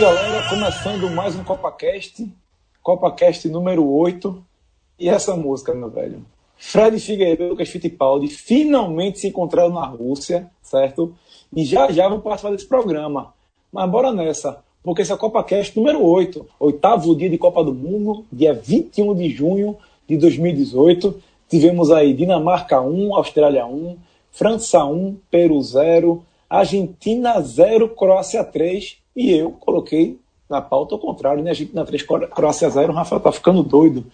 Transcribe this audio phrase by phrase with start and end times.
[0.00, 0.48] Galera.
[0.48, 2.26] Começando mais um CopaCast.
[2.82, 4.42] CopaCast número 8.
[4.98, 6.24] E essa música, meu velho?
[6.56, 11.14] Fred Figueiredo e Lucas Fittipaldi finalmente se encontraram na Rússia, certo?
[11.54, 13.34] E já já vão participar desse programa.
[13.70, 18.24] Mas bora nessa, porque esse é CopaCast número 8, oitavo dia de Copa do Mundo,
[18.32, 19.76] dia 21 de junho
[20.08, 21.22] de 2018.
[21.46, 23.98] Tivemos aí Dinamarca 1, Austrália 1,
[24.32, 31.42] França 1, Peru 0, Argentina 0, Croácia 3 e eu coloquei na pauta ao contrário,
[31.42, 31.50] né?
[31.50, 32.92] Argentina 3, Croácia 0.
[32.92, 34.04] O Rafael tá ficando doido.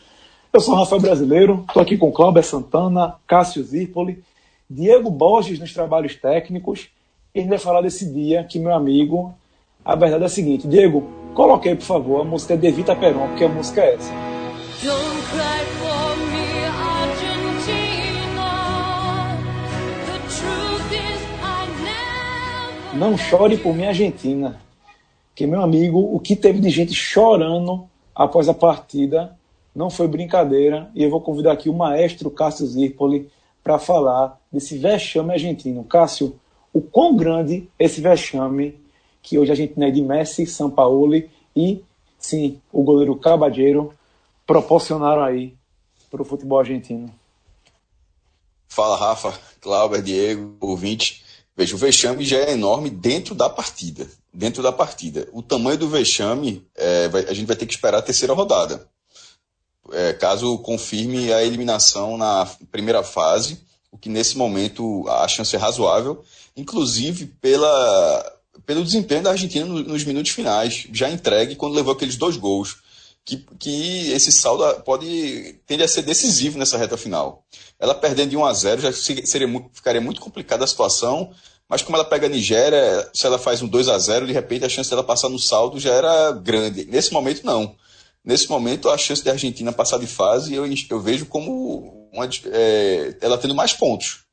[0.52, 4.22] Eu sou o Rafael Brasileiro, estou aqui com Cláudio Santana, Cássio Zirpoli,
[4.68, 6.88] Diego Borges nos trabalhos técnicos.
[7.34, 9.34] E a gente vai falar desse dia que meu amigo.
[9.84, 11.04] A verdade é a seguinte: Diego,
[11.34, 14.10] coloquei, por favor, a música de Evita Peron, porque a música é essa.
[14.82, 16.64] Don't cry for me,
[17.00, 18.50] Argentina.
[20.06, 22.98] The truth is I never...
[22.98, 24.65] Não chore por mim, Argentina.
[25.36, 29.38] Que, meu amigo, o que teve de gente chorando após a partida
[29.74, 30.90] não foi brincadeira.
[30.94, 33.30] E eu vou convidar aqui o maestro Cássio Zirpoli
[33.62, 35.84] para falar desse vexame argentino.
[35.84, 36.40] Cássio,
[36.72, 38.80] o quão grande esse vexame
[39.22, 41.14] que hoje a gente é de Messi, São Paulo
[41.54, 41.84] e,
[42.18, 43.92] sim, o goleiro Cabadeiro
[44.46, 45.52] proporcionaram aí
[46.10, 47.12] para o futebol argentino.
[48.68, 51.22] Fala, Rafa, Cláudio, Diego, ouvinte.
[51.54, 54.06] Veja, o vexame já é enorme dentro da partida.
[54.36, 55.26] Dentro da partida.
[55.32, 58.86] O tamanho do vexame, é, vai, a gente vai ter que esperar a terceira rodada.
[59.92, 65.58] É, caso confirme a eliminação na primeira fase, o que nesse momento a chance é
[65.58, 66.22] razoável,
[66.54, 68.32] inclusive pela,
[68.66, 72.76] pelo desempenho da Argentina nos minutos finais, já entregue quando levou aqueles dois gols
[73.26, 77.44] que, que esse saldo pode tende a ser decisivo nessa reta final.
[77.78, 81.32] Ela perdendo de 1 a 0 já seria, ficaria muito complicada a situação,
[81.68, 84.64] mas como ela pega a Nigéria, se ela faz um 2 a 0 de repente
[84.64, 86.84] a chance dela passar no saldo já era grande.
[86.84, 87.74] Nesse momento, não.
[88.24, 93.16] Nesse momento, a chance da Argentina passar de fase eu, eu vejo como uma, é,
[93.20, 94.24] ela tendo mais pontos.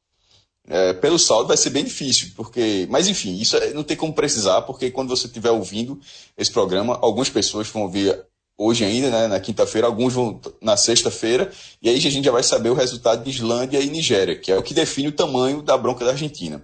[0.68, 2.88] É, pelo saldo vai ser bem difícil, porque.
[2.90, 6.00] Mas enfim, isso é, não tem como precisar, porque quando você estiver ouvindo
[6.38, 8.18] esse programa, algumas pessoas vão ouvir
[8.58, 11.52] hoje ainda, né, na quinta-feira, alguns vão na sexta-feira,
[11.82, 14.58] e aí a gente já vai saber o resultado de Islândia e Nigéria, que é
[14.58, 16.64] o que define o tamanho da bronca da Argentina.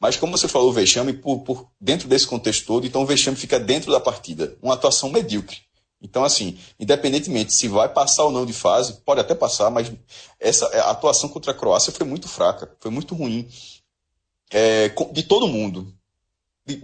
[0.00, 3.36] Mas como você falou, o vexame, por, por dentro desse contexto todo, então o vexame
[3.36, 4.56] fica dentro da partida.
[4.62, 5.58] Uma atuação medíocre.
[6.00, 9.90] Então, assim, independentemente se vai passar ou não de fase, pode até passar, mas
[10.38, 13.48] essa a atuação contra a Croácia foi muito fraca, foi muito ruim.
[14.50, 15.92] É, de todo mundo.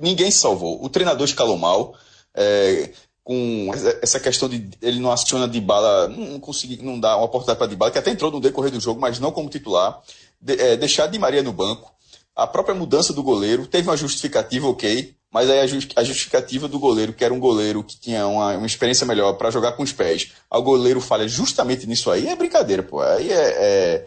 [0.01, 0.83] Ninguém salvou.
[0.83, 1.95] O treinador escalou mal.
[2.35, 2.91] É,
[3.25, 3.71] com
[4.03, 7.69] essa questão de ele não aciona de bala, não conseguir, não dá uma oportunidade para
[7.69, 10.03] de bala, que até entrou no decorrer do jogo, mas não como titular,
[10.39, 11.94] de, é, deixar de Maria no banco,
[12.35, 15.61] a própria mudança do goleiro, teve uma justificativa, ok, mas aí
[15.97, 19.51] a justificativa do goleiro, que era um goleiro que tinha uma, uma experiência melhor para
[19.51, 23.45] jogar com os pés, o goleiro falha justamente nisso aí, é brincadeira, pô, aí é,
[23.47, 24.05] é,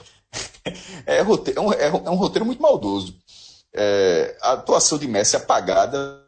[1.17, 3.15] é, roteiro, é, um, é um roteiro muito maldoso.
[3.73, 6.23] É, a atuação de Messi apagada,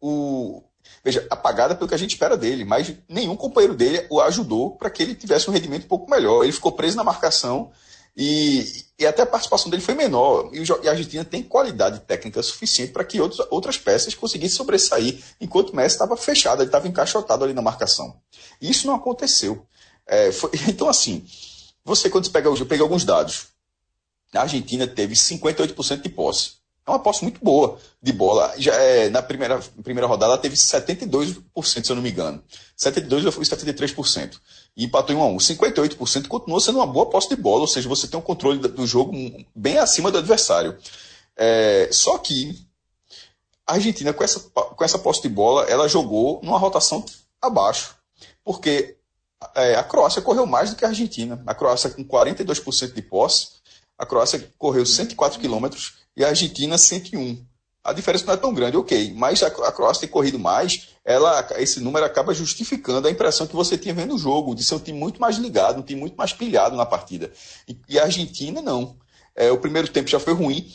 [0.00, 0.62] o,
[1.04, 4.90] veja, apagada pelo que a gente espera dele, mas nenhum companheiro dele o ajudou para
[4.90, 6.42] que ele tivesse um rendimento um pouco melhor.
[6.42, 7.70] Ele ficou preso na marcação
[8.16, 10.50] e, e até a participação dele foi menor.
[10.52, 15.70] E, a Argentina tem qualidade técnica suficiente para que outros, outras peças conseguissem sobressair, enquanto
[15.70, 18.16] o Messi estava fechado, ele estava encaixotado ali na marcação.
[18.60, 19.66] E isso não aconteceu.
[20.06, 21.24] É, foi, então, assim,
[21.84, 23.48] você quando você pega, eu peguei alguns dados.
[24.34, 26.60] A Argentina teve 58% de posse.
[26.86, 28.54] É uma posse muito boa de bola.
[28.58, 31.42] Já é, na primeira, primeira rodada ela teve 72%,
[31.84, 32.42] se eu não me engano.
[32.78, 34.38] 72% ou 73%.
[34.76, 35.36] E empatou em 1 a 1.
[35.36, 38.86] 58% continua sendo uma boa posse de bola, ou seja, você tem um controle do
[38.86, 39.12] jogo
[39.54, 40.76] bem acima do adversário.
[41.36, 42.58] É, só que
[43.66, 47.04] a Argentina, com essa, com essa posse de bola, ela jogou numa rotação
[47.40, 47.94] abaixo.
[48.44, 48.96] Porque
[49.54, 51.42] é, a Croácia correu mais do que a Argentina.
[51.46, 53.60] A Croácia com 42% de posse,
[53.96, 57.44] a Croácia correu 104 quilômetros e a Argentina 101.
[57.82, 61.80] A diferença não é tão grande, ok, mas a, Croácia tem corrido mais, ela, esse
[61.80, 64.98] número acaba justificando a impressão que você tinha vendo o jogo, de ser um time
[64.98, 67.32] muito mais ligado, um time muito mais pilhado na partida.
[67.66, 68.96] E, e a Argentina não.
[69.34, 70.70] É, o primeiro tempo já foi ruim,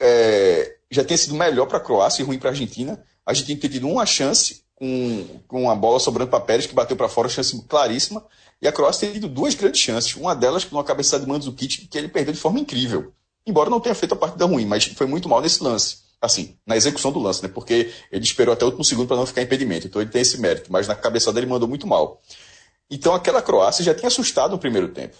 [0.00, 3.00] é, já tem sido melhor para a Croácia e ruim para a Argentina.
[3.24, 6.96] A Argentina tem tido uma chance com, com uma bola sobrando para Pérez, que bateu
[6.96, 8.24] para fora, chance claríssima.
[8.60, 10.16] E a Croácia tem tido duas grandes chances.
[10.16, 13.12] Uma delas com uma cabeçada de Mandzukic, que ele perdeu de forma incrível.
[13.46, 16.01] Embora não tenha feito a partida ruim, mas foi muito mal nesse lance.
[16.22, 17.48] Assim, na execução do lance, né?
[17.52, 19.88] Porque ele esperou até o último segundo para não ficar impedimento.
[19.88, 22.22] Então ele tem esse mérito, mas na cabeçada ele mandou muito mal.
[22.88, 25.16] Então aquela Croácia já tinha assustado no primeiro tempo.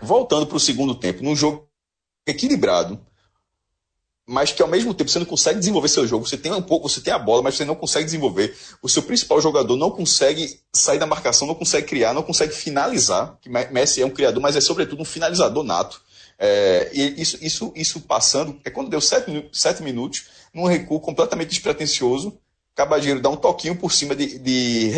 [0.00, 1.68] Voltando para o segundo tempo, num jogo
[2.24, 3.00] equilibrado,
[4.24, 6.24] mas que ao mesmo tempo você não consegue desenvolver seu jogo.
[6.24, 8.56] Você tem um pouco, você tem a bola, mas você não consegue desenvolver.
[8.82, 13.38] O seu principal jogador não consegue sair da marcação, não consegue criar, não consegue finalizar.
[13.72, 16.00] Messi é um criador, mas é sobretudo um finalizador nato.
[16.38, 21.48] É, e isso, isso, isso passando, é quando deu sete, sete minutos, num recuo completamente
[21.48, 22.38] despretensioso,
[22.74, 24.92] Cabageiro dá um toquinho por cima de, de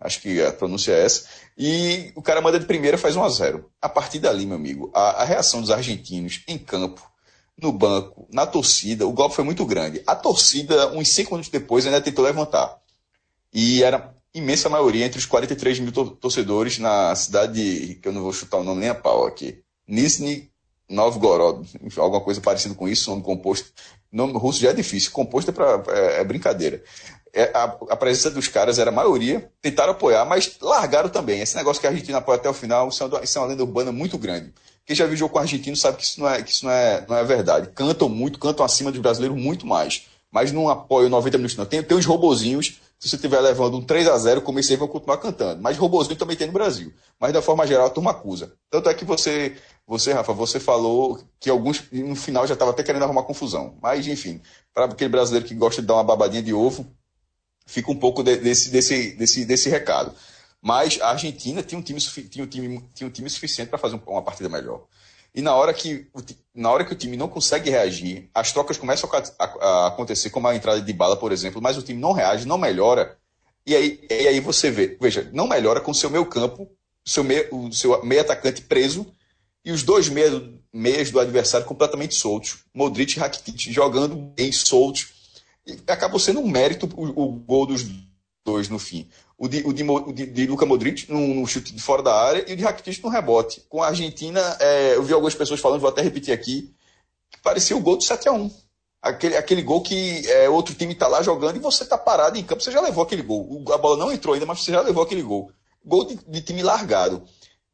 [0.00, 1.26] acho que a pronúncia é essa,
[1.56, 4.90] e o cara manda de primeira faz 1 a 0 A partir dali, meu amigo,
[4.94, 7.08] a, a reação dos argentinos em campo,
[7.56, 10.02] no banco, na torcida, o golpe foi muito grande.
[10.06, 12.80] A torcida, uns cinco minutos depois, ainda tentou levantar.
[13.52, 18.32] E era imensa maioria entre os 43 mil torcedores na cidade, que eu não vou
[18.32, 20.48] chutar o nome nem a pau aqui, Nizhny
[20.88, 23.70] Novgorod, alguma coisa parecida com isso, nome composto.
[24.10, 26.82] Nome russo já é difícil, composto é, pra, é, é brincadeira.
[27.32, 31.40] É, a, a, presença dos caras era a maioria, tentaram apoiar, mas largaram também.
[31.40, 33.48] Esse negócio que a Argentina apoia até o final, isso é uma, isso é uma
[33.48, 34.52] lenda urbana muito grande.
[34.84, 36.72] Quem já viu jogo com o argentino sabe que isso não é, que isso não
[36.72, 37.70] é, não é verdade.
[37.72, 40.08] Cantam muito, cantam acima dos brasileiros muito mais.
[40.32, 41.66] Mas não apoio 90 minutos, não.
[41.66, 45.16] Tem, tem uns robozinhos se você estiver levando um 3 a 0 comecei vão continuar
[45.16, 45.62] cantando.
[45.62, 46.92] Mas robozinho também tem no Brasil.
[47.18, 48.52] Mas da forma geral, a turma acusa.
[48.68, 49.56] Tanto é que você,
[49.86, 53.78] você Rafa, você falou que alguns no final já estava até querendo arrumar confusão.
[53.80, 54.42] Mas, enfim,
[54.74, 56.86] para aquele brasileiro que gosta de dar uma babadinha de ovo,
[57.64, 60.14] fica um pouco de, desse, desse, desse, desse recado.
[60.60, 63.98] Mas a Argentina tinha um time, tinha um time, tinha um time suficiente para fazer
[64.06, 64.84] uma partida melhor.
[65.34, 66.08] E na hora, que,
[66.54, 70.48] na hora que o time não consegue reagir, as trocas começam a, a, acontecer, como
[70.48, 73.16] a entrada de bala, por exemplo, mas o time não reage, não melhora.
[73.64, 76.68] E aí, e aí você vê, veja, não melhora com o seu meio campo,
[77.04, 79.06] seu meio, o seu meio atacante preso
[79.64, 80.42] e os dois meias,
[80.72, 82.64] meias do adversário completamente soltos.
[82.74, 85.12] Modric e Rakitic jogando bem soltos.
[85.66, 87.84] E acabou sendo um mérito o, o gol dos
[88.44, 89.08] dois no fim
[89.40, 92.14] o de, o de, o de, de Luka Modric no, no, chute de fora da
[92.14, 93.64] área e o de Rakitic no rebote.
[93.70, 96.70] Com a Argentina, é, eu vi algumas pessoas falando, vou até repetir aqui,
[97.30, 98.50] que parecia o gol do 7 a 1
[99.00, 102.44] Aquele, aquele gol que é, outro time está lá jogando e você está parado em
[102.44, 103.64] campo, você já levou aquele gol.
[103.72, 105.50] A bola não entrou ainda, mas você já levou aquele gol.
[105.82, 107.24] Gol de, de time largado.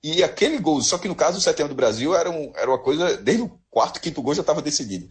[0.04, 2.78] E aquele gol, só que no caso do 7 do Brasil, era, um, era uma
[2.78, 5.10] coisa, desde o quarto, quinto gol já estava decidido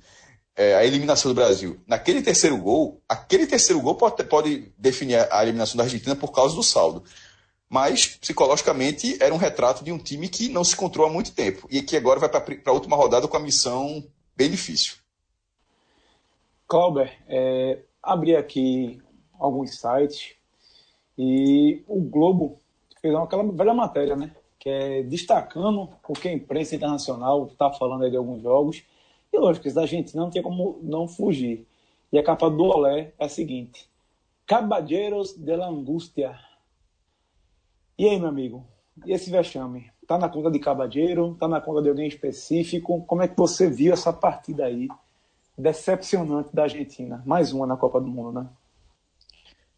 [0.56, 1.80] é, a eliminação do Brasil.
[1.86, 6.56] Naquele terceiro gol, aquele terceiro gol pode, pode definir a eliminação da Argentina por causa
[6.56, 7.04] do saldo.
[7.70, 11.68] Mas, psicologicamente, era um retrato de um time que não se encontrou há muito tempo
[11.70, 14.04] e que agora vai para a última rodada com a missão
[14.36, 14.96] bem difícil.
[16.68, 19.02] Clauber, é, abri aqui
[19.38, 20.36] alguns sites
[21.18, 22.60] e o Globo
[23.02, 24.32] fez aquela velha matéria, né?
[24.58, 28.84] Que é destacando o que a imprensa internacional está falando aí de alguns jogos
[29.36, 31.68] e da Argentina não tinha como não fugir.
[32.12, 33.90] E a capa do Olé é a seguinte:
[34.46, 36.38] Caballeros de la Angústia.
[37.98, 38.66] E aí, meu amigo?
[39.06, 39.92] E esse vexame?
[40.08, 41.36] Tá na conta de Caballeiro?
[41.40, 43.04] Tá na conta de alguém específico?
[43.06, 44.88] Como é que você viu essa partida aí
[45.58, 47.24] decepcionante da Argentina?
[47.26, 48.48] Mais uma na Copa do Mundo, né?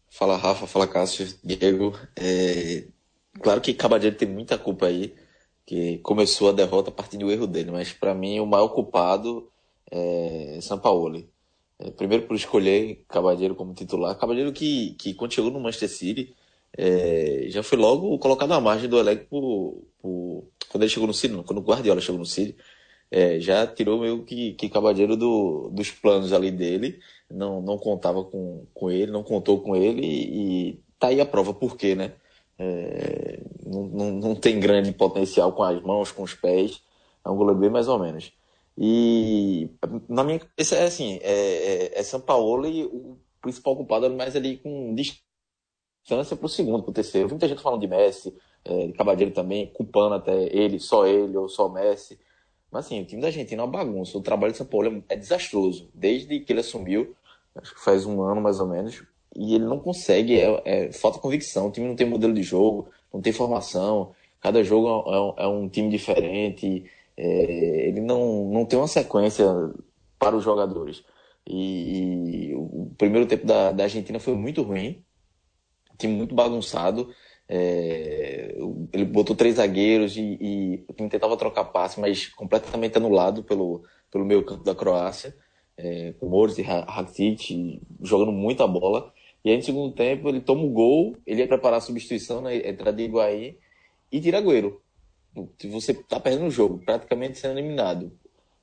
[0.08, 1.98] Fala Rafa, fala Cássio, Diego.
[2.16, 2.84] É...
[3.40, 5.14] Claro que Caballeiro tem muita culpa aí
[5.68, 9.50] que começou a derrota a partir do erro dele, mas para mim o maior culpado
[9.90, 11.28] é Sampaoli.
[11.78, 16.34] É, primeiro por escolher Cabalheiro como titular, Cabalheiro que, que quando chegou no Manchester City
[16.76, 19.26] é, já foi logo colocado à margem do elenco
[20.00, 22.56] por, quando ele chegou no City, quando o Guardiola chegou no City,
[23.10, 26.98] é, já tirou meio que, que Cabalheiro do, dos planos ali dele,
[27.30, 31.26] não, não contava com, com ele, não contou com ele e, e tá aí a
[31.26, 32.14] prova por quê, né?
[32.58, 36.82] É, não, não, não, tem grande potencial com as mãos, com os pés.
[37.24, 38.32] É um goleiro bem mais ou menos.
[38.76, 39.70] E
[40.08, 41.32] na minha cabeça é assim, é,
[41.94, 46.48] é, é São Paulo e o principal culpado é mais ali com distância para o
[46.48, 47.28] segundo, para o terceiro.
[47.28, 48.34] Muita gente falando de Messi,
[48.64, 52.18] é, de Cabadeiro também, culpando até ele, só ele ou só Messi.
[52.70, 54.18] Mas assim, o time da Argentina é uma bagunça.
[54.18, 55.90] O trabalho de São Paulo é desastroso.
[55.94, 57.16] Desde que ele assumiu,
[57.56, 59.02] acho que faz um ano mais ou menos,
[59.38, 61.68] e ele não consegue, é, é, falta convicção.
[61.68, 65.46] O time não tem modelo de jogo, não tem formação, cada jogo é, um, é
[65.46, 66.84] um time diferente,
[67.16, 69.46] é, ele não, não tem uma sequência
[70.18, 71.04] para os jogadores.
[71.46, 75.02] E, e o primeiro tempo da, da Argentina foi muito ruim,
[75.98, 77.10] time muito bagunçado.
[77.48, 78.54] É,
[78.92, 83.82] ele botou três zagueiros e, e o time tentava trocar passe, mas completamente anulado pelo,
[84.10, 85.34] pelo meio campo da Croácia,
[85.76, 89.12] é, com Moritz e Rakitic jogando muita bola.
[89.44, 92.50] E aí, no segundo tempo, ele toma o gol, ele ia preparar a substituição na
[92.50, 93.56] né, entrada de Higuaín
[94.10, 94.80] e tira Agüero.
[95.64, 98.10] Você tá perdendo o jogo, praticamente sendo eliminado.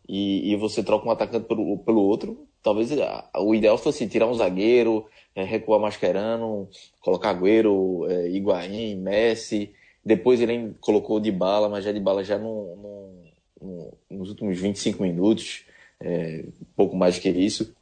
[0.08, 2.46] E, e você troca um atacante pelo, pelo outro.
[2.62, 2.90] Talvez
[3.36, 5.06] o ideal fosse tirar um zagueiro,
[5.36, 6.68] é, recuar Mascherano,
[7.00, 9.74] colocar Agüero, é, Higuaín, Messi.
[10.04, 13.14] Depois ele colocou de bala, mas já de bala já no, no,
[13.62, 15.66] no, nos últimos 25 minutos.
[16.00, 17.75] é, pouco mais que isso.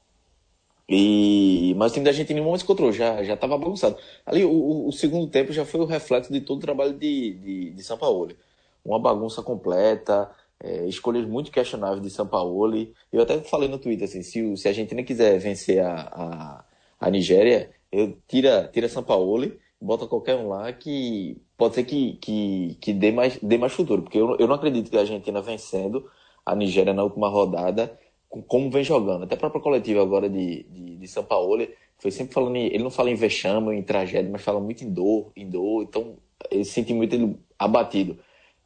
[0.87, 3.97] E, mas o time da Argentina em momento se encontrou, já já estava bagunçado.
[4.25, 7.69] Ali o, o, segundo tempo já foi o reflexo de todo o trabalho de, de,
[7.71, 8.35] de São Paulo.
[8.83, 10.29] Uma bagunça completa,
[10.61, 12.87] é, escolhas muito questionáveis de São Paulo.
[13.11, 16.65] Eu até falei no Twitter assim, se, se a Argentina quiser vencer a, a,
[16.99, 22.13] a Nigéria, eu tira tira São Paulo, bota qualquer um lá que pode ser que,
[22.17, 25.41] que, que dê mais dê mais futuro, porque eu, eu não acredito que a Argentina
[25.41, 26.09] vencendo
[26.45, 27.97] a Nigéria na última rodada
[28.41, 29.23] como vem jogando.
[29.23, 32.83] Até a própria coletiva agora de, de, de São Paulo, foi sempre falando, em, ele
[32.83, 36.17] não fala em vexame, em tragédia, mas fala muito em dor, em dor, então
[36.51, 38.17] ele sente muito ele abatido.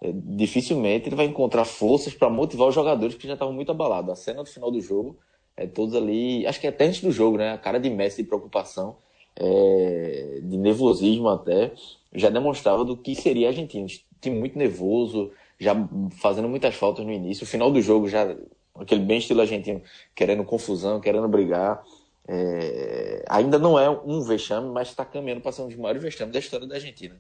[0.02, 4.12] É, dificilmente ele vai encontrar forças para motivar os jogadores que já estavam muito abalados.
[4.12, 5.18] A cena do final do jogo,
[5.56, 7.52] é, todos ali, acho que até antes do jogo, né?
[7.52, 8.98] A cara de Messi de preocupação,
[9.36, 11.72] é, de nervosismo até,
[12.14, 13.86] já demonstrava do que seria a Argentina.
[13.86, 15.76] Um time muito nervoso, já
[16.20, 17.44] fazendo muitas faltas no início.
[17.44, 18.36] O final do jogo já
[18.80, 19.82] aquele bem estilo argentino,
[20.16, 21.84] querendo confusão, querendo brigar.
[22.28, 26.34] É, ainda não é um vexame, mas está caminhando para ser um dos maiores vexames
[26.34, 27.16] da história da Argentina.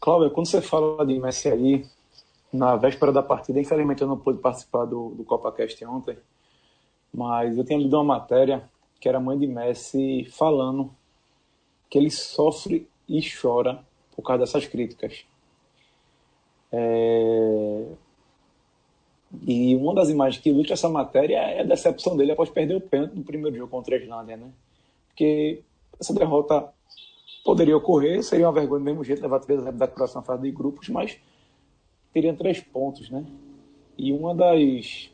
[0.00, 1.86] Cláudio, quando você fala de Messi aí,
[2.52, 6.16] na véspera da partida, infelizmente eu não pude participar do, do CopaCast ontem,
[7.12, 8.68] mas eu tinha lido uma matéria
[9.00, 10.94] que era a mãe de Messi falando
[11.88, 15.24] que ele sofre e chora por causa dessas críticas.
[16.70, 17.86] É,
[19.46, 22.80] e uma das imagens que ilustra essa matéria é a decepção dele após perder o
[22.80, 24.50] pênalti no primeiro jogo contra a Islândia, né?
[25.08, 25.62] Porque
[26.00, 26.72] essa derrota
[27.44, 30.88] poderia ocorrer, seria uma vergonha do mesmo jeito, levar três da próxima fase de grupos,
[30.88, 31.18] mas
[32.12, 33.24] teriam três pontos, né?
[33.98, 35.10] E uma das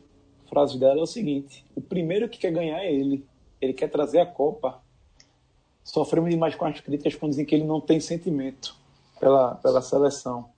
[0.48, 3.24] frases dela é o seguinte: o primeiro que quer ganhar é ele,
[3.60, 4.80] ele quer trazer a Copa.
[5.82, 8.74] Sofremos demais com as críticas quando dizem que ele não tem sentimento
[9.20, 10.48] pela, pela seleção.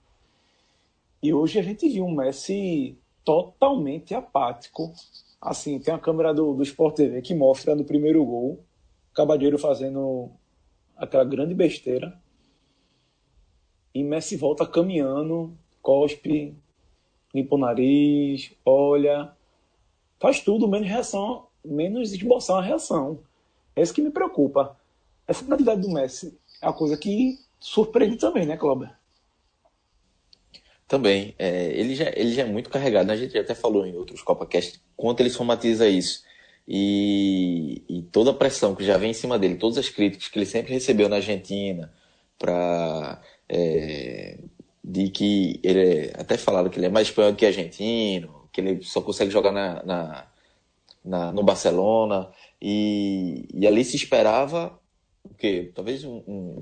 [1.21, 2.97] E hoje a gente viu um Messi
[3.27, 4.93] totalmente apático.
[5.41, 8.63] Assim, tem a câmera do, do Sport TV que mostra no primeiro gol
[9.13, 10.29] Cabadeiro fazendo
[10.95, 12.17] aquela grande besteira.
[13.93, 16.55] E Messi volta caminhando, cospe,
[17.33, 19.33] limpa o nariz, olha.
[20.19, 23.19] Faz tudo, menos reação, menos esboçar a reação.
[23.75, 24.77] É isso que me preocupa.
[25.27, 28.89] Essa quantidade do Messi é a coisa que surpreende também, né, Cláudio?
[30.87, 31.35] Também.
[31.37, 33.07] É, ele, já, ele já é muito carregado.
[33.07, 33.13] Né?
[33.13, 36.23] A gente até falou em outros CopaCast quanto ele somatiza isso.
[36.67, 40.37] E, e, toda a pressão que já vem em cima dele, todas as críticas que
[40.37, 41.93] ele sempre recebeu na Argentina,
[42.37, 44.37] para é,
[44.83, 49.01] de que ele até falaram que ele é mais espanhol que argentino, que ele só
[49.01, 50.27] consegue jogar na, na,
[51.03, 52.29] na no Barcelona
[52.61, 54.77] e, e ali se esperava
[55.23, 55.71] o quê?
[55.75, 56.61] Talvez um, um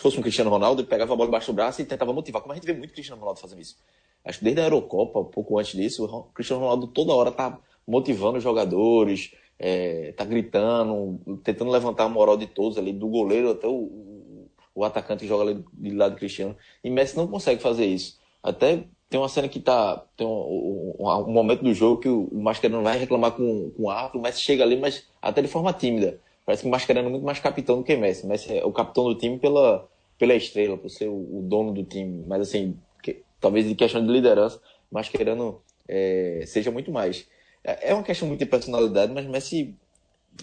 [0.00, 2.40] se fosse um Cristiano Ronaldo, ele pegava a bola embaixo do braço e tentava motivar,
[2.40, 3.76] como a gente vê muito Cristiano Ronaldo fazendo isso.
[4.24, 7.58] Acho que desde a Eurocopa, um pouco antes disso, o Cristiano Ronaldo toda hora tá
[7.86, 13.50] motivando os jogadores, é, tá gritando, tentando levantar a moral de todos ali, do goleiro
[13.50, 16.56] até o, o, atacante que joga ali de lado do Cristiano.
[16.82, 18.18] E Messi não consegue fazer isso.
[18.42, 20.02] Até tem uma cena que tá.
[20.16, 23.82] Tem um, um, um momento do jogo que o, o Mascherano vai reclamar com, com
[23.82, 26.18] o árbitro, o Messi chega ali, mas até de forma tímida.
[26.44, 28.26] Parece que o Mascherano é muito mais capitão do que Messi.
[28.26, 31.84] Messi é o capitão do time pela, pela estrela, por ser o, o dono do
[31.84, 32.24] time.
[32.26, 37.26] Mas assim, que, talvez de questão de liderança, Mascherano é, seja muito mais.
[37.64, 39.74] É, é uma questão muito de personalidade, mas Messi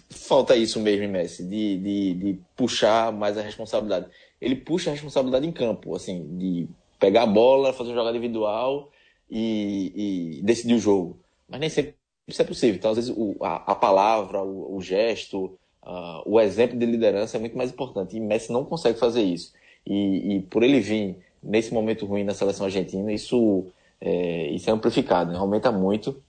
[0.10, 4.08] falta isso mesmo em Messi, de, de, de, puxar mais a responsabilidade.
[4.39, 6.68] Ele puxa a responsabilidade em campo, assim, de
[7.00, 8.92] pegar a bola, fazer uma jogada individual
[9.30, 11.20] e, e decidir o jogo.
[11.48, 11.96] Mas nem sempre
[12.27, 12.75] isso é possível.
[12.75, 17.38] Então, às vezes, o, a, a palavra, o, o gesto, Uh, o exemplo de liderança
[17.38, 18.17] é muito mais importante.
[18.17, 19.53] E Messi não consegue fazer isso.
[19.86, 23.65] E, e por ele vir nesse momento ruim na seleção argentina, isso
[24.01, 25.38] é, isso é amplificado, né?
[25.38, 26.22] aumenta muito.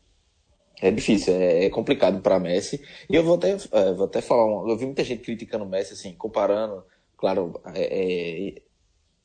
[0.80, 2.80] É difícil, é, é complicado para Messi.
[3.10, 5.94] E eu vou até, é, vou até falar, eu vi muita gente criticando o Messi,
[5.94, 6.84] assim, comparando,
[7.16, 8.62] claro, é, é,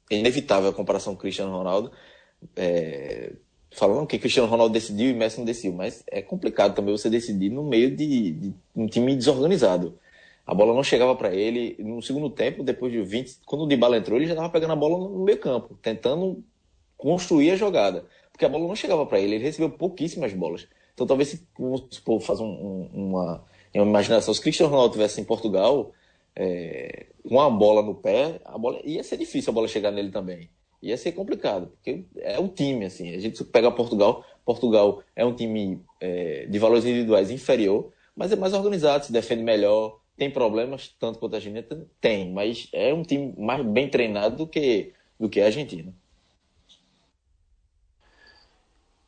[0.09, 1.91] é inevitável a comparação com Cristiano Ronaldo,
[2.55, 3.33] é,
[3.71, 7.49] falando que Cristiano Ronaldo decidiu e Messi não decidiu, mas é complicado também você decidir
[7.49, 9.99] no meio de, de um time desorganizado.
[10.45, 11.75] A bola não chegava para ele.
[11.79, 14.75] No segundo tempo, depois de 20, quando o Dybala entrou, ele já estava pegando a
[14.75, 16.43] bola no meio campo, tentando
[16.97, 18.05] construir a jogada.
[18.31, 20.67] Porque a bola não chegava para ele, ele recebeu pouquíssimas bolas.
[20.93, 21.47] Então talvez se,
[21.89, 25.91] supor, fazer um, um, uma, uma imaginação, se Cristiano Ronaldo estivesse em Portugal,
[26.35, 30.11] é, com a bola no pé, a bola ia ser difícil a bola chegar nele
[30.11, 30.49] também.
[30.81, 33.13] Ia ser complicado, porque é um time, assim.
[33.15, 38.35] A gente pega Portugal, Portugal é um time é, de valores individuais inferior, mas é
[38.35, 41.65] mais organizado, se defende melhor, tem problemas, tanto quanto a Argentina
[41.99, 45.93] tem, mas é um time mais bem treinado do que, do que a Argentina.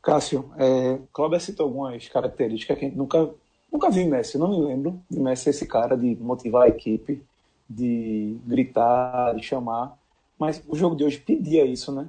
[0.02, 3.28] Cássio, é, Cláudio citou algumas características que a gente nunca,
[3.72, 4.36] nunca viu em Messi.
[4.36, 7.22] Eu não me lembro de Messi esse cara de motivar a equipe,
[7.68, 9.98] de gritar, de chamar.
[10.38, 12.06] Mas o jogo de hoje pedia isso, né?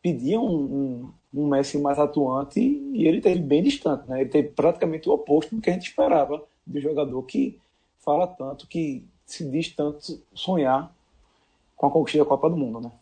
[0.00, 4.22] Pedia um, um, um Messi mais atuante e ele teve bem distante, né?
[4.22, 7.58] Ele teve praticamente o oposto do que a gente esperava de um jogador que
[8.06, 10.94] fala tanto, que se diz tanto sonhar
[11.76, 12.92] com a conquista da Copa do Mundo, né?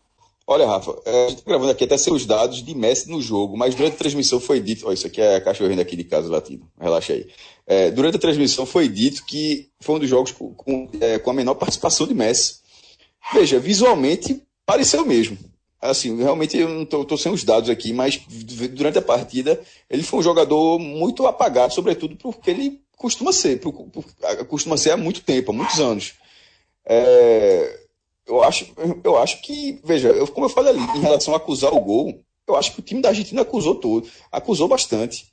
[0.47, 3.57] Olha, Rafa, é, a gente está gravando aqui até seus dados de Messi no jogo,
[3.57, 4.87] mas durante a transmissão foi dito.
[4.87, 7.27] Olha, isso aqui é a cachorrinha aqui de casa latindo, relaxa aí.
[7.67, 11.31] É, durante a transmissão foi dito que foi um dos jogos com, com, é, com
[11.31, 12.59] a menor participação de Messi.
[13.33, 15.39] Veja, visualmente pareceu mesmo.
[15.81, 18.21] Assim, realmente eu não estou sem os dados aqui, mas
[18.73, 23.61] durante a partida ele foi um jogador muito apagado, sobretudo porque ele costuma ser,
[24.49, 26.15] costuma ser há muito tempo, há muitos anos.
[26.87, 27.81] É,
[28.27, 28.73] eu acho,
[29.03, 32.21] eu acho que, veja, eu, como eu falei ali, em relação a acusar o gol,
[32.47, 35.33] eu acho que o time da Argentina acusou todo, acusou bastante.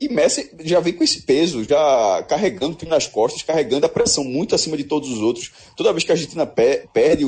[0.00, 3.88] E Messi já vem com esse peso, já carregando o time nas costas, carregando a
[3.88, 5.50] pressão muito acima de todos os outros.
[5.76, 7.24] Toda vez que a Argentina perde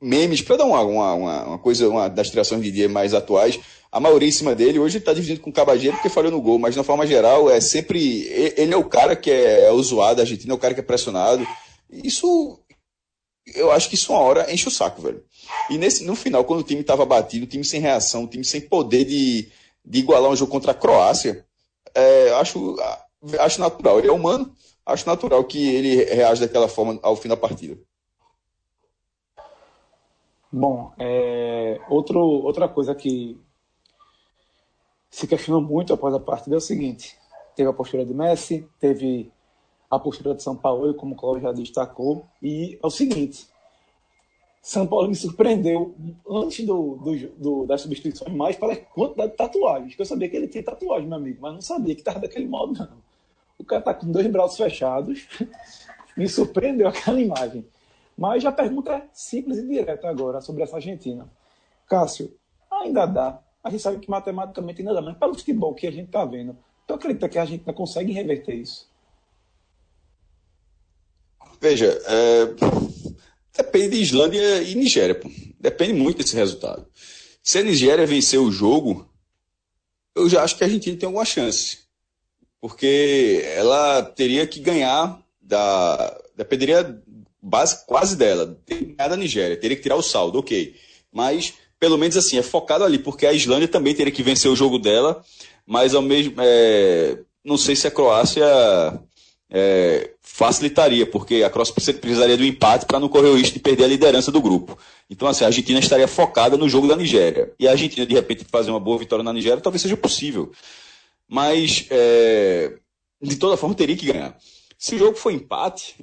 [0.00, 3.58] memes, para dar uma, uma, uma, coisa, uma das criações de dia mais atuais,
[3.90, 4.78] a maioria em cima dele.
[4.78, 7.06] Hoje ele está dividindo com o Cabageiro porque falhou no gol, mas de uma forma
[7.06, 8.26] geral, é sempre.
[8.56, 10.80] Ele é o cara que é, é o zoado da Argentina, é o cara que
[10.80, 11.46] é pressionado.
[11.90, 12.58] Isso
[13.46, 15.22] eu acho que isso uma hora enche o saco, velho.
[15.68, 18.44] E nesse, no final, quando o time estava batido, o time sem reação, o time
[18.44, 19.50] sem poder de,
[19.84, 21.44] de igualar um jogo contra a Croácia,
[21.94, 22.76] é, acho,
[23.38, 23.98] acho natural.
[23.98, 24.54] Ele é humano,
[24.86, 27.78] acho natural que ele reaja daquela forma ao fim da partida.
[30.56, 33.36] Bom, é, outro, outra coisa que
[35.10, 37.16] se questionou muito após a partida é o seguinte:
[37.56, 39.32] teve a postura de Messi, teve
[39.90, 42.28] a postura de São Paulo, como o Cláudio já destacou.
[42.40, 43.48] E é o seguinte:
[44.62, 45.92] São Paulo me surpreendeu
[46.30, 49.96] antes do, do, do, das substituições mais pela quantidade de tatuagens.
[49.96, 52.46] Que eu sabia que ele tinha tatuagem, meu amigo, mas não sabia que estava daquele
[52.46, 53.02] modo, não.
[53.58, 55.26] O cara está com dois braços fechados.
[56.16, 57.66] me surpreendeu aquela imagem.
[58.16, 61.28] Mas a pergunta é simples e direta agora sobre essa Argentina.
[61.86, 62.36] Cássio,
[62.70, 63.40] ainda dá.
[63.62, 66.56] A gente sabe que matematicamente ainda dá, mas pelo futebol que a gente está vendo,
[66.86, 68.88] tu acredita que a gente consegue reverter isso?
[71.60, 72.46] Veja, é,
[73.56, 75.18] depende de Islândia e Nigéria.
[75.58, 76.86] Depende muito desse resultado.
[77.42, 79.08] Se a Nigéria vencer o jogo,
[80.14, 81.78] eu já acho que a Argentina tem alguma chance.
[82.60, 86.20] Porque ela teria que ganhar da.
[86.36, 87.02] Dependeria
[87.44, 88.58] base, quase dela.
[88.64, 90.74] Teria que ganhar da Nigéria, teria que tirar o saldo, ok.
[91.12, 94.56] Mas, pelo menos assim, é focado ali, porque a Islândia também teria que vencer o
[94.56, 95.22] jogo dela,
[95.66, 96.34] mas ao mesmo.
[96.38, 98.46] É, não sei se a Croácia
[99.50, 103.84] é, facilitaria, porque a Cross precisaria do empate para não correr o risco de perder
[103.84, 104.78] a liderança do grupo.
[105.10, 107.52] Então, assim, a Argentina estaria focada no jogo da Nigéria.
[107.60, 110.50] E a Argentina, de repente, fazer uma boa vitória na Nigéria talvez seja possível.
[111.28, 112.78] Mas, é,
[113.20, 114.36] de toda forma, teria que ganhar.
[114.78, 115.96] Se o jogo for empate,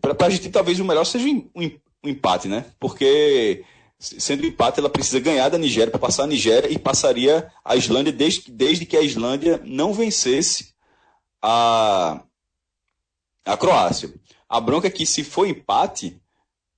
[0.00, 1.70] para a Argentina talvez o melhor seja um,
[2.04, 2.64] empate, né?
[2.78, 3.64] Porque
[3.98, 8.12] sendo empate, ela precisa ganhar da Nigéria para passar a Nigéria e passaria a Islândia
[8.12, 10.72] desde, desde que a Islândia não vencesse
[11.42, 12.22] a,
[13.44, 14.12] a Croácia.
[14.48, 16.20] A bronca é que se for empate,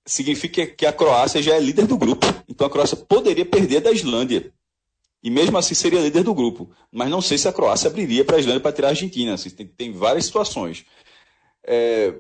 [0.04, 2.26] significa que a Croácia já é líder do grupo.
[2.48, 4.52] Então a Croácia poderia perder da Islândia.
[5.22, 6.70] E mesmo assim seria líder do grupo.
[6.90, 9.34] Mas não sei se a Croácia abriria para a Islândia para tirar a Argentina.
[9.34, 10.84] Assim, tem, tem, várias situações.
[11.72, 12.14] É...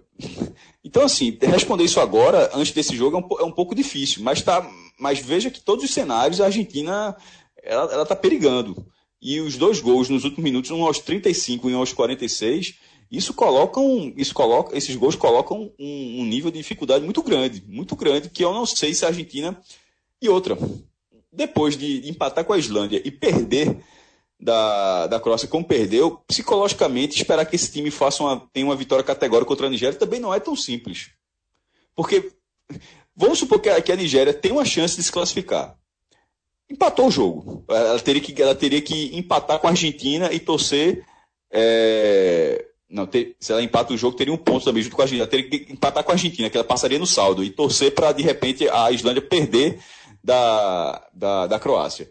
[0.84, 4.22] Então, assim, responder isso agora, antes desse jogo, é um, é um, pouco difícil.
[4.22, 4.64] Mas, tá,
[4.96, 7.16] mas veja que todos os cenários a Argentina
[7.62, 8.86] ela está perigando.
[9.20, 12.76] E os dois gols nos últimos minutos, um aos 35 e um aos 46,
[13.10, 17.96] isso colocam, isso coloca, esses gols colocam um, um, nível de dificuldade muito grande, muito
[17.96, 19.60] grande, que eu não sei se a Argentina.
[20.22, 20.56] E outra,
[21.32, 23.78] depois de empatar com a Islândia e perder
[24.40, 29.04] da, da Croácia como perdeu, psicologicamente, esperar que esse time faça uma, tenha uma vitória
[29.04, 31.10] categórica contra a Nigéria também não é tão simples.
[31.94, 32.32] Porque
[33.14, 35.76] vamos supor que a, que a Nigéria tem uma chance de se classificar
[36.70, 37.64] empatou o jogo.
[37.68, 41.04] Ela teria que, ela teria que empatar com a Argentina e torcer.
[41.50, 42.64] É...
[42.88, 43.36] Não, ter...
[43.40, 45.24] se ela empata o jogo, teria um ponto também junto com a Argentina.
[45.24, 48.12] Ela teria que empatar com a Argentina, que ela passaria no saldo, e torcer para,
[48.12, 49.80] de repente, a Islândia perder
[50.22, 52.10] da, da, da Croácia.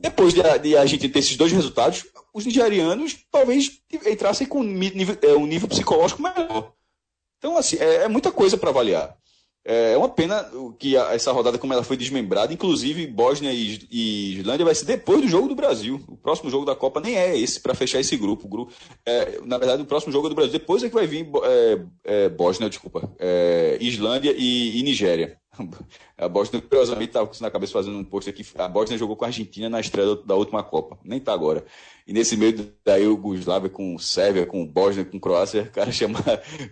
[0.00, 4.60] Depois de a, de a Argentina ter esses dois resultados, os nigerianos talvez entrassem com
[4.60, 6.72] um nível, é, um nível psicológico melhor.
[7.38, 9.16] Então, assim, é, é muita coisa para avaliar.
[9.62, 14.64] É, é uma pena que essa rodada, como ela foi desmembrada, inclusive Bósnia e Islândia
[14.64, 16.02] vai ser depois do jogo do Brasil.
[16.08, 18.48] O próximo jogo da Copa nem é esse para fechar esse grupo.
[18.48, 18.72] Grupo
[19.04, 20.52] é, na verdade, o próximo jogo é do Brasil.
[20.52, 23.10] Depois é que vai vir é, é, Bósnia, desculpa,
[23.80, 25.38] Islândia e, e, Nigéria.
[26.16, 28.46] A Bósnia, curiosamente, estava com isso na cabeça fazendo um post aqui.
[28.56, 30.98] A Bósnia jogou com a Argentina na estreia da última Copa.
[31.04, 31.64] Nem está agora.
[32.06, 36.18] E nesse meio da Yugoslávia com Sérvia, com Bósnia, com Croácia, o cara chama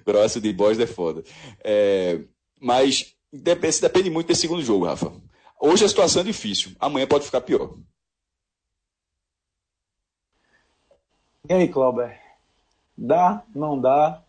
[0.04, 1.24] Croácia de Bósnia é foda.
[1.62, 2.20] É,
[2.60, 5.12] mas depende, depende muito desse segundo jogo, Rafa.
[5.60, 6.72] Hoje a situação é difícil.
[6.78, 7.74] Amanhã pode ficar pior.
[11.48, 12.20] E aí, Clauber?
[12.96, 13.42] Dá?
[13.54, 14.22] Não dá?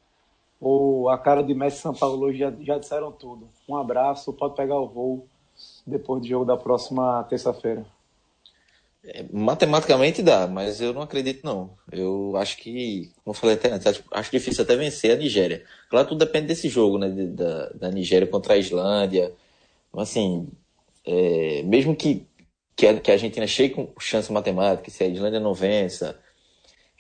[0.60, 3.50] Ou a cara de Messi São Paulo já, já disseram tudo?
[3.70, 5.28] Um abraço, pode pegar o voo
[5.86, 7.86] depois do jogo da próxima terça-feira.
[9.04, 11.72] É, matematicamente dá, mas eu não acredito não.
[11.92, 15.64] Eu acho que, como eu falei até antes, acho, difícil até vencer a Nigéria.
[15.90, 17.10] Claro, tudo depende desse jogo, né?
[17.10, 19.32] Da, da Nigéria contra a Islândia.
[19.94, 20.50] Assim,
[21.06, 22.26] é, mesmo que,
[22.76, 26.20] que, a, que a Argentina chegue com chance matemática, se a Islândia não vença,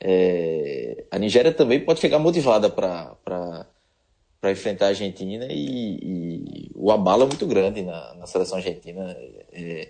[0.02, 3.68] é, a Nigéria também pode chegar motivada para
[4.45, 9.15] enfrentar a Argentina e, e, o abalo é muito grande na, na seleção argentina.
[9.52, 9.89] É,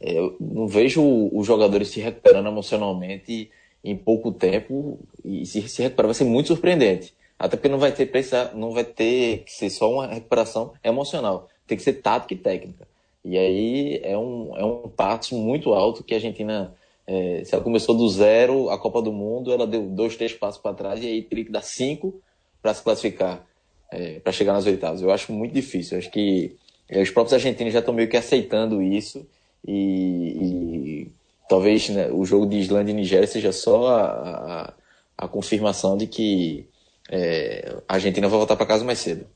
[0.00, 3.50] é, eu não vejo os jogadores se recuperando emocionalmente
[3.82, 7.14] em pouco tempo e se, se recuperar vai ser muito surpreendente.
[7.38, 11.48] Até porque não vai ter precisar, não vai ter que ser só uma recuperação emocional,
[11.66, 12.88] tem que ser tática e técnica.
[13.24, 16.74] E aí é um, é um passo muito alto que a Argentina
[17.08, 20.60] é, se ela começou do zero, a Copa do Mundo, ela deu dois, três passos
[20.60, 22.20] para trás e aí teria que dar cinco
[22.60, 23.46] para se classificar,
[23.90, 25.02] é, para chegar nas oitavas.
[25.02, 25.96] Eu acho muito difícil.
[25.96, 26.56] Eu acho que
[26.88, 29.26] é, os próprios argentinos já estão meio que aceitando isso
[29.66, 31.12] e, e
[31.48, 34.72] talvez né, o jogo de Islândia e Nigéria seja só a, a,
[35.18, 36.68] a confirmação de que
[37.10, 39.26] é, a Argentina vai voltar para casa mais cedo.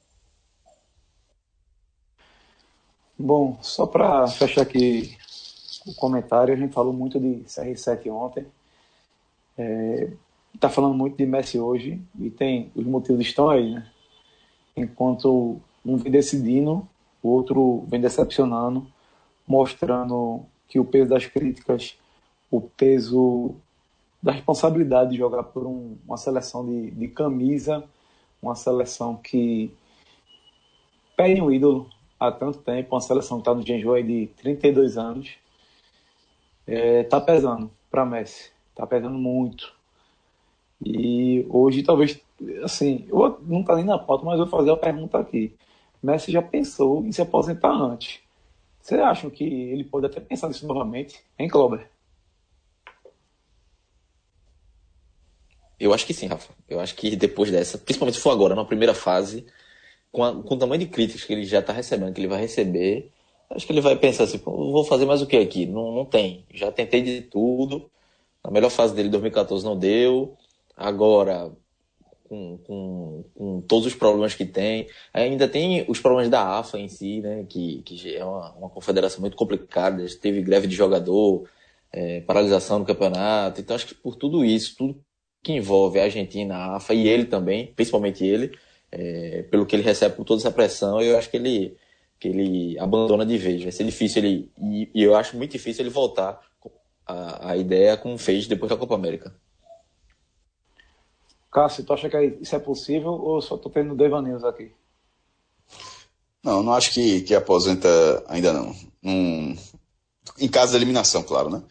[3.18, 5.16] Bom, só para fechar aqui
[5.86, 8.46] o comentário, a gente falou muito de CR7 ontem.
[10.54, 13.91] Está é, falando muito de Messi hoje e tem os motivos estão aí, né?
[14.76, 16.88] Enquanto um vem decidindo,
[17.22, 18.87] o outro vem decepcionando,
[19.46, 21.98] mostrando que o peso das críticas,
[22.50, 23.54] o peso
[24.22, 27.85] da responsabilidade de jogar por um, uma seleção de, de camisa,
[28.40, 29.74] uma seleção que
[31.16, 35.35] pede um ídolo há tanto tempo, uma seleção que está no Genjo de 32 anos,
[36.66, 39.74] é, tá pesando para Messi, tá pesando muito.
[40.85, 42.20] E hoje talvez,
[42.64, 45.55] assim, eu não tá nem na pauta, mas eu vou fazer a pergunta aqui.
[46.02, 48.20] Messi já pensou em se aposentar antes.
[48.81, 51.88] Vocês acham que ele pode até pensar nisso novamente, hein, Clober?
[55.78, 56.52] Eu acho que sim, Rafa.
[56.68, 59.46] Eu acho que depois dessa, principalmente se for agora, na primeira fase,
[60.11, 62.40] com, a, com o tamanho de críticas que ele já está recebendo, que ele vai
[62.40, 63.12] receber,
[63.55, 65.66] Acho que ele vai pensar assim, vou fazer mais o que aqui?
[65.66, 66.44] Não, não tem.
[66.52, 67.90] Já tentei de tudo.
[68.42, 70.37] A melhor fase dele em 2014 não deu.
[70.76, 71.52] Agora,
[72.33, 74.88] com, com, com, todos os problemas que tem.
[75.12, 77.45] Ainda tem os problemas da AFA em si, né?
[77.47, 80.03] Que, que é uma, uma confederação muito complicada.
[80.18, 81.47] Teve greve de jogador,
[81.92, 83.61] é, paralisação do campeonato.
[83.61, 84.99] Então, acho que por tudo isso, tudo
[85.42, 88.57] que envolve a Argentina, a AFA e ele também, principalmente ele,
[88.90, 91.77] é, pelo que ele recebe por toda essa pressão, eu acho que ele
[92.18, 93.62] que ele abandona de vez.
[93.62, 94.51] Vai ser difícil ele.
[94.59, 96.40] E, e eu acho muito difícil ele voltar
[97.07, 99.35] a, a ideia como fez depois da Copa América.
[101.52, 104.72] Cássio, tu acha que isso é possível ou só tô tendo devaneios aqui?
[106.42, 107.88] Não, não acho que, que aposenta
[108.26, 108.74] ainda não.
[109.02, 109.56] Num,
[110.38, 111.62] em caso de eliminação, claro, né?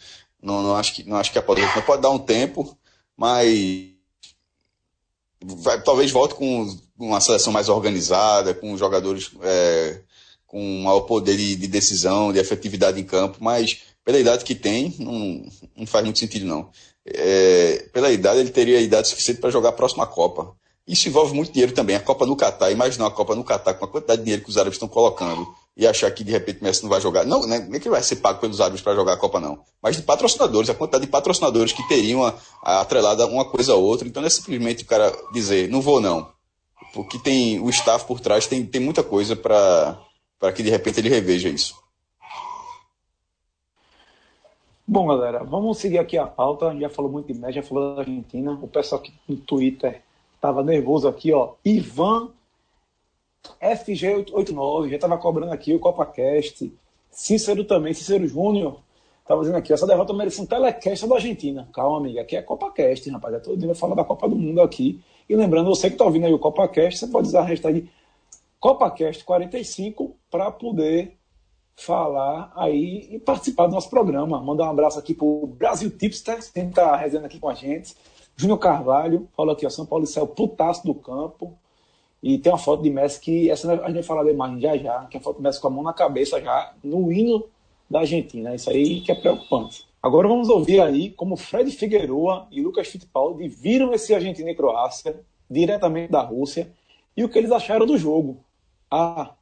[0.41, 1.81] Não, não, acho que, não acho que aposenta.
[1.81, 2.77] Pode dar um tempo,
[3.17, 3.89] mas
[5.43, 10.01] vai, talvez volte com uma seleção mais organizada, com jogadores é,
[10.45, 14.95] com maior poder de, de, decisão, de efetividade em campo, mas pela idade que tem,
[14.99, 16.69] não, não faz muito sentido, não.
[17.05, 20.55] É, pela idade, ele teria idade suficiente para jogar a próxima Copa.
[20.87, 21.95] Isso envolve muito dinheiro também.
[21.95, 24.49] A Copa no Catar, imaginar a Copa no Catar com a quantidade de dinheiro que
[24.49, 27.25] os árabes estão colocando e achar que de repente Messi não vai jogar.
[27.25, 29.59] Não, né, nem que vai ser pago pelos árabes para jogar a Copa, não.
[29.81, 33.75] Mas de patrocinadores, a quantidade de patrocinadores que teriam a, a atrelada uma coisa a
[33.75, 34.07] outra.
[34.07, 36.29] Então não é simplesmente o cara dizer, não vou não.
[36.93, 41.09] Porque tem o staff por trás, tem, tem muita coisa para que de repente ele
[41.09, 41.80] reveja isso.
[44.93, 46.77] Bom, galera, vamos seguir aqui a pauta.
[46.77, 48.51] Já falou muito de média, já falou da Argentina.
[48.62, 50.01] O pessoal aqui no Twitter
[50.36, 51.54] estava nervoso aqui, ó.
[51.63, 52.30] Ivan
[53.63, 56.77] FG89 já estava cobrando aqui o CopaCast.
[57.10, 58.82] Cícero também, Cícero Júnior.
[59.21, 61.69] Estava dizendo aqui, essa derrota merece um telecast da Argentina.
[61.71, 63.36] Calma, amiga, aqui é CopaCast, rapaz.
[63.36, 65.01] É todo dia falar da Copa do Mundo aqui.
[65.30, 67.89] E lembrando, você que está ouvindo aí o CopaCast, você pode usar a hashtag
[68.60, 71.17] CopaCast 45 para poder
[71.81, 74.41] falar aí e participar do nosso programa.
[74.41, 77.95] Mandar um abraço aqui para o Brasil Tipster, que está resenhando aqui com a gente.
[78.35, 81.57] Júnior Carvalho, falou aqui, ó, São Paulo e Céu, putaço do campo.
[82.21, 84.77] E tem uma foto de Messi que, essa a gente vai falar da imagem já
[84.77, 87.45] já, que é a foto de Messi com a mão na cabeça já, no hino
[87.89, 88.53] da Argentina.
[88.53, 89.85] Isso aí que é preocupante.
[90.01, 95.19] Agora vamos ouvir aí como Fred Figueroa e Lucas Fittipaldi viram esse Argentina e Croácia
[95.49, 96.71] diretamente da Rússia
[97.17, 98.37] e o que eles acharam do jogo.
[98.89, 99.33] Ah,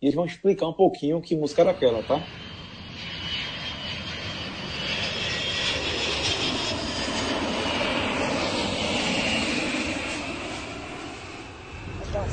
[0.00, 2.20] e eles vão explicar um pouquinho que música era aquela, tá?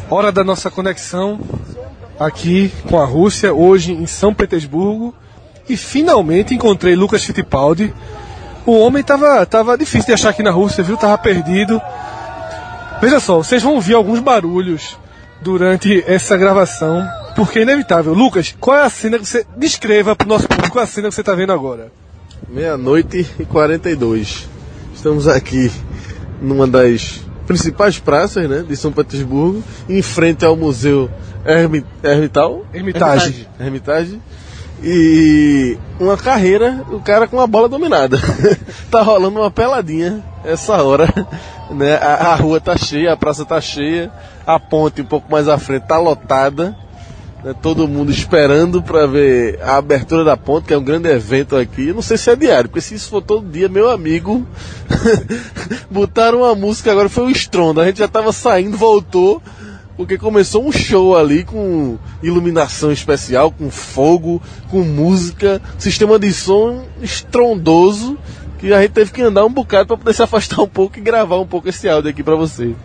[0.10, 1.40] Hora da nossa conexão
[2.20, 5.14] aqui com a Rússia, hoje em São Petersburgo.
[5.68, 7.92] E finalmente encontrei Lucas Fittipaldi.
[8.68, 10.96] O homem tava, tava difícil de achar aqui na Rússia, viu?
[10.96, 11.82] Tava perdido.
[13.02, 14.96] Veja só, vocês vão ouvir alguns barulhos
[15.42, 17.04] durante essa gravação,
[17.36, 18.14] porque é inevitável.
[18.14, 21.16] Lucas, qual é a cena que você descreva para o nosso público a cena que
[21.16, 21.92] você está vendo agora?
[22.48, 24.48] Meia-noite e 42.
[24.96, 25.72] Estamos aqui
[26.42, 31.10] numa das principais praças né, de São Petersburgo, em frente ao Museu
[31.46, 32.66] Hermi Hermital.
[32.74, 33.48] Hermitage.
[33.60, 34.20] Hermitage.
[34.84, 38.18] E uma carreira, o cara com a bola dominada.
[38.92, 41.08] tá rolando uma peladinha essa hora.
[41.72, 41.96] Né?
[41.96, 44.12] A, a, rua tá cheia, a praça tá cheia,
[44.46, 46.76] a ponte um pouco mais à frente tá lotada.
[47.46, 47.54] Né?
[47.62, 51.94] Todo mundo esperando para ver a abertura da ponte, que é um grande evento aqui.
[51.94, 54.46] Não sei se é diário, porque se isso for todo dia, meu amigo,
[55.90, 57.80] botaram uma música agora, foi o estrondo.
[57.80, 59.42] A gente já tava saindo, voltou
[59.96, 66.84] porque começou um show ali com iluminação especial, com fogo, com música, sistema de som
[67.02, 68.18] estrondoso,
[68.60, 71.02] que a gente teve que andar um bocado para poder se afastar um pouco e
[71.02, 72.76] gravar um pouco esse áudio aqui para você.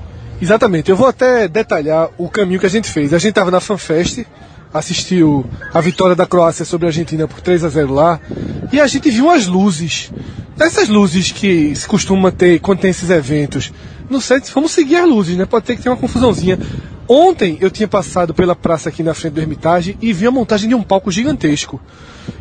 [0.40, 3.12] Exatamente, eu vou até detalhar o caminho que a gente fez.
[3.12, 4.24] A gente estava na FanFest,
[4.72, 8.20] assistiu a vitória da Croácia sobre a Argentina por 3 a 0 lá,
[8.72, 10.12] e a gente viu as luzes.
[10.58, 13.72] Essas luzes que se costuma ter quando tem esses eventos.
[14.10, 15.46] Não sei, vamos seguir as luzes, né?
[15.46, 16.58] Pode ter que ter uma confusãozinha.
[17.08, 20.68] Ontem eu tinha passado pela praça aqui na frente do Hermitage e vi a montagem
[20.68, 21.80] de um palco gigantesco.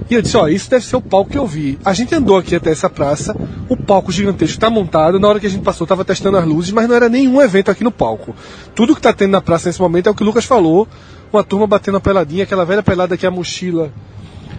[0.07, 1.79] E eu disse, ó, isso deve ser o palco que eu vi.
[1.83, 3.35] A gente andou aqui até essa praça,
[3.67, 6.71] o palco gigantesco está montado, na hora que a gente passou estava testando as luzes,
[6.71, 8.35] mas não era nenhum evento aqui no palco.
[8.75, 10.87] Tudo que está tendo na praça nesse momento é o que o Lucas falou,
[11.31, 13.91] uma turma batendo a peladinha, aquela velha pelada que a mochila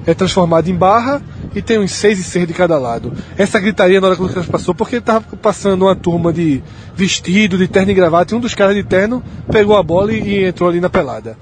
[0.06, 1.20] é transformada em barra
[1.54, 3.12] e tem uns seis e seis de cada lado.
[3.36, 6.62] Essa gritaria na hora que o Lucas passou, porque ele estava passando uma turma de
[6.94, 10.44] vestido, de terno e gravata, e um dos caras de terno pegou a bola e,
[10.44, 11.36] entrou ali na pelada.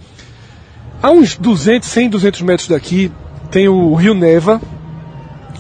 [1.02, 3.12] A uns 200, 100, 200 metros daqui
[3.50, 4.60] tem o Rio Neva,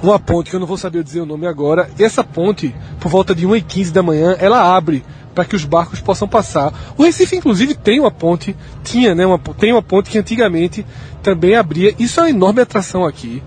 [0.02, 1.88] uma ponte que eu não vou saber dizer o nome agora.
[1.98, 5.04] E essa ponte, por volta de 1h15 da manhã, ela abre
[5.38, 6.74] para que os barcos possam passar.
[6.96, 10.84] O Recife, inclusive, tem uma ponte, tinha, né, uma, tem uma ponte que antigamente
[11.22, 11.94] também abria.
[11.96, 13.40] Isso é uma enorme atração aqui.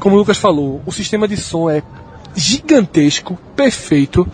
[0.00, 1.84] Como o Lucas falou, o sistema de som é
[2.34, 4.26] gigantesco, perfeito.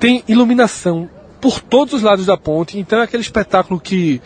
[0.00, 1.08] Tem iluminação
[1.40, 4.20] por todos os lados da ponte, então é aquele espetáculo que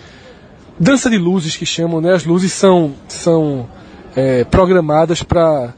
[0.81, 2.15] dança de luzes que chamam, né?
[2.15, 3.69] As luzes são são
[4.17, 5.75] é, programadas para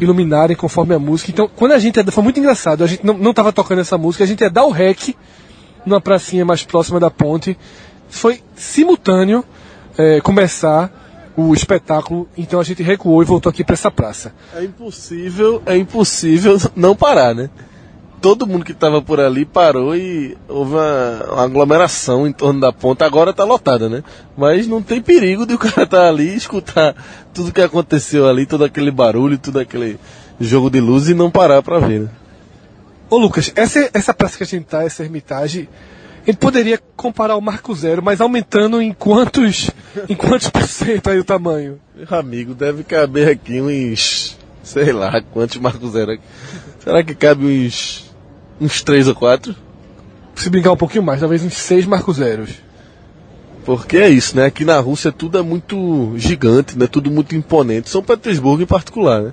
[0.00, 1.32] iluminarem conforme a música.
[1.32, 4.26] Então, quando a gente foi muito engraçado, a gente não estava tocando essa música, a
[4.26, 5.16] gente ia dar o rec
[5.84, 7.56] numa pracinha mais próxima da ponte.
[8.08, 9.44] Foi simultâneo
[9.96, 10.90] é, começar
[11.36, 14.34] o espetáculo, então a gente recuou e voltou aqui para essa praça.
[14.54, 17.48] É impossível, é impossível não parar, né?
[18.20, 22.70] Todo mundo que estava por ali parou e houve uma, uma, aglomeração em torno da
[22.70, 23.06] ponta.
[23.06, 24.04] Agora está lotada, né?
[24.36, 26.94] Mas não tem perigo de o cara estar tá ali e escutar
[27.32, 29.98] tudo que aconteceu ali, todo aquele barulho, todo aquele
[30.38, 32.00] jogo de luz e não parar para ver.
[32.00, 32.08] Né?
[33.10, 35.68] Ô Lucas, essa, essa praça que a gente tá, essa ermitagem,
[36.24, 39.68] ele poderia comparar o Marco Zero, mas aumentando em quantos,
[40.08, 41.80] em quantos por cento aí o tamanho?
[41.94, 46.22] Meu amigo, deve caber aqui uns, sei lá, quantos Marco Zero aqui.
[46.78, 48.14] Será que cabe uns,
[48.60, 49.56] uns três ou quatro?
[50.36, 52.50] Se brincar um pouquinho mais, talvez uns seis Marco Zeros.
[53.64, 54.46] Porque é isso, né?
[54.46, 56.86] Aqui na Rússia tudo é muito gigante, né?
[56.86, 57.90] Tudo muito imponente.
[57.90, 59.32] São Petersburgo em particular, né?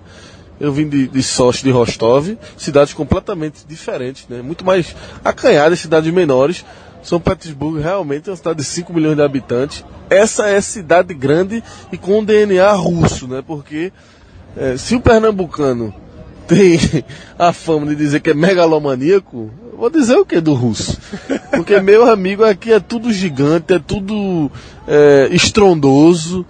[0.60, 4.41] Eu vim de, de Sochi, de Rostov, cidades completamente diferentes, né?
[4.41, 6.65] Muito mais acanhadas, cidades menores.
[7.04, 9.86] São Petersburgo realmente é uma cidade de 5 milhões de habitantes.
[10.10, 13.43] Essa é cidade grande e com DNA russo, né?
[13.46, 13.93] Porque
[14.56, 15.93] é, se o pernambucano
[16.48, 16.80] tem
[17.38, 20.98] a fama de dizer que é megalomaníaco, vou dizer o que do russo?
[21.52, 24.52] Porque, meu amigo, aqui é tudo gigante, é tudo
[24.88, 26.46] é, estrondoso.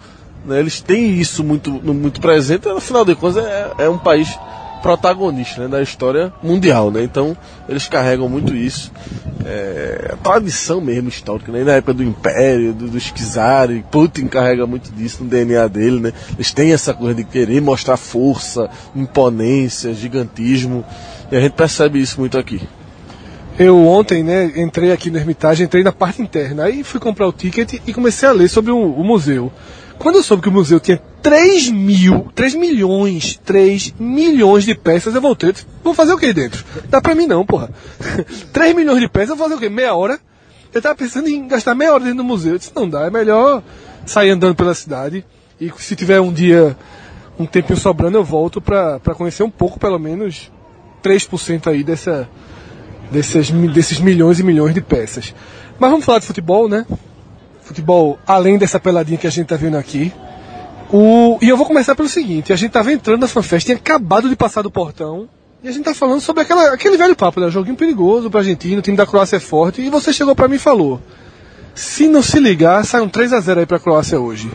[0.48, 0.60] Né?
[0.60, 4.38] Eles têm isso muito, muito presente, afinal de contas é, é um país
[4.82, 7.04] protagonista né, da história mundial, né?
[7.04, 7.36] Então
[7.68, 8.92] eles carregam muito isso,
[9.46, 11.64] é, a tradição mesmo histórica, né?
[11.64, 16.14] Na época do Império, do, dos Czar, Putin carrega muito disso no DNA dele, né?
[16.36, 20.86] Eles têm essa coisa de querer mostrar força, imponência, gigantismo,
[21.32, 22.62] e a gente percebe isso muito aqui.
[23.60, 27.34] eu ontem, né, entrei aqui no Hermitage, entrei na parte interna, aí fui comprar o
[27.34, 29.52] ticket e comecei a ler sobre o, o museu.
[30.00, 35.14] Quando eu soube que o museu tinha 3 mil, 3 milhões, 3 milhões de peças,
[35.16, 35.54] eu voltei.
[35.84, 36.64] Vou fazer o que dentro?
[36.90, 37.70] Dá pra mim não, porra.
[38.54, 39.70] 3 milhões de peças, eu vou fazer o quê?
[39.70, 40.20] Meia hora?
[40.74, 42.54] Eu tava pensando em gastar meia hora dentro do museu.
[42.54, 43.64] Eu disse, não dá, é melhor
[44.06, 45.26] sair andando pela cidade.
[45.60, 46.78] E se tiver um dia,
[47.40, 50.52] um tempinho sobrando, eu volto pra, pra conhecer um pouco, pelo menos,
[51.04, 52.30] 3% aí dessa,
[53.12, 55.34] desses, desses milhões e milhões de peças.
[55.80, 56.86] Mas vamos falar de futebol, né?
[57.68, 60.14] Futebol, além dessa peladinha que a gente tá vendo aqui.
[60.90, 64.30] O, e eu vou começar pelo seguinte: a gente tava entrando na FanFest, tinha acabado
[64.30, 65.28] de passar do portão.
[65.62, 67.50] E a gente tá falando sobre aquela, aquele velho papo, né?
[67.50, 69.82] Joguinho perigoso pra Argentina, o time da Croácia é forte.
[69.82, 71.02] E você chegou para mim e falou:
[71.76, 74.50] se não se ligar, sai um 3x0 aí pra Croácia hoje.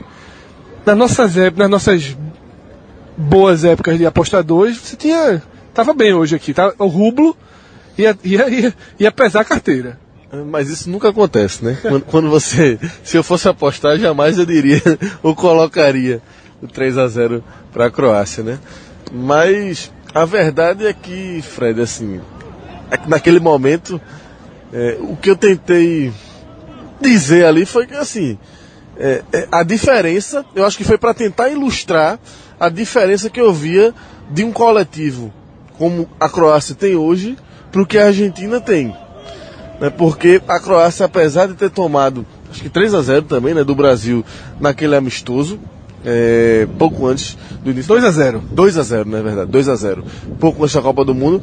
[0.86, 2.16] Nas nossas, nas nossas
[3.14, 5.42] boas épocas de apostadores, você tinha.
[5.74, 6.72] Tava bem hoje aqui, tá?
[6.78, 7.36] O rublo
[7.98, 10.00] ia, ia, ia, ia pesar a carteira.
[10.46, 11.76] Mas isso nunca acontece, né?
[11.82, 12.78] Quando, quando, você.
[13.04, 14.80] Se eu fosse apostar, jamais eu diria
[15.22, 16.22] ou colocaria
[16.62, 18.58] o 3 a 0 para a Croácia, né?
[19.12, 22.20] Mas a verdade é que, Fred, assim,
[22.90, 24.00] é que naquele momento,
[24.72, 26.10] é, o que eu tentei
[27.00, 28.38] dizer ali foi que, assim,
[28.96, 32.18] é, é, a diferença, eu acho que foi para tentar ilustrar
[32.58, 33.92] a diferença que eu via
[34.30, 35.32] de um coletivo
[35.76, 37.36] como a Croácia tem hoje
[37.70, 38.94] para o que a Argentina tem.
[39.82, 39.90] Né?
[39.90, 43.74] Porque a Croácia, apesar de ter tomado, acho que 3 a 0 também, né, do
[43.74, 44.24] Brasil
[44.60, 45.58] naquele amistoso,
[46.04, 47.88] é, pouco antes do início.
[47.88, 49.50] 2 a 0 2 a 0 não é verdade?
[49.50, 50.04] 2 a 0
[50.38, 51.42] Pouco antes da Copa do Mundo,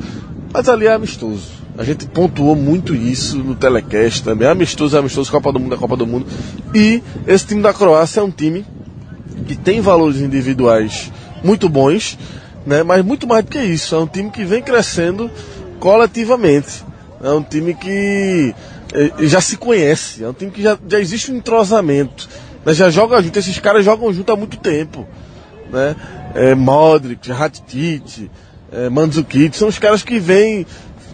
[0.54, 1.50] mas ali é amistoso.
[1.78, 4.48] A gente pontuou muito isso no telecast também.
[4.48, 6.26] Amistoso, é amistoso, Copa do Mundo é Copa do Mundo.
[6.74, 8.66] E esse time da Croácia é um time
[9.48, 11.12] que tem valores individuais
[11.44, 12.18] muito bons,
[12.66, 12.84] né?
[12.84, 13.96] mas muito mais do que isso.
[13.96, 15.30] É um time que vem crescendo
[15.78, 16.89] coletivamente.
[17.22, 18.56] É um time que
[18.94, 22.30] eh, já se conhece, é um time que já, já existe um entrosamento.
[22.66, 22.74] Né?
[22.74, 25.08] Já joga junto, esses caras jogam junto há muito tempo.
[25.72, 25.96] Né?
[26.34, 28.30] É, Modric, Rakitic,
[28.72, 30.66] é, Mandzukic, são os caras que vêm,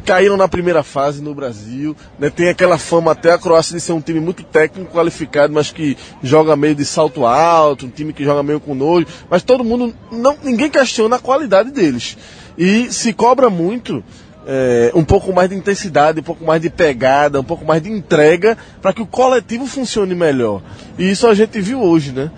[0.05, 1.95] caíram na primeira fase no Brasil.
[2.19, 2.29] Né?
[2.29, 5.97] Tem aquela fama até a Croácia de ser um time muito técnico, qualificado, mas que
[6.21, 9.07] joga meio de salto alto, um time que joga meio com nojo.
[9.29, 12.17] Mas todo mundo, não, ninguém questiona a qualidade deles.
[12.57, 14.03] E se cobra muito
[14.47, 17.91] é, um pouco mais de intensidade, um pouco mais de pegada, um pouco mais de
[17.91, 20.61] entrega para que o coletivo funcione melhor.
[20.97, 22.31] E isso a gente viu hoje, né?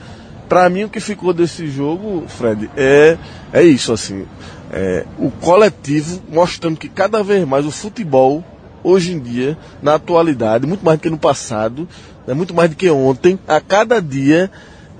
[0.47, 3.17] Para mim o que ficou desse jogo, Fred, é
[3.51, 4.25] é isso assim,
[4.71, 8.43] é, o coletivo mostrando que cada vez mais o futebol
[8.83, 11.87] hoje em dia, na atualidade, muito mais do que no passado,
[12.25, 14.49] né, muito mais do que ontem, a cada dia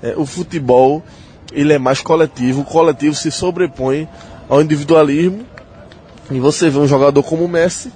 [0.02, 1.02] é, o futebol
[1.52, 4.06] ele é mais coletivo, o coletivo se sobrepõe
[4.48, 5.46] ao individualismo
[6.30, 7.92] e você vê um jogador como o Messi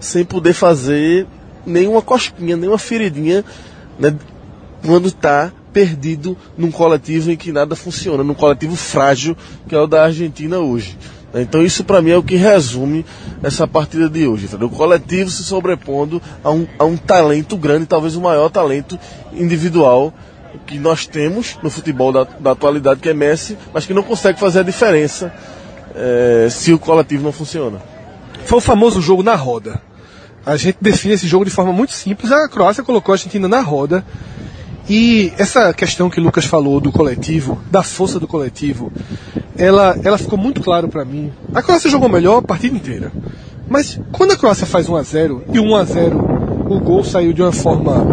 [0.00, 1.26] sem poder fazer
[1.66, 3.44] nenhuma cosquinha, nenhuma feridinha,
[3.98, 4.14] né,
[4.84, 9.36] quando está perdido num coletivo em que nada funciona, num coletivo frágil
[9.68, 10.96] que é o da Argentina hoje.
[11.34, 13.04] Então isso para mim é o que resume
[13.42, 14.48] essa partida de hoje.
[14.54, 18.98] O coletivo se sobrepondo a um, a um talento grande, talvez o maior talento
[19.32, 20.14] individual
[20.64, 24.38] que nós temos no futebol da, da atualidade, que é Messi, mas que não consegue
[24.38, 25.32] fazer a diferença
[25.94, 27.78] é, se o coletivo não funciona.
[28.44, 29.80] Foi o famoso jogo na roda.
[30.44, 32.30] A gente define esse jogo de forma muito simples.
[32.30, 34.04] A Croácia colocou a Argentina na roda.
[34.88, 38.92] E essa questão que o Lucas falou do coletivo, da força do coletivo,
[39.56, 41.32] ela, ela ficou muito claro para mim.
[41.54, 43.10] A Croácia jogou melhor a partida inteira.
[43.66, 46.34] Mas quando a Croácia faz 1 a 0 e 1 a 0
[46.68, 48.04] o gol saiu de uma forma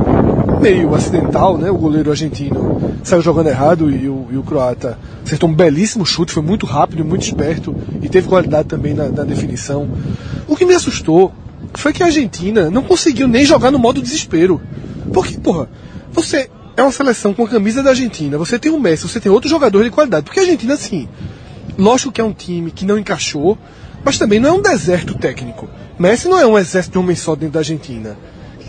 [0.62, 1.70] meio acidental, né?
[1.70, 6.32] O goleiro argentino saiu jogando errado e o, e o croata acertou um belíssimo chute,
[6.32, 9.90] foi muito rápido, muito esperto e teve qualidade também na, na definição.
[10.48, 11.34] O que me assustou
[11.74, 14.62] foi que a Argentina não conseguiu nem jogar no modo desespero.
[15.13, 15.69] Porque, porra,
[16.12, 19.32] você é uma seleção com a camisa da Argentina, você tem o Messi, você tem
[19.32, 20.25] outro jogador de qualidade.
[20.25, 21.08] Porque a Argentina, assim,
[21.78, 23.58] lógico que é um time que não encaixou,
[24.04, 25.67] mas também não é um deserto técnico.
[25.98, 28.17] Messi não é um exército de homem só dentro da Argentina.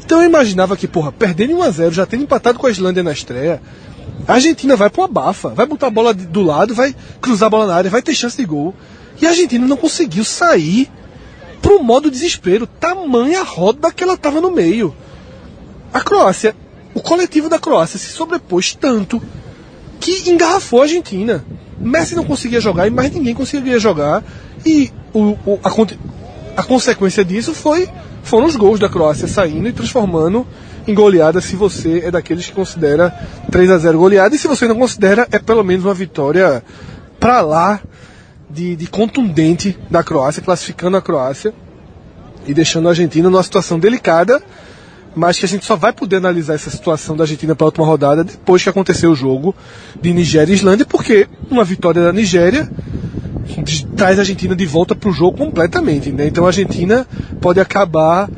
[0.05, 3.63] Então eu imaginava que, porra, perdendo 1x0, já tendo empatado com a Islândia na estreia,
[4.27, 7.67] a Argentina vai pro abafa, vai botar a bola do lado, vai cruzar a bola
[7.67, 8.75] na área, vai ter chance de gol.
[9.21, 10.91] E a Argentina não conseguiu sair
[11.61, 14.95] pro modo desespero, tamanha roda que ela tava no meio.
[15.93, 16.55] A Croácia,
[16.95, 19.23] o coletivo da Croácia se sobrepôs tanto
[20.01, 21.45] que engarrafou a Argentina.
[21.79, 24.23] Messi não conseguia jogar e mais ninguém conseguia jogar.
[24.65, 27.89] E o, o, a, a consequência disso foi
[28.23, 30.47] foram os gols da Croácia saindo e transformando
[30.87, 33.11] em goleada se você é daqueles que considera
[33.51, 36.63] 3 a 0 goleada e se você não considera é pelo menos uma vitória
[37.21, 37.81] para lá
[38.51, 41.55] de, de, contundente da Croácia, classificando a Croácia.
[42.47, 44.43] e deixando a Argentina numa situação delicada,
[45.15, 47.87] mas que a gente só vai poder analisar essa situação da Argentina para a última
[47.87, 49.55] rodada depois que aconteceu o jogo
[50.01, 52.69] de Nigéria e Islândia, porque uma vitória da Nigéria
[53.97, 56.11] traz a Argentina de volta para o jogo completamente.
[56.11, 56.27] Né?
[56.27, 57.07] Então a Argentina
[57.41, 58.29] pode acabar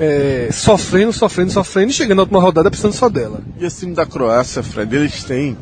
[0.00, 3.42] é, sofrendo, sofrendo, sofrendo e chegando na última rodada precisando só dela.
[3.58, 5.56] E esse time da Croácia, Fred, eles têm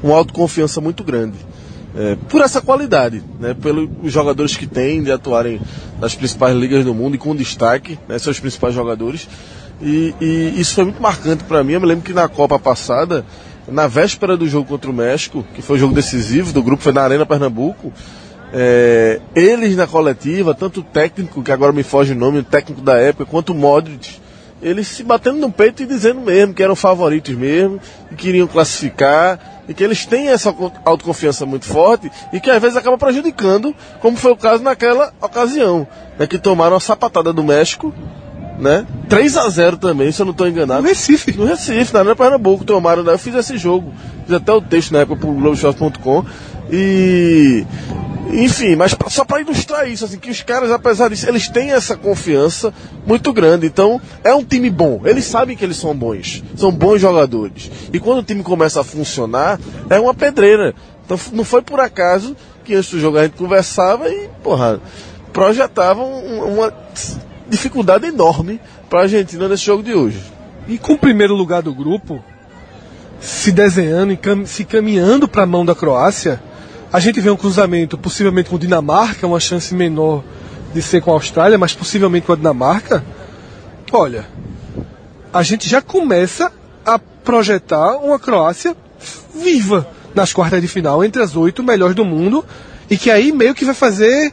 [0.00, 1.36] uma autoconfiança muito grande.
[1.96, 5.60] É, por essa qualidade, né, pelos jogadores que têm de atuarem
[6.00, 9.28] nas principais ligas do mundo e com destaque, né, seus principais jogadores.
[9.82, 11.72] E, e isso foi muito marcante para mim.
[11.72, 13.24] Eu me lembro que na Copa passada,
[13.66, 16.92] na véspera do jogo contra o México, que foi o jogo decisivo do grupo, foi
[16.92, 17.92] na Arena Pernambuco,
[18.52, 22.80] é, eles na coletiva, tanto o técnico, que agora me foge o nome, o técnico
[22.80, 24.20] da época, quanto o Modric,
[24.62, 27.80] eles se batendo no peito e dizendo mesmo que eram favoritos mesmo,
[28.10, 29.38] e queriam classificar,
[29.68, 34.16] e que eles têm essa autoconfiança muito forte e que às vezes acaba prejudicando, como
[34.16, 35.86] foi o caso naquela ocasião,
[36.18, 37.94] né, que tomaram a sapatada do México,
[38.58, 38.84] né?
[39.08, 40.82] 3 a 0 também, se eu não estou enganado.
[40.82, 41.32] No Recife.
[41.38, 43.12] No Recife, na Arena Pernambuco, tomaram, né?
[43.12, 43.92] eu fiz esse jogo,
[44.26, 46.24] fiz até o texto na época pro Globoshop.com
[46.70, 47.64] e
[48.32, 51.96] enfim, mas só para ilustrar isso, assim, que os caras, apesar disso, eles têm essa
[51.96, 52.72] confiança
[53.06, 53.66] muito grande.
[53.66, 55.00] Então, é um time bom.
[55.04, 56.42] Eles sabem que eles são bons.
[56.56, 57.70] São bons jogadores.
[57.92, 59.58] E quando o time começa a funcionar,
[59.88, 60.74] é uma pedreira.
[61.04, 64.80] Então, não foi por acaso que antes do jogo a gente conversava e, porra,
[65.32, 66.72] projetava uma
[67.48, 70.20] dificuldade enorme para a Argentina nesse jogo de hoje.
[70.68, 72.22] E com o primeiro lugar do grupo
[73.20, 76.40] se desenhando e se caminhando para a mão da Croácia,
[76.92, 80.24] a gente vê um cruzamento possivelmente com Dinamarca, uma chance menor
[80.74, 83.04] de ser com a Austrália, mas possivelmente com a Dinamarca.
[83.92, 84.26] Olha,
[85.32, 86.52] a gente já começa
[86.84, 88.76] a projetar uma Croácia
[89.34, 92.44] viva nas quartas de final, entre as oito melhores do mundo,
[92.88, 94.32] e que aí meio que vai fazer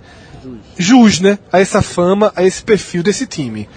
[0.77, 3.69] jus, né, a essa fama, a esse perfil desse time.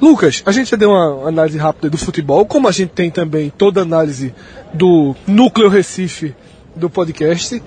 [0.00, 3.50] Lucas, a gente já deu uma análise rápida do futebol, como a gente tem também
[3.50, 4.34] toda análise
[4.72, 6.34] do núcleo Recife
[6.74, 7.60] do podcast.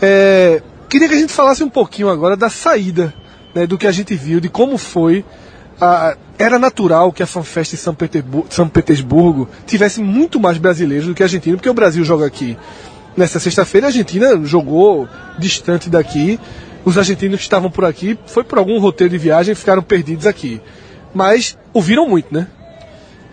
[0.00, 3.12] É, queria que a gente falasse um pouquinho agora da saída,
[3.54, 5.24] né, do que a gente viu, de como foi.
[5.80, 11.06] A, era natural que a FanFest em São Petersburgo, São Petersburgo tivesse muito mais brasileiros
[11.06, 12.56] do que argentinos, porque o Brasil joga aqui
[13.16, 16.38] nessa sexta-feira, a Argentina jogou distante daqui.
[16.84, 20.60] Os argentinos que estavam por aqui, foi por algum roteiro de viagem, ficaram perdidos aqui.
[21.12, 22.46] Mas ouviram muito, né?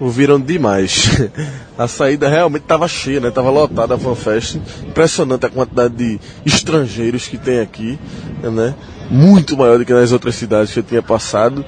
[0.04, 1.10] Ouviram demais.
[1.78, 3.32] A saída realmente estava cheia, né?
[3.32, 4.58] Tava lotada a FanFest.
[4.86, 7.98] Impressionante a quantidade de estrangeiros que tem aqui,
[8.44, 8.76] né?
[9.10, 11.66] Muito maior do que nas outras cidades que eu tinha passado.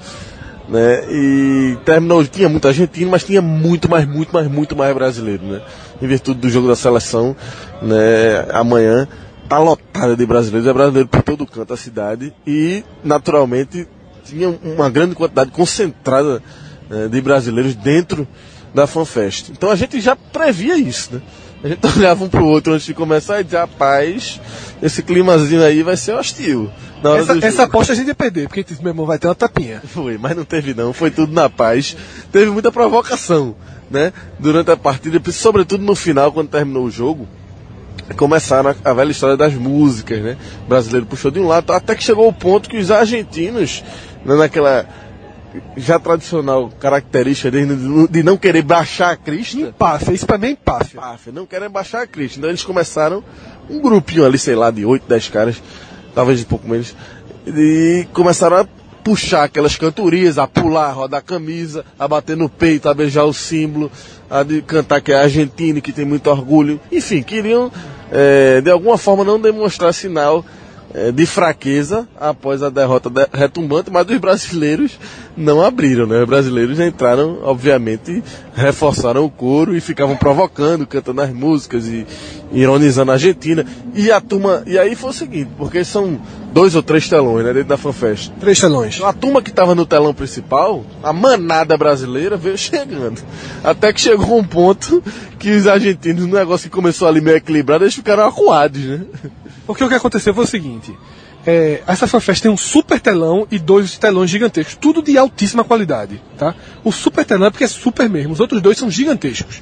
[0.67, 1.05] Né?
[1.11, 5.61] E terminou, tinha muita argentino, mas tinha muito mais, muito mais, muito mais brasileiro, né?
[6.01, 7.35] Em virtude do jogo da seleção,
[7.81, 8.45] né?
[8.51, 9.07] Amanhã
[9.47, 13.87] tá lotada de brasileiros, é brasileiro por todo canto da cidade e, naturalmente,
[14.23, 16.41] tinha uma grande quantidade concentrada
[16.89, 18.27] né, de brasileiros dentro
[18.73, 19.49] da FanFest.
[19.51, 21.21] Então a gente já previa isso, né?
[21.63, 24.39] A gente olhava um pro outro antes de começar e dizia, rapaz,
[24.81, 26.69] esse climazinho aí vai ser hostil.
[27.17, 29.81] essa, essa aposta a gente ia perder, porque meu irmão vai ter uma tapinha.
[29.87, 31.95] Foi, mas não teve não, foi tudo na paz.
[32.31, 33.55] Teve muita provocação,
[33.89, 34.11] né?
[34.37, 37.27] Durante a partida, sobretudo no final, quando terminou o jogo
[38.17, 40.37] começaram a, a, velha história das músicas, né?
[40.65, 43.83] O brasileiro puxou de um lado, até que chegou o ponto que os argentinos,
[44.23, 44.85] né, naquela
[45.77, 49.57] já tradicional característica de, de não querer baixar a crista.
[49.57, 50.97] Empáfia, isso pra mim é empáfia.
[50.97, 51.31] empáfia.
[51.31, 52.37] Não querem baixar a crista.
[52.37, 53.23] Então eles começaram
[53.69, 55.61] um grupinho ali, sei lá, de 8, 10 caras,
[56.13, 56.95] talvez de pouco menos,
[57.47, 58.67] e começaram a
[59.03, 63.25] puxar aquelas cantorias, a pular, a rodar a camisa, a bater no peito, a beijar
[63.25, 63.91] o símbolo,
[64.29, 66.79] a de cantar que é argentino, que tem muito orgulho.
[66.91, 67.71] Enfim, queriam
[68.11, 70.43] é, de alguma forma não demonstrar sinal
[71.13, 74.97] de fraqueza após a derrota de, retumbante, mas os brasileiros
[75.35, 76.21] não abriram, né?
[76.21, 78.23] Os brasileiros entraram, obviamente,
[78.55, 82.05] reforçaram o coro e ficavam provocando, cantando as músicas e
[82.51, 83.65] ironizando a Argentina.
[83.93, 86.19] E a turma, e aí foi o seguinte, porque são
[86.53, 88.31] dois ou três telões, né, dentro da FanFest.
[88.39, 89.01] Três telões.
[89.01, 93.21] A turma que estava no telão principal, a manada brasileira veio chegando.
[93.61, 95.03] Até que chegou um ponto
[95.37, 99.01] que os argentinos, no negócio que começou ali meio equilibrado, eles ficaram acuados, né?
[99.65, 100.95] Porque o que aconteceu foi o seguinte:
[101.45, 106.21] é, essa FanFest tem um super telão e dois telões gigantescos, tudo de altíssima qualidade,
[106.37, 106.55] tá?
[106.83, 109.61] O super telão é porque é super mesmo, os outros dois são gigantescos.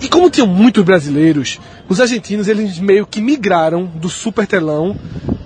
[0.00, 4.96] E como tinham muitos brasileiros, os argentinos eles meio que migraram do super telão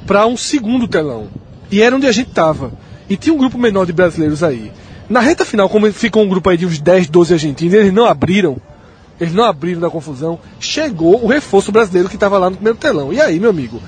[0.07, 1.28] para um segundo telão.
[1.70, 2.72] E era onde a gente tava.
[3.09, 4.72] E tinha um grupo menor de brasileiros aí.
[5.11, 8.07] Na reta final, como ficou um grupo aí de uns 10, 12 argentinos, eles não
[8.07, 8.57] abriram
[9.20, 10.38] eles não abriram da confusão.
[10.60, 13.12] Chegou o reforço brasileiro que estava lá no primeiro telão.
[13.12, 13.80] E aí, meu amigo?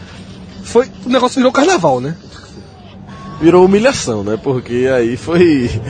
[0.65, 2.17] Foi, o negócio virou carnaval, né?
[3.41, 4.39] virou humilhação, né?
[4.43, 5.71] Porque aí foi.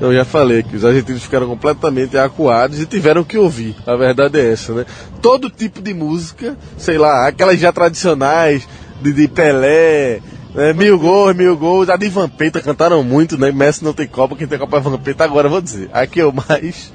[0.00, 3.74] Eu já falei que os argentinos ficaram completamente acuados e tiveram que ouvir.
[3.84, 4.86] A verdade é essa, né?
[5.20, 8.68] Todo tipo de música, sei lá, aquelas já tradicionais
[9.02, 10.20] de, de Pelé,
[10.54, 10.72] né?
[10.72, 11.88] mil gols, mil gols.
[11.88, 13.50] A de Vampeta cantaram muito, né?
[13.50, 15.24] Messi não tem Copa, quem tem Copa é Vampeta.
[15.24, 16.92] Agora vou dizer, aqui eu mais.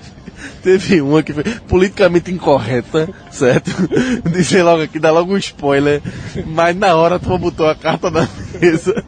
[0.64, 3.70] Teve uma que foi politicamente incorreta, certo?
[4.32, 6.02] Dizer logo aqui, dá logo um spoiler.
[6.48, 8.28] Mas na hora tu botou a carta na
[8.62, 9.04] mesa.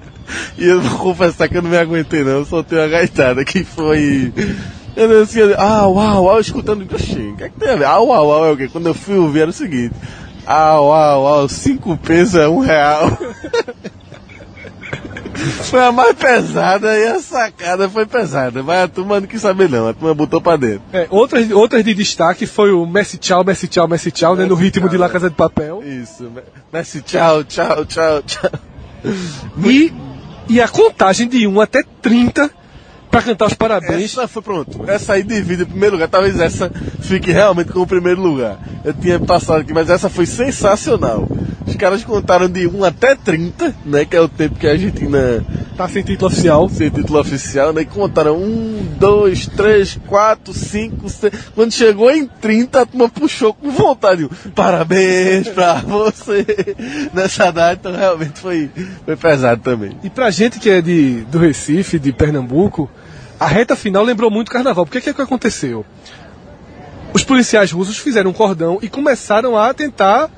[0.57, 3.63] E eu vou confessar que eu não me aguentei não, eu soltei uma gaitada que
[3.63, 4.33] foi.
[4.97, 6.85] Eu assim, ah, uau, uau, escutando.
[6.93, 7.85] Oxi, o que é que tem a ver?
[7.85, 8.67] Ah, uau, uau, é o quê?
[8.67, 9.95] Quando eu fui ouvir era o seguinte.
[10.45, 13.17] Ah, uau, uau, cinco pesos é um real.
[15.69, 18.63] foi a mais pesada e a sacada foi pesada.
[18.63, 20.83] Mas a turma não quis saber não, a turma botou pra dentro.
[20.93, 24.45] É, outras, outras de destaque foi o Messi tchau, Messi tchau, Messi tchau, né?
[24.45, 25.83] No ritmo de La Casa de Papel.
[25.83, 26.31] Isso,
[26.71, 28.51] Messi tchau, tchau, tchau, tchau.
[29.63, 29.93] E,
[30.49, 32.49] e a contagem de 1 até 30
[33.16, 34.11] pra cantar os parabéns.
[34.11, 34.84] Essa foi pronto.
[34.88, 36.09] Essa aí divide o primeiro lugar.
[36.09, 36.70] Talvez essa
[37.01, 38.59] fique realmente com o primeiro lugar.
[38.84, 41.28] Eu tinha passado aqui, mas essa foi sensacional.
[41.66, 44.03] Os caras contaram de 1 até 30, né?
[44.03, 45.43] Que é o tempo que a Argentina
[45.76, 46.70] Tá sem título oficial.
[46.70, 47.82] sem título oficial, né?
[47.82, 51.34] E contaram 1, 2, 3, 4, 5, 6.
[51.53, 54.30] Quando chegou em 30, a turma puxou com vontade.
[54.55, 56.45] Parabéns pra você
[57.13, 57.89] nessa data.
[57.89, 58.70] Então realmente foi,
[59.03, 59.97] foi pesado também.
[60.01, 62.89] E pra gente que é de, do Recife, de Pernambuco,
[63.39, 64.86] a reta final lembrou muito carnaval.
[64.86, 65.86] Porque que é que aconteceu?
[67.13, 70.29] Os policiais russos fizeram um cordão e começaram a tentar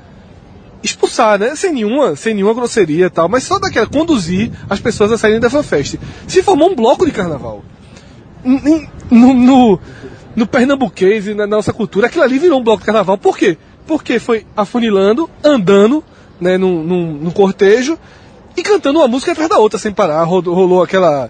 [0.82, 1.54] expulsar, né?
[1.56, 5.40] Sem nenhuma, sem nenhuma grosseria e tal, mas só daquela conduzir as pessoas a saírem
[5.40, 5.96] da fanfest.
[6.26, 7.64] Se formou um bloco de carnaval.
[8.44, 9.80] No, no,
[10.36, 13.18] no pernambuquês e na nossa cultura, aquilo ali virou um bloco de carnaval.
[13.18, 13.58] Por quê?
[13.86, 16.04] Porque foi afunilando, andando,
[16.40, 17.98] né, num, num, num cortejo
[18.56, 20.22] e cantando uma música atrás da outra sem parar.
[20.22, 21.28] Rolou aquela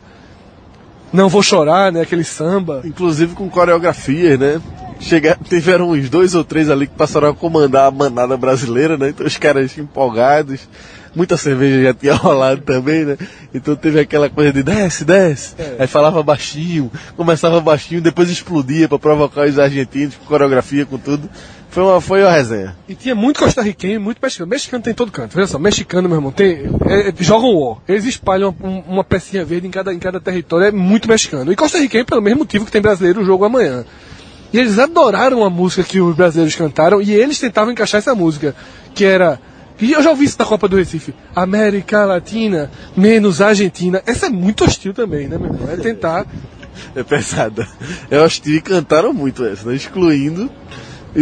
[1.12, 2.02] Não Vou Chorar, né?
[2.02, 2.82] Aquele samba.
[2.84, 4.60] Inclusive com coreografias, né?
[5.00, 9.10] Chega, tiveram uns dois ou três ali que passaram a comandar a manada brasileira, né?
[9.10, 10.68] Então os caras empolgados.
[11.14, 13.16] Muita cerveja já tinha rolado também, né?
[13.54, 15.54] Então teve aquela coisa de desce, desce.
[15.78, 21.28] Aí falava baixinho, começava baixinho, depois explodia para provocar os argentinos, com coreografia, com tudo.
[21.78, 22.76] Foi uma, foi uma resenha.
[22.88, 24.50] E tinha muito costarriquenho e muito mexicano.
[24.50, 25.36] Mexicano tem em todo canto.
[25.36, 27.76] Veja só, mexicano, meu irmão, tem, é, é, jogam o.
[27.86, 30.66] Eles espalham um- uma pecinha verde em cada, em cada território.
[30.66, 31.52] É muito mexicano.
[31.52, 33.84] E costarriquenho pelo mesmo motivo que tem brasileiro o jogo amanhã.
[34.52, 38.56] E eles adoraram a música que os brasileiros cantaram e eles tentavam encaixar essa música,
[38.92, 39.38] que era.
[39.80, 41.14] E eu já ouvi isso na Copa do Recife.
[41.32, 44.02] América Latina menos Argentina.
[44.04, 45.70] Essa é muito hostil também, né, meu irmão?
[45.70, 46.26] É tentar.
[46.96, 47.68] É pesada.
[48.10, 49.76] Eu acho que cantaram muito essa, né?
[49.76, 50.50] Excluindo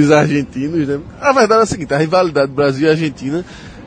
[0.00, 0.98] os argentinos, né?
[1.20, 3.44] A verdade é a seguinte, a rivalidade Brasil e Argentina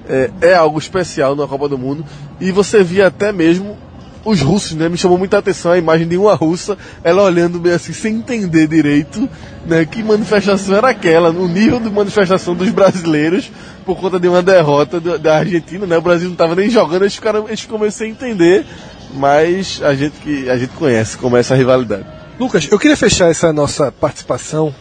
[0.08, 2.04] é, é algo especial na Copa do Mundo.
[2.40, 3.78] E você via até mesmo
[4.26, 4.90] os russos, né?
[4.90, 8.68] Me chamou muita atenção a imagem de uma russa, ela olhando meio assim, sem entender
[8.68, 9.30] direito,
[9.66, 9.86] né?
[9.86, 13.52] Que manifestação era aquela, no nível de manifestação dos brasileiros,
[13.86, 15.98] por conta de uma derrota do- da Argentina, né?
[15.98, 18.66] O Brasil não estava nem jogando, eles, ficaram, eles começaram a entender,
[19.14, 22.06] mas a gente que a gente conhece como é essa rivalidade.
[22.40, 24.74] Lucas, eu queria fechar essa nossa participação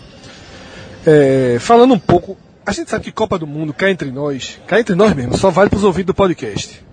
[1.09, 2.37] é, falando um pouco.
[2.67, 5.51] A gente sabe que Copa do Mundo, cá entre nós, cá entre nós mesmo, só
[5.51, 6.85] vale para os ouvidos do podcast.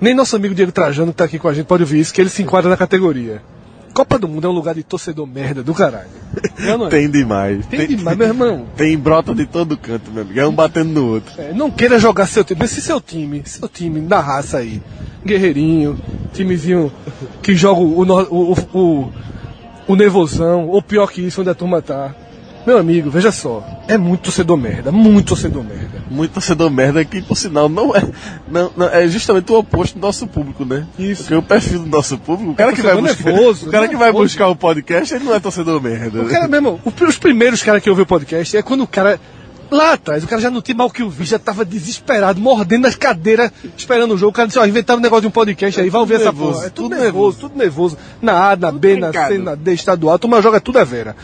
[0.00, 2.20] Nem nosso amigo Diego Trajano que tá aqui com a gente pode ouvir isso, que
[2.20, 3.42] ele se enquadra na categoria.
[3.92, 6.08] Copa do Mundo é um lugar de torcedor merda do caralho.
[6.62, 6.88] É é?
[6.88, 7.66] Tem demais.
[7.66, 8.66] Tem demais, meu irmão.
[8.76, 10.38] Tem brota de todo canto, meu amigo.
[10.38, 11.32] É um batendo no outro.
[11.36, 14.80] É, não queira jogar seu time, esse seu time, seu time da raça aí.
[15.26, 16.00] Guerreirinho,
[16.32, 16.90] timezinho
[17.42, 19.12] que joga o, o, o, o,
[19.88, 22.14] o nervosão, ou pior que isso, onde a turma tá.
[22.64, 26.00] Meu amigo, veja só, é muito torcedor merda, muito torcedor merda.
[26.08, 28.02] Muito torcedor merda que, por sinal, não é.
[28.48, 30.86] Não, não- é justamente o oposto do nosso público, né?
[30.98, 31.22] Isso.
[31.22, 33.32] Porque o perfil do nosso público, o cara que vai torcedor buscar.
[33.32, 34.24] nervoso, o cara que vai nervoso.
[34.24, 36.22] buscar o podcast, ele não é torcedor merda.
[36.22, 38.86] O cara, meu irmão, o- os primeiros caras que ouviu o podcast é quando o
[38.86, 39.18] cara.
[39.70, 42.86] Lá atrás, o cara já não tinha mal que o vi, já tava desesperado, mordendo
[42.86, 44.28] as cadeiras, esperando o jogo.
[44.30, 46.52] O cara disse, ó, inventaram um negócio de um podcast aí, vai ouvir essa nervoso,
[46.52, 46.66] porra.
[46.66, 47.98] É tudo, tudo nervoso, tudo nervoso.
[48.20, 51.16] Na A, na B, na C, na D, estadual, a turma joga tudo a vera.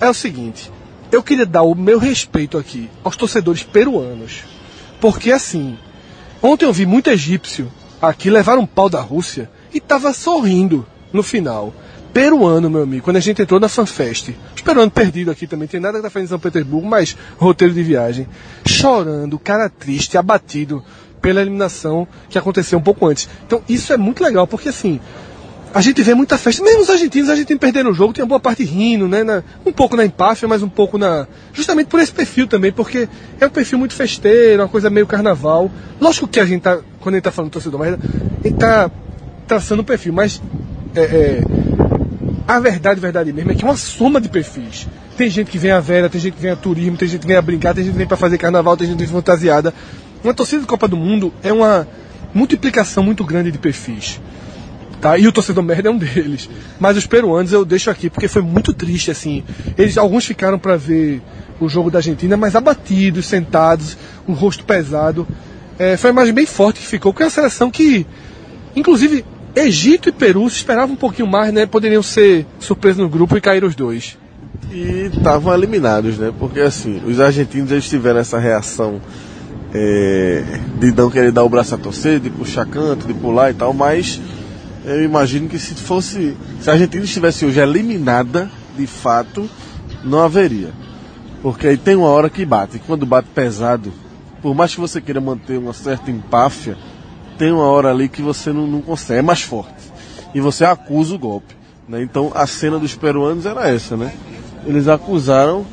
[0.00, 0.72] É o seguinte,
[1.12, 4.44] eu queria dar o meu respeito aqui aos torcedores peruanos.
[5.00, 5.78] Porque assim,
[6.42, 7.70] ontem eu vi muito egípcio
[8.00, 11.74] aqui levar um pau da Rússia e tava sorrindo no final.
[12.12, 15.78] Peruano, meu amigo, quando a gente entrou na FanFest, os peruanos perdidos aqui também, tem
[15.78, 18.26] nada que tá fazendo em São Petersburgo, mas roteiro de viagem,
[18.66, 20.82] chorando, cara triste, abatido
[21.20, 23.28] pela eliminação que aconteceu um pouco antes.
[23.46, 24.98] Então isso é muito legal, porque assim,
[25.72, 28.40] a gente vê muita festa, mesmo os argentinos, os argentinos perderam o jogo, tinha boa
[28.40, 29.22] parte rindo, né?
[29.22, 31.26] na- um pouco na empáfia, mas um pouco na.
[31.52, 33.08] Justamente por esse perfil também, porque
[33.40, 35.70] é um perfil muito festeiro, uma coisa meio carnaval.
[36.00, 38.58] Lógico que a gente tá, quando a gente tá falando do torcedor, mas a gente
[38.58, 38.90] tá
[39.46, 40.42] traçando o perfil, mas
[40.94, 41.42] é, é,
[42.48, 44.88] a verdade, verdade mesmo, é que é uma soma de perfis.
[45.16, 47.26] Tem gente que vem a vera, tem gente que vem a turismo, tem gente que
[47.26, 49.72] vem a brincar, tem gente que vem para fazer carnaval, tem gente que vem fantasiada.
[50.24, 51.86] Uma torcida de Copa do Mundo é uma
[52.34, 54.20] multiplicação muito grande de perfis.
[55.00, 55.16] Tá?
[55.16, 56.48] E o torcedor merda é um deles.
[56.78, 59.42] Mas os peruanos eu deixo aqui porque foi muito triste assim.
[59.78, 61.22] Eles alguns ficaram para ver
[61.58, 63.96] o jogo da Argentina, mas abatidos, sentados,
[64.26, 65.26] o rosto pesado.
[65.78, 68.06] É, foi a imagem bem forte que ficou, porque é uma seleção que,
[68.76, 69.24] inclusive,
[69.54, 71.64] Egito e Peru se esperava um pouquinho mais, né?
[71.64, 74.18] Poderiam ser surpresos no grupo e caíram os dois.
[74.70, 76.32] E estavam eliminados, né?
[76.38, 79.00] Porque assim, os argentinos eles tiveram essa reação
[79.74, 80.44] é,
[80.78, 83.72] de não querer dar o braço a torcer, de puxar canto, de pular e tal,
[83.72, 84.20] mas
[84.90, 86.36] eu imagino que se fosse.
[86.60, 89.48] Se a Argentina estivesse hoje eliminada, de fato,
[90.04, 90.70] não haveria.
[91.42, 92.76] Porque aí tem uma hora que bate.
[92.76, 93.92] E quando bate pesado,
[94.42, 96.76] por mais que você queira manter uma certa empáfia,
[97.38, 99.92] tem uma hora ali que você não, não consegue, é mais forte.
[100.34, 101.54] E você acusa o golpe.
[101.88, 102.02] Né?
[102.02, 104.12] Então a cena dos peruanos era essa, né?
[104.66, 105.64] Eles acusaram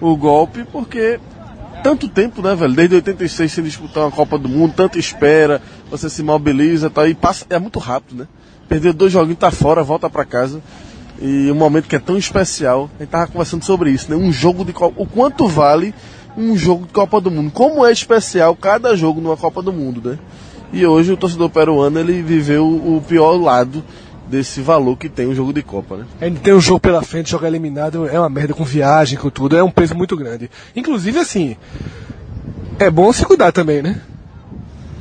[0.00, 1.20] o golpe porque
[1.82, 2.74] tanto tempo, né, velho?
[2.74, 5.60] Desde 86 sem disputar uma Copa do Mundo, tanta espera,
[5.90, 8.28] você se mobiliza, tá aí, passa, é muito rápido, né?
[8.70, 10.62] Perdeu dois joguinhos, tá fora, volta para casa.
[11.20, 14.14] E um momento que é tão especial, a gente tava conversando sobre isso, né?
[14.16, 15.92] Um jogo de Copa, o quanto vale
[16.36, 17.50] um jogo de Copa do Mundo?
[17.50, 20.18] Como é especial cada jogo numa Copa do Mundo, né?
[20.72, 23.82] E hoje o torcedor peruano ele viveu o pior lado
[24.28, 26.04] desse valor que tem o jogo de Copa, né?
[26.20, 29.56] Ele tem um jogo pela frente, jogar eliminado é uma merda com viagem, com tudo,
[29.56, 30.48] é um peso muito grande.
[30.76, 31.56] Inclusive, assim,
[32.78, 34.00] é bom se cuidar também, né?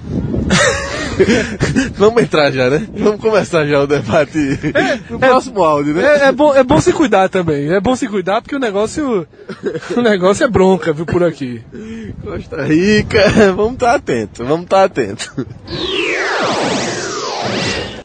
[1.96, 2.88] Vamos entrar já, né?
[2.94, 4.38] Vamos começar já o debate
[4.74, 6.04] é, no é, próximo áudio, né?
[6.04, 7.70] É, é, bom, é bom se cuidar também.
[7.72, 9.28] É bom se cuidar porque o negócio,
[9.96, 11.62] o negócio é bronca, viu, por aqui.
[12.24, 15.48] Costa Rica, vamos estar tá atento, vamos estar tá atento.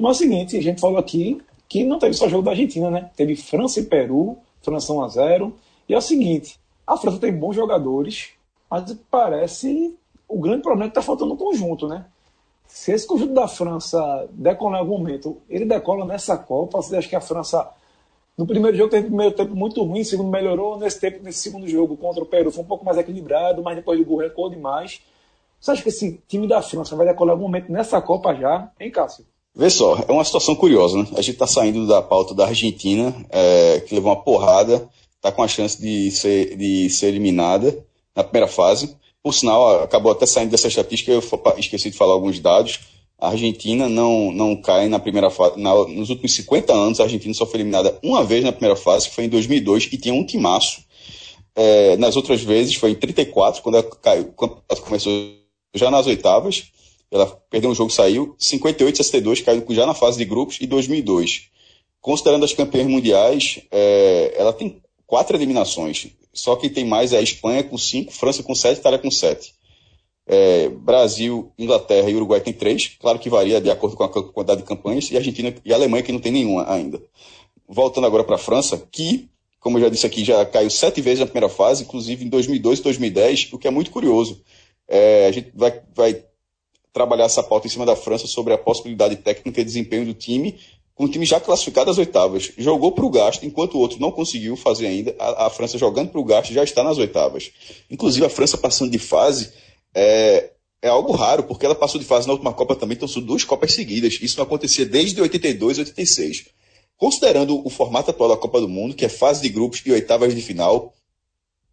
[0.00, 2.90] Mas é o seguinte, a gente falou aqui que não teve só jogo da Argentina,
[2.90, 3.10] né?
[3.16, 5.56] Teve França e Peru, França 1 a 0
[5.88, 8.30] E é o seguinte, a França tem bons jogadores,
[8.70, 9.94] mas parece
[10.28, 12.06] o grande problema é que está faltando um conjunto, né?
[12.74, 17.08] Se esse conjunto da França decolar em algum momento, ele decola nessa Copa, você acha
[17.08, 17.70] que a França
[18.36, 21.68] no primeiro jogo teve um primeiro tempo muito ruim, segundo melhorou, nesse tempo, nesse segundo
[21.68, 25.00] jogo contra o Peru foi um pouco mais equilibrado, mas depois do gol recuou demais.
[25.60, 28.68] Você acha que esse time da França vai decolar em algum momento nessa Copa já,
[28.80, 29.24] hein, Cássio?
[29.54, 31.06] Vê só, é uma situação curiosa, né?
[31.12, 35.44] A gente está saindo da pauta da Argentina, é, que levou uma porrada, está com
[35.44, 38.96] a chance de ser, de ser eliminada na primeira fase.
[39.24, 41.22] Por sinal, acabou até saindo dessa estatística, eu
[41.56, 42.80] esqueci de falar alguns dados.
[43.18, 45.58] A Argentina não, não cai na primeira fase.
[45.58, 49.08] Na, nos últimos 50 anos, a Argentina só foi eliminada uma vez na primeira fase,
[49.08, 50.84] que foi em 2002, e tinha um timaço.
[51.56, 55.10] É, nas outras vezes, foi em 34, quando ela caiu, quando ela começou
[55.74, 56.64] já nas oitavas.
[57.10, 58.36] Ela perdeu um jogo saiu.
[58.38, 61.48] 58 62 caiu já na fase de grupos, e 2002.
[61.98, 66.08] Considerando as campeãs mundiais, é, ela tem quatro eliminações.
[66.32, 69.54] Só quem tem mais é a Espanha com cinco, França com sete, Itália com sete.
[70.26, 74.62] É, Brasil, Inglaterra e Uruguai tem três, claro que varia de acordo com a quantidade
[74.62, 77.00] de campanhas, e Argentina e Alemanha que não tem nenhuma ainda.
[77.68, 79.28] Voltando agora para a França, que,
[79.60, 82.78] como eu já disse aqui, já caiu sete vezes na primeira fase, inclusive em 2002
[82.78, 84.42] e 2010, o que é muito curioso.
[84.88, 86.24] É, a gente vai, vai
[86.92, 90.58] trabalhar essa pauta em cima da França sobre a possibilidade técnica e desempenho do time
[90.94, 92.52] com o time já classificado às oitavas.
[92.56, 95.14] Jogou para o gasto, enquanto o outro não conseguiu fazer ainda.
[95.18, 97.50] A, a França jogando para o gasto já está nas oitavas.
[97.90, 99.52] Inclusive, a França passando de fase
[99.94, 103.22] é, é algo raro, porque ela passou de fase na última Copa também, então são
[103.22, 104.18] duas Copas seguidas.
[104.20, 106.44] Isso não acontecia desde 82 e 86.
[106.96, 110.34] Considerando o formato atual da Copa do Mundo, que é fase de grupos e oitavas
[110.34, 110.94] de final,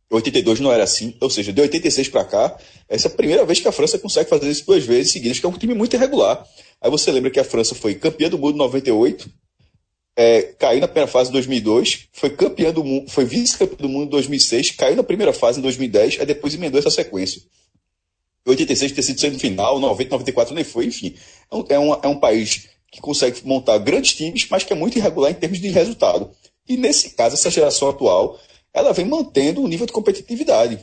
[0.10, 2.58] 82 não era assim, ou seja, de 86 para cá,
[2.90, 5.46] essa é a primeira vez que a França consegue fazer isso duas vezes seguidas, que
[5.46, 6.46] é um time muito irregular.
[6.82, 9.32] Aí você lembra que a França foi campeã do mundo em 98,
[10.16, 14.08] é, caiu na primeira fase em 2002, foi campeã do mundo, foi vice-campeã do mundo
[14.08, 17.42] em 2006, caiu na primeira fase em 2010, aí depois emendou essa sequência.
[18.46, 21.16] 86 ter sido semifinal, 90, 94 nem foi, enfim.
[21.50, 24.76] É um, é, um, é um país que consegue montar grandes times, mas que é
[24.76, 26.32] muito irregular em termos de resultado.
[26.68, 28.40] E nesse caso, essa geração atual,
[28.74, 30.80] ela vem mantendo o nível de competitividade.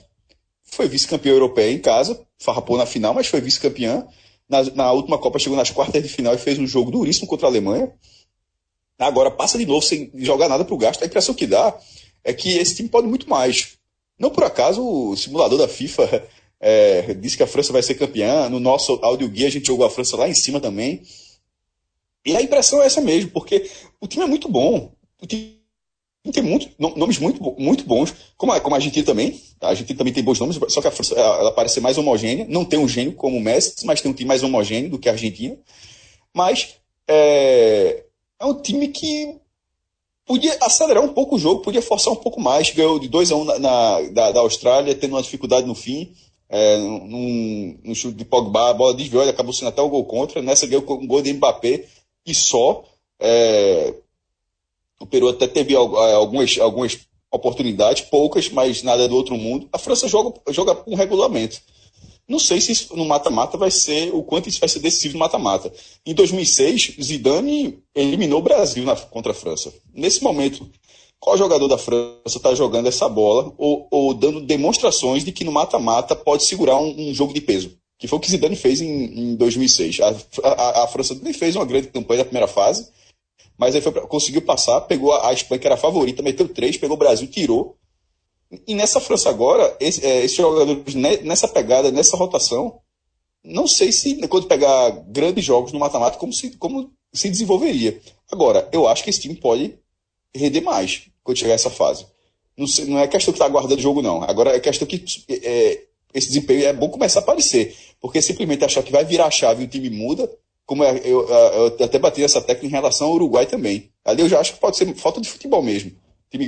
[0.64, 4.07] Foi vice-campeã europeia em casa, farrapou na final, mas foi vice-campeã
[4.49, 7.46] na, na, última Copa chegou nas quartas de final e fez um jogo duríssimo contra
[7.46, 7.92] a Alemanha.
[8.99, 11.03] Agora passa de novo sem jogar nada para o gasto.
[11.03, 11.78] A impressão que dá
[12.24, 13.78] é que esse time pode muito mais.
[14.18, 16.26] Não por acaso o simulador da FIFA
[16.61, 18.49] é, disse que a França vai ser campeã.
[18.49, 21.03] No nosso áudio guia a gente jogou a França lá em cima também.
[22.24, 23.70] E a impressão é essa mesmo, porque
[24.01, 24.92] o time é muito bom.
[25.22, 25.57] O time
[26.32, 29.40] tem muito, nomes muito, muito bons, como a, como a Argentina também.
[29.60, 32.46] A Argentina também tem bons nomes, só que a França ela parece ser mais homogênea.
[32.48, 35.08] Não tem um gênio como o Messi, mas tem um time mais homogêneo do que
[35.08, 35.56] a Argentina.
[36.34, 36.76] Mas
[37.08, 38.04] é,
[38.40, 39.36] é um time que
[40.26, 42.70] podia acelerar um pouco o jogo, podia forçar um pouco mais.
[42.70, 45.74] Ganhou de 2 a 1 um na, na, da, da Austrália, tendo uma dificuldade no
[45.74, 46.12] fim.
[46.50, 50.04] É, num, num chute de Pogba, a bola desviou, ele acabou sendo até o gol
[50.04, 50.42] contra.
[50.42, 51.84] Nessa ganhou um gol de Mbappé
[52.26, 52.84] e só.
[53.20, 53.94] É,
[55.01, 56.99] o Peru até teve algumas, algumas
[57.30, 59.68] oportunidades, poucas, mas nada do outro mundo.
[59.72, 61.61] A França joga, joga com regulamento.
[62.28, 65.20] Não sei se isso, no mata-mata vai ser o quanto isso vai ser decisivo no
[65.20, 65.72] mata-mata.
[66.05, 69.72] Em 2006, Zidane eliminou o Brasil na, contra a França.
[69.94, 70.68] Nesse momento,
[71.18, 75.51] qual jogador da França está jogando essa bola ou, ou, dando demonstrações de que no
[75.51, 77.72] mata-mata pode segurar um, um, jogo de peso?
[77.99, 80.01] Que foi o que Zidane fez em, em 2006.
[80.01, 82.88] A, a, a, França nem fez uma grande campanha na primeira fase,
[83.59, 86.76] mas aí foi, conseguiu passar, pegou a, a Espanha, que era a favorita, meteu três,
[86.76, 87.76] pegou o Brasil, tirou
[88.66, 92.80] e nessa França agora, esse, é, esses jogadores nessa pegada, nessa rotação,
[93.44, 98.00] não sei se quando pegar grandes jogos no mata-mata, como se, como se desenvolveria.
[98.30, 99.78] Agora, eu acho que esse time pode
[100.34, 102.06] render mais quando chegar essa fase.
[102.56, 104.22] Não, sei, não é questão que está aguardando jogo, não.
[104.22, 105.84] Agora é questão que é,
[106.14, 107.76] esse desempenho é bom começar a aparecer.
[108.00, 110.28] Porque simplesmente achar que vai virar a chave e o time muda,
[110.68, 113.90] como é, eu, eu, eu até bati essa técnica em relação ao Uruguai também.
[114.04, 115.96] Ali eu já acho que pode ser falta de futebol mesmo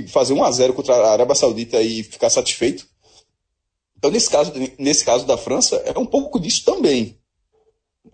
[0.09, 2.87] fazer 1 a 0 contra a Arábia Saudita e ficar satisfeito.
[3.97, 7.19] Então, nesse caso, nesse caso da França, é um pouco disso também.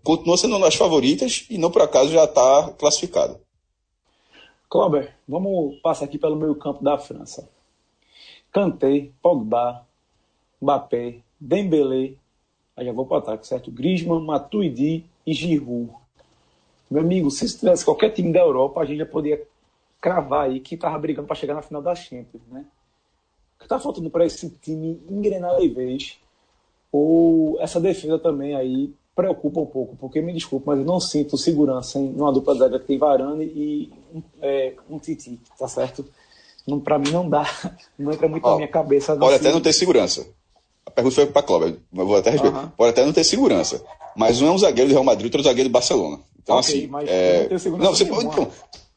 [0.02, 3.40] Continua sendo uma das favoritas e não por acaso já está classificada.
[4.68, 7.48] Cláudio, vamos passar aqui pelo meio campo da França.
[8.52, 9.84] Kanté, Pogba,
[10.60, 12.14] Mbappé, Dembélé,
[12.76, 13.70] aí já vou para o ataque, certo?
[13.70, 15.90] Griezmann, Matuidi e Giroud.
[16.90, 19.42] Meu amigo, se tivesse qualquer time da Europa, a gente já poderia
[20.00, 22.64] cravar aí que estava brigando para chegar na final da Champions, né?
[23.56, 26.18] O que está faltando para esse time engrenar de vez?
[26.92, 31.38] Ou essa defesa também aí preocupa um pouco, porque me desculpe, mas eu não sinto
[31.38, 33.92] segurança em uma dupla zaga que tem Varane e
[34.42, 36.04] é, um Titi, tá certo?
[36.66, 37.48] Não, para mim não dá,
[37.98, 39.16] não entra muito Ó, na minha cabeça.
[39.16, 40.26] Pode até não ter segurança.
[40.84, 42.58] A pergunta foi para Cláudio, mas vou até responder.
[42.58, 42.68] Uhum.
[42.76, 43.82] Pode até não ter segurança,
[44.16, 46.20] mas um é um zagueiro do Real Madrid, outro é um zagueiro do Barcelona.
[46.42, 46.86] Então, okay, assim.
[46.86, 47.48] Mas é...
[47.70, 48.50] não, não, você pode, então,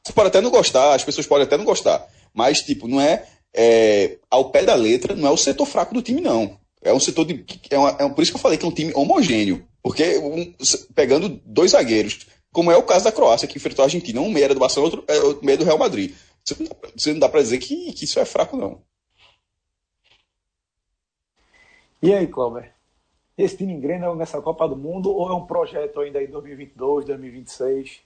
[0.04, 3.26] você pode até não gostar, as pessoas podem até não gostar, mas, tipo, não é,
[3.54, 6.58] é ao pé da letra, não é o setor fraco do time, não.
[6.82, 7.46] É um setor de.
[7.70, 9.68] É, uma, é por isso que eu falei que é um time homogêneo.
[9.82, 10.54] Porque um,
[10.96, 14.46] pegando dois zagueiros, como é o caso da Croácia, que enfrentou a Argentina, um meia
[14.46, 16.14] era do Barcelona, outro, é, outro meia do Real Madrid.
[16.44, 18.82] Você não dá, você não dá pra dizer que, que isso é fraco, não.
[22.02, 22.64] E aí, Cláudio?
[23.40, 28.02] Esse time engrena nessa Copa do Mundo ou é um projeto ainda em 2022, 2026?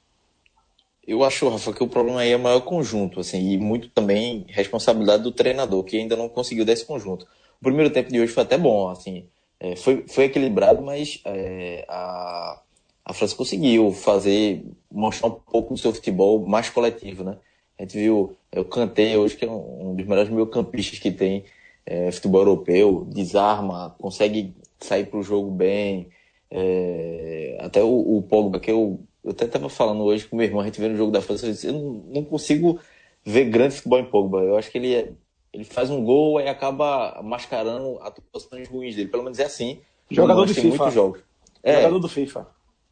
[1.08, 4.46] Eu acho, Rafa, que o problema aí é o maior conjunto, assim, e muito também
[4.48, 7.26] responsabilidade do treinador, que ainda não conseguiu desse conjunto.
[7.60, 9.26] O primeiro tempo de hoje foi até bom, assim,
[9.60, 12.62] é, foi, foi equilibrado, mas é, a,
[13.04, 17.40] a França conseguiu fazer, mostrar um pouco do seu futebol mais coletivo, né?
[17.80, 21.44] A gente viu, eu cantei hoje, que é um, um dos melhores meio-campistas que tem
[21.88, 24.54] é, futebol europeu, desarma, consegue
[24.84, 26.10] sair para o jogo bem,
[26.50, 30.62] é, até o, o Pogba, que eu eu até estava falando hoje com meu irmão,
[30.62, 32.80] a gente vendo o jogo da França, eu, disse, eu não, não, consigo
[33.24, 34.40] ver grande futebol em Pogba.
[34.40, 35.12] Eu acho que ele, é,
[35.54, 39.08] ele faz um gol e acaba mascarando atuações ruins dele.
[39.08, 39.80] Pelo menos é assim.
[40.12, 40.68] Jogador do FIFA.
[40.68, 41.22] Muitos jogos.
[41.64, 42.48] É, Jogador do FIFA.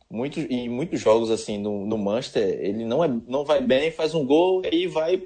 [0.10, 4.14] Muitos, e muitos jogos assim no, no Manchester, ele não, é, não vai bem, faz
[4.14, 5.24] um gol e aí vai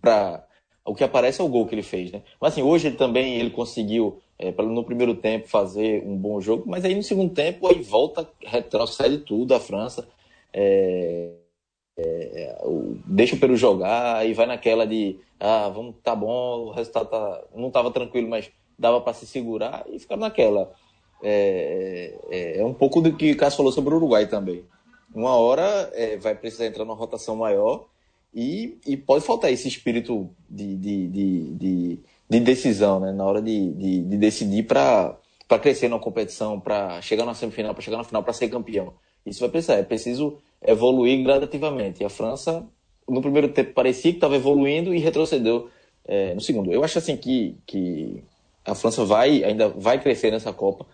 [0.00, 0.44] para
[0.84, 2.22] o que aparece é o gol que ele fez, né?
[2.40, 6.64] Mas assim, hoje ele também ele conseguiu é, no primeiro tempo fazer um bom jogo,
[6.66, 10.08] mas aí no segundo tempo aí volta, retrocede tudo a França
[10.52, 11.30] é,
[11.96, 12.58] é,
[13.04, 17.42] deixa o Peru jogar e vai naquela de ah, vamos, tá bom, o resultado tá,
[17.54, 20.72] não estava tranquilo, mas dava para se segurar e ficar naquela.
[21.22, 24.64] É, é, é, um pouco do que o Cássio falou sobre o Uruguai também.
[25.14, 27.86] Uma hora é, vai precisar entrar numa rotação maior
[28.34, 31.98] e, e pode faltar esse espírito de, de, de, de,
[32.30, 33.10] de decisão, né?
[33.12, 35.18] Na hora de, de, de decidir para
[35.60, 38.94] crescer na competição, para chegar na semifinal, para chegar na final, para ser campeão.
[39.26, 42.02] Isso vai precisar, é preciso evoluir gradativamente.
[42.02, 42.64] E a França,
[43.08, 45.68] no primeiro tempo, parecia que estava evoluindo e retrocedeu
[46.04, 46.72] é, no segundo.
[46.72, 48.22] Eu acho assim que, que
[48.64, 50.86] a França vai ainda vai crescer nessa Copa,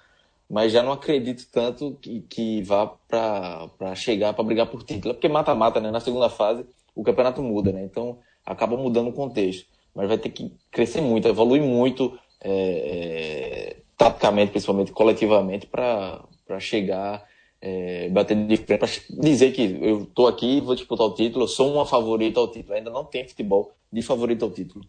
[0.49, 5.11] mas já não acredito tanto que, que vá para chegar para brigar por título.
[5.11, 5.91] É porque mata-mata, né?
[5.91, 6.65] Na segunda fase,
[6.95, 7.85] o campeonato muda, né?
[7.85, 9.76] Então acaba mudando o contexto.
[9.97, 16.21] Mas vai ter que crescer muito, evoluir muito, é, é, taticamente, principalmente coletivamente, para
[16.61, 17.27] chegar
[17.61, 21.49] é, bater de frente para dizer que eu estou aqui vou disputar o título, eu
[21.49, 22.75] sou uma favorita ao título.
[22.75, 24.85] Ainda não tem futebol de favorito ao título.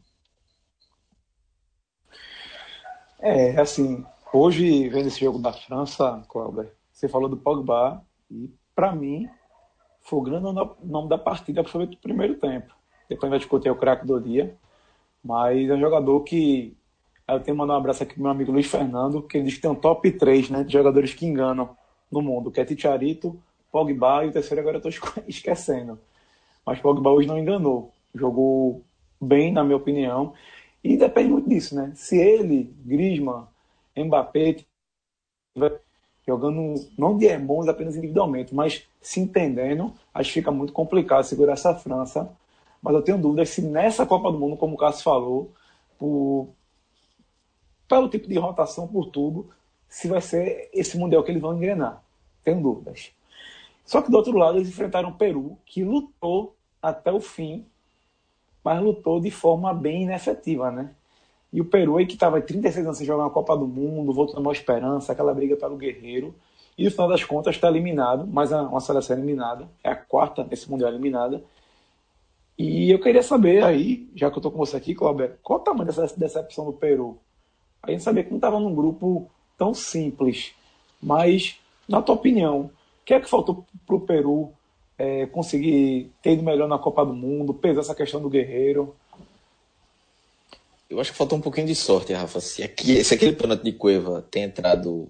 [3.19, 8.93] É, assim, hoje, vendo esse jogo da França, Cláudio, você falou do Pogba, e para
[8.93, 9.27] mim
[10.01, 10.45] foi o grande
[10.83, 12.75] nome da partida, principalmente do primeiro tempo.
[13.09, 14.55] Depois vai discutir o craque do dia.
[15.23, 16.75] Mas é um jogador que.
[17.27, 19.55] Eu tenho que mandar um abraço aqui pro meu amigo Luiz Fernando, que ele diz
[19.55, 21.75] que tem um top 3 né, de jogadores que enganam
[22.09, 23.37] no mundo, que é Ticharito,
[23.69, 25.99] Pogba e o terceiro agora eu estou esquecendo.
[26.65, 27.91] Mas Pogba hoje não enganou.
[28.15, 28.81] Jogou
[29.19, 30.33] bem, na minha opinião.
[30.83, 31.91] E depende muito disso, né?
[31.95, 33.47] Se ele, Griezmann,
[33.97, 34.57] Mbappé,
[36.27, 41.53] jogando não de irmãos apenas individualmente, mas se entendendo, acho que fica muito complicado segurar
[41.53, 42.29] essa França.
[42.81, 45.51] Mas eu tenho dúvidas se nessa Copa do Mundo, como o Cássio falou,
[45.97, 46.49] por,
[47.87, 49.49] pelo tipo de rotação, por tudo,
[49.89, 52.03] se vai ser esse Mundial que eles vão engrenar.
[52.43, 53.11] Tenho dúvidas.
[53.85, 57.65] Só que do outro lado, eles enfrentaram o Peru, que lutou até o fim,
[58.63, 60.91] mas lutou de forma bem inefetiva, né?
[61.51, 64.39] E o Peru, aí, que estava 36 anos sem jogar uma Copa do Mundo, voltou
[64.39, 66.35] uma esperança, aquela briga pelo Guerreiro.
[66.77, 70.69] E no final das contas está eliminado, mas uma seleção eliminada, é a quarta nesse
[70.69, 71.41] Mundial eliminada.
[72.57, 75.63] E eu queria saber aí, já que eu estou com você aqui, Cláudio, qual o
[75.63, 77.19] tamanho dessa decepção do Peru?
[77.83, 80.53] A gente sabia que não estava num grupo tão simples,
[81.01, 82.71] mas, na tua opinião, o
[83.05, 84.51] que é que faltou para o Peru
[84.97, 88.95] é, conseguir ter ido melhor na Copa do Mundo, pesar essa questão do Guerreiro?
[90.89, 92.39] Eu acho que faltou um pouquinho de sorte, Rafa.
[92.39, 95.09] Se, aqui, se aquele pênalti de Cueva tem entrado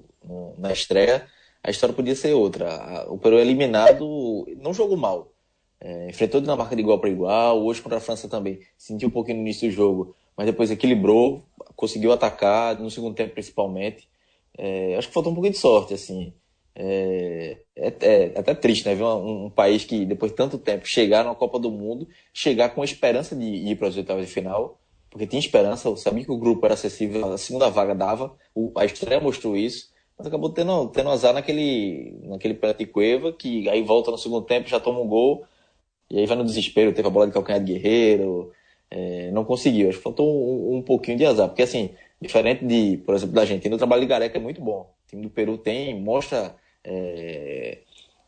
[0.58, 1.26] na estreia,
[1.64, 3.06] a história podia ser outra.
[3.10, 5.32] O Peru eliminado não jogou mal.
[5.80, 8.59] É, enfrentou Dinamarca de igual para igual, hoje contra a França também.
[8.78, 11.43] Sentiu um pouquinho no início do jogo, mas depois equilibrou,
[11.75, 14.07] conseguiu atacar, no segundo tempo principalmente.
[14.57, 16.34] É, acho que faltou um pouquinho de sorte, assim.
[16.75, 18.95] É, é, é até triste, né?
[18.95, 22.69] Ver um, um, país que, depois de tanto tempo, chegar na Copa do Mundo, chegar
[22.69, 26.32] com a esperança de ir para as oitavas de final porque tinha esperança, sabia que
[26.32, 30.49] o grupo era acessível, a segunda vaga dava, o, a estreia mostrou isso, mas acabou
[30.49, 34.99] tendo, tendo azar naquele, naquele pênalti Cueva, que aí volta no segundo tempo, já toma
[34.99, 35.45] um gol,
[36.10, 38.51] e aí vai no desespero, teve a bola de calcanhar de Guerreiro,
[38.89, 41.91] é, não conseguiu, acho que faltou um, um, pouquinho de azar, porque assim,
[42.22, 45.22] diferente de, por exemplo, da Argentina, o trabalho de Gareca é muito bom, o time
[45.22, 47.80] do Peru tem, mostra, é,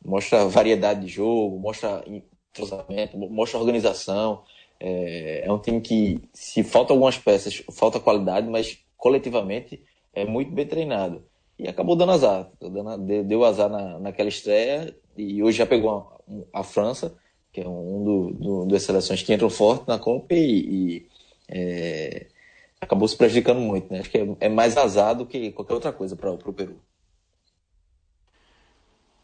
[0.03, 4.43] mostra variedade de jogo, mostra entrosamento, mostra organização,
[4.79, 9.81] é, é um time que, se falta algumas peças, falta qualidade, mas coletivamente
[10.13, 11.23] é muito bem treinado.
[11.57, 12.49] E acabou dando azar.
[13.25, 15.89] Deu azar na, naquela estreia e hoje já pegou
[16.53, 17.17] a, a França,
[17.51, 21.07] que é um do, do, das seleções que entram forte na Copa e, e
[21.47, 22.27] é,
[22.79, 23.91] acabou se prejudicando muito.
[23.91, 23.99] Né?
[23.99, 26.79] Acho que é, é mais azar do que qualquer outra coisa para o Peru.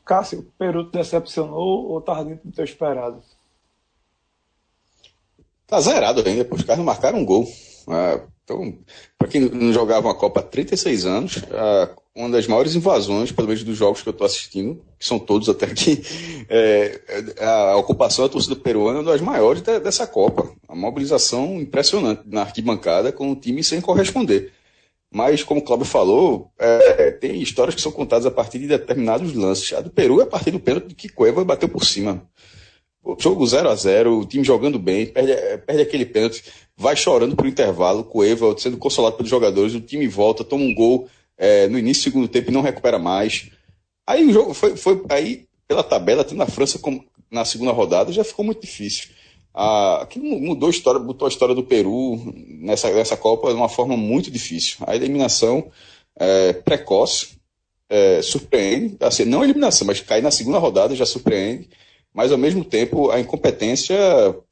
[0.03, 3.23] Cássio, o Peru te decepcionou ou estava dentro do teu esperado?
[5.65, 6.55] Tá zerado ainda, pô.
[6.55, 7.45] Os caras não marcaram um gol.
[7.87, 8.77] Ah, então,
[9.17, 11.41] para quem não jogava uma Copa há 36 anos,
[12.15, 15.49] uma das maiores invasões, pelo menos dos jogos que eu estou assistindo, que são todos
[15.49, 16.01] até aqui,
[16.47, 17.01] é,
[17.41, 20.53] a ocupação da torcida peruana é uma das maiores de, dessa Copa.
[20.67, 24.53] A mobilização impressionante na arquibancada com o time sem corresponder.
[25.11, 29.33] Mas, como o Cláudio falou, é, tem histórias que são contadas a partir de determinados
[29.33, 29.73] lances.
[29.73, 32.23] A do Peru é a partir do pênalti que Cueva bateu por cima.
[33.03, 35.31] O jogo 0 a 0 o time jogando bem, perde,
[35.65, 36.43] perde aquele pênalti,
[36.77, 40.63] vai chorando pro intervalo, com o Eva sendo consolado pelos jogadores, o time volta, toma
[40.63, 41.07] um gol
[41.37, 43.49] é, no início do segundo tempo e não recupera mais.
[44.05, 48.11] Aí o jogo foi, foi aí, pela tabela, tendo a França como, na segunda rodada,
[48.11, 49.09] já ficou muito difícil.
[49.53, 53.69] Ah, aquilo mudou a história, botou a história do Peru nessa, nessa Copa de uma
[53.69, 54.77] forma muito difícil.
[54.85, 55.71] A eliminação
[56.19, 57.37] é, precoce
[57.89, 61.69] é, surpreende, assim, não a eliminação, mas cair na segunda rodada já surpreende
[62.15, 63.97] mas ao mesmo tempo a incompetência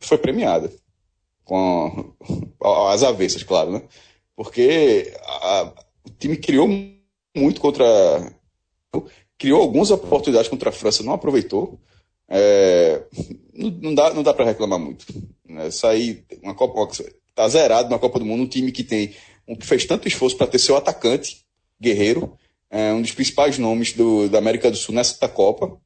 [0.02, 0.70] foi premiada.
[1.44, 2.14] Com
[2.90, 3.82] as avessas, claro, né?
[4.36, 5.74] Porque a,
[6.06, 6.68] o time criou
[7.36, 7.86] muito contra.
[9.38, 11.80] Criou algumas oportunidades contra a França, não aproveitou.
[12.30, 13.04] É,
[13.54, 15.06] não, dá, não dá para reclamar muito.
[15.46, 15.70] Né?
[15.70, 16.88] Sair uma Copa
[17.36, 19.14] tá zerado na Copa do Mundo, um time que tem
[19.48, 21.44] um, que fez tanto esforço para ter seu atacante
[21.80, 22.38] guerreiro,
[22.70, 25.78] é, um dos principais nomes do, da América do Sul nessa Copa,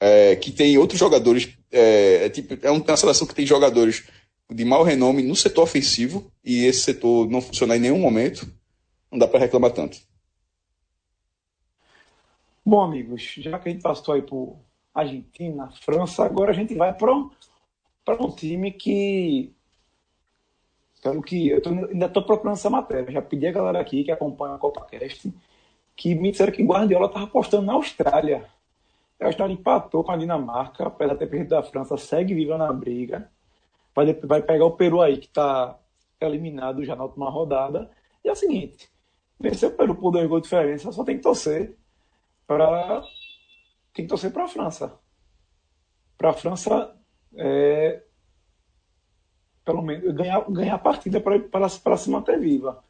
[0.00, 1.48] é, que tem outros jogadores.
[1.70, 4.04] É, é, tipo, é uma seleção que tem jogadores
[4.50, 8.46] de mau renome no setor ofensivo e esse setor não funciona em nenhum momento,
[9.10, 9.98] não dá para reclamar tanto.
[12.64, 14.58] Bom, amigos, já que a gente passou aí por
[14.94, 17.30] Argentina, França, agora a gente vai para um,
[18.08, 19.52] um time que.
[21.02, 23.12] Pelo que eu tô, ainda estou procurando essa matéria.
[23.12, 25.30] Já pedi a galera aqui que acompanha a CopaCast
[25.94, 28.48] que me disseram que Guardiola estava apostando na Austrália
[29.20, 32.72] a Austrália empatou com a Dinamarca, apesar de ter perdido da França, segue viva na
[32.72, 33.30] briga.
[33.94, 35.78] Vai, vai pegar o Peru aí, que está
[36.20, 37.90] eliminado já na última rodada.
[38.24, 38.90] E é o seguinte:
[39.38, 41.76] vencer o Peru por dois gols de diferença, só tem que torcer
[42.46, 43.02] para.
[43.92, 44.92] Tem que torcer para a França.
[46.18, 46.96] para a França
[47.36, 48.02] é,
[49.64, 52.82] pelo menos ganhar, ganhar a partida para se manter viva.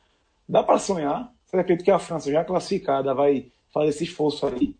[0.48, 1.32] Dá para sonhar?
[1.44, 4.76] Você acredita que a França, já classificada, vai fazer esse esforço aí?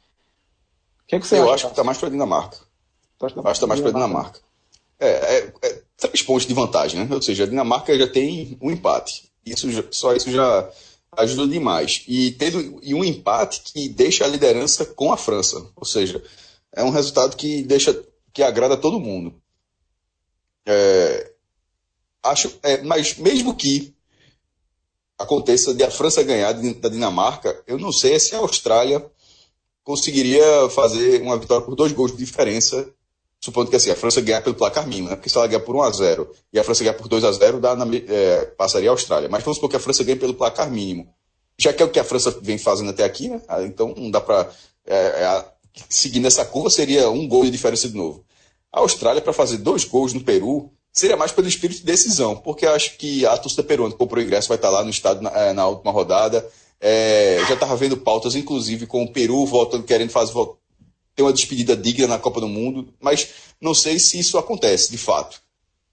[1.02, 2.56] O que, é que você Eu acha, acho que está mais para a Dinamarca.
[3.18, 4.40] Tá acho que está mais para a Dinamarca.
[4.98, 7.14] É, é, é, três pontos de vantagem, né?
[7.14, 9.30] Ou seja, a Dinamarca já tem um empate.
[9.44, 10.70] Isso, só isso já
[11.16, 12.04] ajuda demais.
[12.08, 15.64] E, tendo, e um empate que deixa a liderança com a França.
[15.76, 16.22] Ou seja,
[16.72, 17.98] é um resultado que deixa
[18.32, 19.34] que agrada todo mundo.
[20.66, 21.32] É,
[22.22, 23.94] acho, é, mas mesmo que
[25.18, 29.04] aconteça de a França ganhar da Dinamarca, eu não sei se a Austrália
[29.84, 32.88] conseguiria fazer uma vitória por dois gols de diferença,
[33.44, 35.16] supondo que assim, a França ganhar pelo placar mínimo, né?
[35.16, 37.30] porque se ela ganhar por 1 a 0 e a França ganhar por 2 a
[37.30, 39.28] 0 dá na, é, passaria a Austrália.
[39.28, 41.06] Mas vamos supor que a França ganhe pelo placar mínimo.
[41.58, 43.42] Já que é o que a França vem fazendo até aqui, né?
[43.46, 44.48] Ah, então não dá para.
[44.86, 45.44] É, é,
[45.90, 48.24] seguindo essa curva, seria um gol de diferença de novo.
[48.72, 52.66] A Austrália, para fazer dois gols no Peru, seria mais pelo espírito de decisão, porque
[52.66, 55.30] acho que a torcida peruana que comprou o ingresso vai estar lá no estado na,
[55.30, 56.48] é, na última rodada.
[56.80, 60.32] É, já estava vendo pautas, inclusive, com o Peru voltando, querendo fazer
[61.14, 63.28] ter uma despedida digna na Copa do Mundo, mas
[63.60, 65.40] não sei se isso acontece, de fato.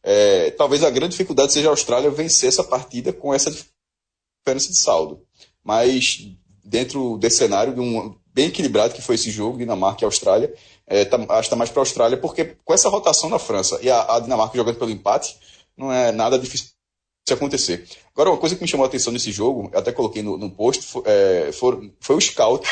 [0.03, 4.77] É, talvez a grande dificuldade seja a Austrália vencer essa partida com essa diferença de
[4.77, 5.21] saldo.
[5.63, 6.27] Mas
[6.63, 10.53] dentro desse cenário de um bem equilibrado que foi esse jogo, Dinamarca e Austrália,
[10.87, 13.79] é, tá, acho que está mais para a Austrália, porque com essa rotação na França
[13.81, 15.37] e a, a, Dinamarca jogando pelo empate,
[15.77, 16.67] não é nada difícil
[17.27, 17.87] de acontecer.
[18.13, 20.83] Agora, uma coisa que me chamou a atenção nesse jogo, até coloquei no, no post,
[20.83, 22.67] foi, é, foi, foi, o scout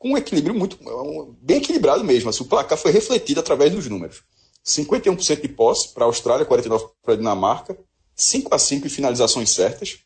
[0.00, 2.30] com um equilíbrio muito um, bem equilibrado mesmo.
[2.30, 4.22] Assim, o placar foi refletido através dos números.
[4.66, 7.78] 51% de posse para a Austrália, 49% para a Dinamarca,
[8.16, 9.98] 5 a 5 em finalizações certas,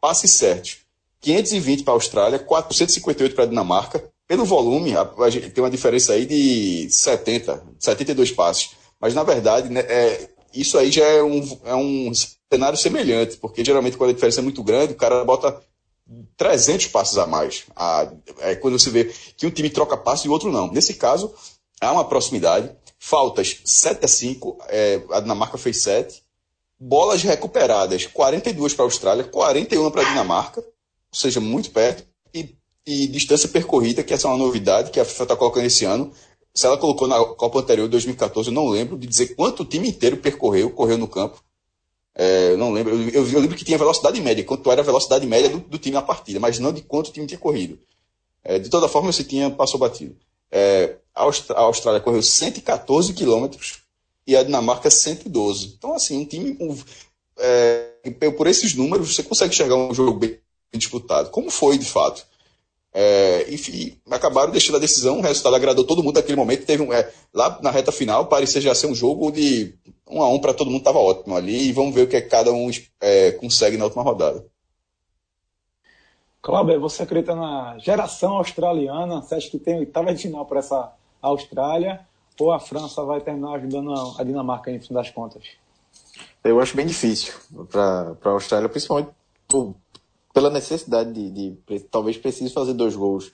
[0.00, 0.78] passes certos.
[1.22, 6.12] 520 para a Austrália, 458 para a Dinamarca, pelo volume, a, a tem uma diferença
[6.12, 8.70] aí de 70, 72 passes.
[9.00, 12.12] Mas, na verdade, né, é, isso aí já é um, é um
[12.52, 15.60] cenário semelhante, porque geralmente quando a diferença é muito grande, o cara bota
[16.36, 17.64] 300 passes a mais.
[18.40, 19.04] É quando você vê
[19.36, 20.70] que um time troca passes e o outro não.
[20.70, 21.32] Nesse caso,
[21.80, 22.70] há uma proximidade.
[22.98, 26.22] Faltas 7 a 5, é, a Dinamarca fez 7.
[26.78, 32.10] Bolas recuperadas, 42 para a Austrália, 41 para a Dinamarca, ou seja, muito perto
[32.86, 36.12] e distância percorrida, que essa é uma novidade que a FIFA está colocando esse ano.
[36.54, 39.88] Se ela colocou na Copa anterior, 2014, eu não lembro de dizer quanto o time
[39.88, 41.42] inteiro percorreu, correu no campo.
[42.14, 42.94] É, eu não lembro.
[43.10, 45.94] Eu, eu, lembro que tinha velocidade média, quanto era a velocidade média do, do, time
[45.94, 47.78] na partida, mas não de quanto o time tinha corrido.
[48.42, 50.16] É, de toda forma, esse tinha passou batido.
[50.50, 53.80] É, a, a, Austrália correu 114 quilômetros
[54.26, 55.74] e a Dinamarca 112.
[55.78, 56.56] Então, assim, um time.
[56.60, 56.76] Um,
[57.38, 57.90] é,
[58.36, 60.38] por esses números, você consegue enxergar um jogo bem
[60.74, 61.30] disputado.
[61.30, 62.26] Como foi, de fato?
[62.92, 66.66] É, enfim, acabaram deixando a decisão, o resultado agradou todo mundo naquele momento.
[66.66, 69.74] Teve um, é, lá na reta final, parecia já ser um jogo de
[70.10, 71.68] um a um para todo mundo, estava ótimo ali.
[71.68, 74.44] E vamos ver o que, é que cada um é, consegue na última rodada.
[76.42, 79.20] Cláudio, você acredita na geração australiana?
[79.20, 82.00] Você acha que tem oitava de final para essa Austrália?
[82.38, 85.44] Ou a França vai terminar ajudando a Dinamarca no fim das contas?
[86.42, 87.34] Eu acho bem difícil
[87.70, 89.10] para a Austrália, principalmente
[89.46, 89.74] por
[90.32, 93.32] pela necessidade de, de, talvez precise fazer dois gols,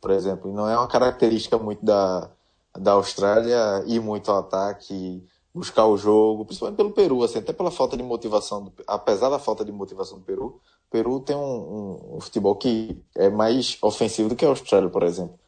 [0.00, 0.50] por exemplo.
[0.50, 2.30] E não é uma característica muito da,
[2.76, 5.22] da Austrália ir muito ao ataque,
[5.58, 9.38] buscar o jogo, principalmente pelo Peru, assim, até pela falta de motivação, do, apesar da
[9.38, 13.76] falta de motivação do Peru, o Peru tem um, um, um futebol que é mais
[13.82, 15.38] ofensivo do que a Austrália, por exemplo.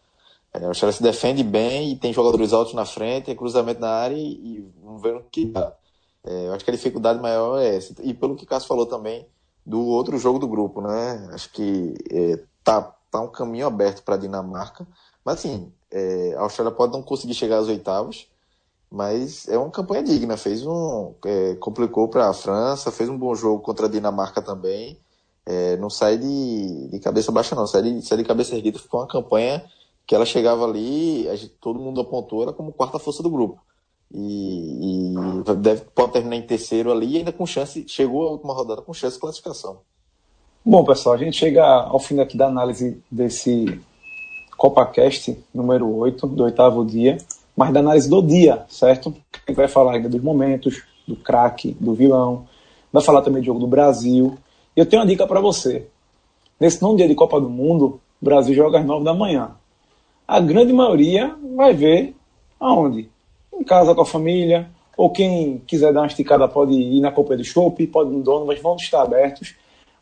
[0.53, 3.91] É, a Austrália se defende bem e tem jogadores altos na frente, tem cruzamento na
[3.91, 5.73] área e, e vamos ver o que dá.
[6.25, 7.95] É, eu acho que a dificuldade maior é essa.
[8.03, 9.27] E pelo que o Cássio falou também,
[9.65, 11.29] do outro jogo do grupo, né?
[11.33, 14.87] Acho que é, tá, tá um caminho aberto para a Dinamarca.
[15.25, 18.27] Mas assim, é, a Austrália pode não conseguir chegar às oitavas,
[18.91, 20.37] mas é uma campanha digna.
[20.37, 21.15] Fez um.
[21.25, 24.99] É, complicou para a França, fez um bom jogo contra a Dinamarca também.
[25.47, 28.79] É, não sai de, de cabeça baixa, não, sai de, sai de cabeça erguida.
[28.79, 29.65] Ficou uma campanha
[30.07, 33.61] que ela chegava ali, gente, todo mundo apontou ela como quarta força do grupo
[34.13, 38.83] e, e deve, pode terminar em terceiro ali, ainda com chance, chegou a última rodada
[38.83, 39.79] com chance de classificação.
[40.65, 43.81] Bom, pessoal, a gente chega ao fim aqui da análise desse
[44.57, 47.19] CopaCast número 8, do oitavo dia,
[47.61, 49.15] mas da análise do dia, certo?
[49.35, 52.47] A gente vai falar ainda dos momentos, do craque, do vilão,
[52.91, 54.39] vai falar também do jogo do Brasil.
[54.75, 55.87] E eu tenho uma dica para você.
[56.59, 59.51] Nesse nono dia de Copa do Mundo, o Brasil joga às nove da manhã.
[60.27, 62.17] A grande maioria vai ver
[62.59, 63.11] aonde?
[63.53, 67.37] em casa com a família, ou quem quiser dar uma esticada pode ir na Copa
[67.37, 69.55] do Chopp, pode ir no dono, mas vão estar abertos.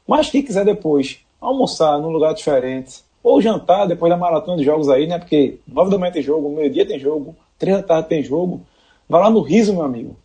[0.06, 4.88] Mas quem quiser depois almoçar num lugar diferente, ou jantar depois da maratona de jogos
[4.88, 5.18] aí, né?
[5.18, 8.62] Porque nove da manhã tem jogo, meio-dia tem jogo, três da tarde tem jogo.
[9.08, 10.16] Vai lá no Riso, meu amigo.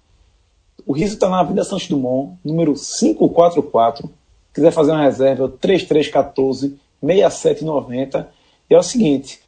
[0.86, 4.10] O Riso está na Avenida Santos Dumont, número 544.
[4.54, 8.30] Quiser fazer uma reserva, é o 3314 6790.
[8.70, 9.40] E é o seguinte: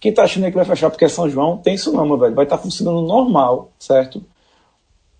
[0.00, 2.34] quem está achando que vai fechar porque é São João, tem isso não, meu velho.
[2.34, 4.22] Vai estar tá funcionando normal, certo?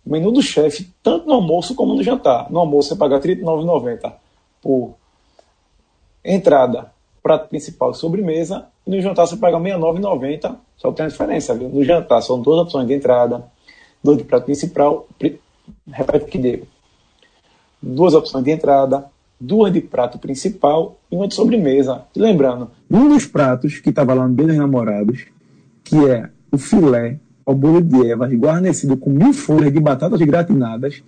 [0.05, 2.51] Menu do chefe, tanto no almoço como no jantar.
[2.51, 4.13] No almoço você paga R$ 39,90
[4.63, 4.95] por
[6.25, 6.93] entrada,
[7.23, 8.67] prato principal e sobremesa.
[8.87, 10.57] E no jantar você paga R$ 69,90.
[10.77, 11.69] Só tem a diferença, viu?
[11.69, 13.45] No jantar são duas opções de entrada,
[14.03, 15.09] duas de prato principal.
[15.91, 16.67] Repete que deu.
[17.83, 19.07] Duas opções de entrada,
[19.41, 22.03] duas de prato principal e uma de sobremesa.
[22.15, 25.27] E lembrando, um dos pratos que estava lá no Bem dos Namorados,
[25.85, 31.03] que é o filé ao bolo de ervas, guarnecido com mil folhas de batatas gratinadas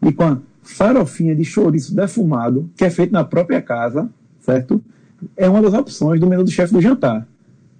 [0.00, 4.08] e com a farofinha de chouriço defumado, que é feito na própria casa,
[4.40, 4.82] certo?
[5.36, 7.26] É uma das opções do menu do chefe do jantar.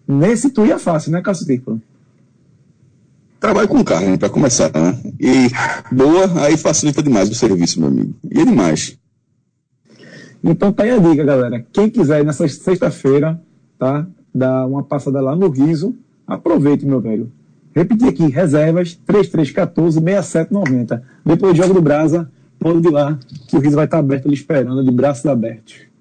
[0.07, 1.80] Nesse tu ia fácil, né, Cássio Tirpolo?
[3.40, 5.01] Trabalho com carne, para começar, né?
[5.18, 5.49] E
[5.93, 8.14] boa, aí facilita demais o serviço, meu amigo.
[8.30, 8.97] E é demais.
[10.45, 11.64] Então tá aí a dica, galera.
[11.72, 13.40] Quem quiser nessa sexta-feira,
[13.78, 14.07] tá?
[14.34, 15.95] Dar uma passada lá no Riso,
[16.26, 17.32] aproveite, meu velho.
[17.74, 21.03] Repetir aqui, reservas 3314-6790.
[21.24, 23.18] Depois do Jogo do Brasa, pode ir lá,
[23.49, 25.91] que o Riso vai estar aberto ali esperando, de braços abertos.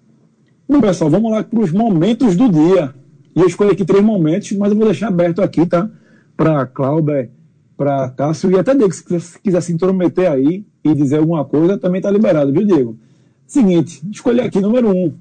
[0.72, 2.96] Bom, pessoal, vamos lá para os momentos do dia.
[3.36, 5.90] E eu escolhi aqui três momentos, mas eu vou deixar aberto aqui, tá?
[6.38, 7.30] Para Cláudia,
[7.76, 12.00] para Cássio e até Diego, se quiser se intrometer aí e dizer alguma coisa, também
[12.00, 12.98] tá liberado, viu, Diego?
[13.46, 15.14] Seguinte, escolhi aqui número um.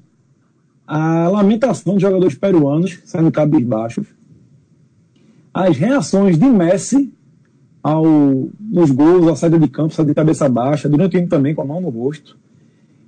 [0.87, 4.07] A lamentação de jogadores peruanos saindo cabisbaixos.
[5.53, 7.11] As reações de Messi
[7.83, 8.05] ao,
[8.57, 11.65] nos gols, a saída de campo, saída de cabeça baixa, durante o também com a
[11.65, 12.37] mão no rosto.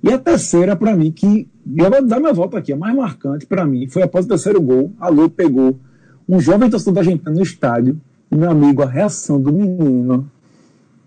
[0.04, 3.46] E a terceira, para mim, que eu vou dar minha volta aqui, a mais marcante
[3.46, 4.92] para mim, foi após o terceiro gol.
[5.00, 5.80] A Lu pegou
[6.28, 7.98] um jovem torcedor da Argentina no estádio,
[8.30, 10.30] e meu amigo, a reação do menino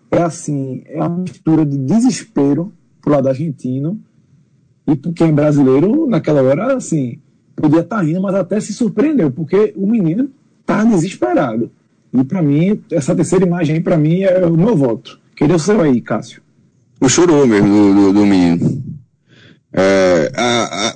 [0.09, 3.99] é assim, é uma mistura de desespero pro lado argentino
[4.87, 7.19] e quem é brasileiro, naquela hora, assim,
[7.55, 10.31] podia estar tá rindo, mas até se surpreendeu, porque o menino
[10.65, 11.69] tá desesperado.
[12.11, 15.19] E para mim, essa terceira imagem aí, para mim, é o meu voto.
[15.35, 16.41] Queria o seu aí, Cássio.
[16.99, 18.83] O chorou mesmo do, do, do menino.
[19.73, 20.95] É, a, a,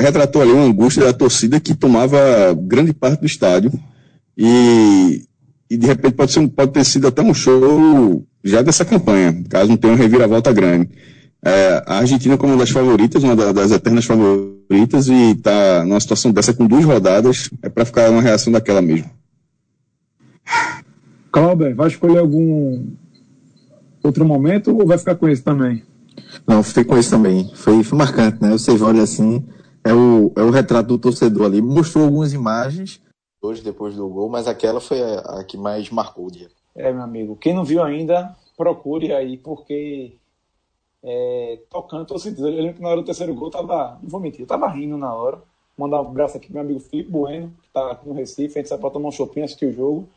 [0.00, 2.18] retratou ali uma angústia da torcida que tomava
[2.54, 3.72] grande parte do estádio.
[4.36, 5.24] E,
[5.70, 9.70] e de repente pode, ser, pode ter sido até um show já dessa campanha, caso
[9.70, 10.90] não tenha uma reviravolta grande.
[11.44, 16.30] É, a Argentina como uma das favoritas, uma das eternas favoritas, e está numa situação
[16.30, 19.10] dessa com duas rodadas, é para ficar uma reação daquela mesmo.
[21.30, 22.84] Cláudio, vai escolher algum
[24.02, 25.82] outro momento ou vai ficar com esse também?
[26.46, 27.50] Não, fiquei com esse também.
[27.54, 28.50] Foi, foi marcante, né?
[28.50, 29.46] Você olha assim,
[29.84, 31.62] é o, é o retrato do torcedor ali.
[31.62, 33.00] Mostrou algumas imagens
[33.40, 36.48] hoje depois do gol, mas aquela foi a, a que mais marcou o dia.
[36.74, 37.36] É, meu amigo.
[37.36, 40.16] Quem não viu ainda, procure aí, porque
[41.02, 42.48] é, tocando todo sentido.
[42.48, 44.96] Eu lembro que na hora do terceiro gol, tava, não vou mentir, eu tava rindo
[44.96, 45.42] na hora.
[45.76, 48.62] Mandar um abraço aqui pro meu amigo Felipe Bueno, que tá aqui no Recife, a
[48.62, 50.08] gente saiu pra tomar um shopping, assistir o jogo.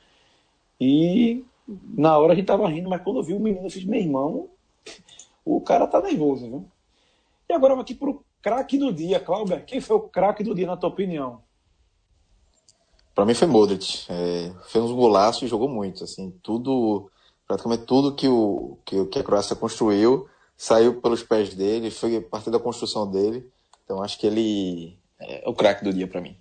[0.80, 3.84] E na hora a gente tava rindo, mas quando eu vi o menino, eu fiz,
[3.86, 4.50] meu irmão,
[5.44, 6.66] o cara tá nervoso, viu?
[7.50, 9.64] E agora vamos aqui pro craque do dia, Cláudio.
[9.66, 11.42] Quem foi o craque do dia, na tua opinião?
[13.14, 14.06] Para mim foi Modric.
[14.10, 16.04] É, fez uns golaços e jogou muito.
[16.04, 17.10] Assim, tudo,
[17.48, 20.28] praticamente tudo que, o, que, que a Croácia construiu
[20.58, 23.50] saiu pelos pés dele, foi parte da construção dele.
[23.84, 26.38] Então acho que ele é o craque do dia para mim.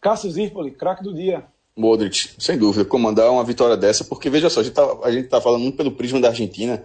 [0.00, 1.46] Cássio Zirpoli, craque do dia.
[1.78, 5.28] Modric, sem dúvida, comandar uma vitória dessa, porque veja só, a gente tá, a gente
[5.28, 6.84] tá falando muito pelo prisma da Argentina,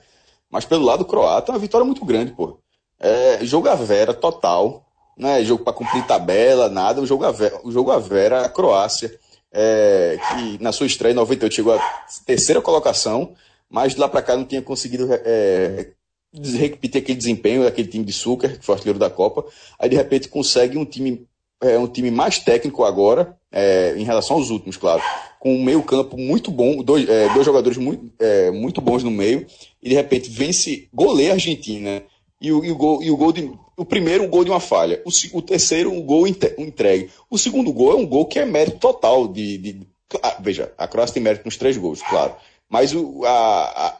[0.49, 2.59] mas pelo lado croata é uma vitória muito grande, pô.
[2.99, 4.85] É, jogo a vera total,
[5.17, 5.43] né?
[5.43, 9.17] Jogo para cumprir tabela, nada, o jogo a vera, o jogo a vera a Croácia,
[9.51, 11.79] é, que na sua estreia em 98 chegou à
[12.25, 13.33] terceira colocação,
[13.69, 15.91] mas de lá para cá não tinha conseguido é,
[16.33, 19.45] repetir aquele desempenho daquele time de Sucre, que foi artilheiro da Copa.
[19.77, 21.27] Aí de repente consegue um time,
[21.63, 25.01] é, um time mais técnico agora, é, em relação aos últimos, claro,
[25.39, 29.11] com um meio campo muito bom, dois, é, dois jogadores muito, é, muito bons no
[29.11, 29.45] meio,
[29.81, 32.03] e de repente vence, goleia a Argentina.
[32.41, 34.59] E o, e o gol, e o gol de, o primeiro um gol de uma
[34.59, 37.09] falha, o, o terceiro um gol entregue.
[37.29, 39.87] O segundo gol é um gol que é mérito total de, de
[40.21, 42.35] ah, veja, a Croácia tem mérito nos três gols, claro.
[42.69, 43.97] Mas o, a, a,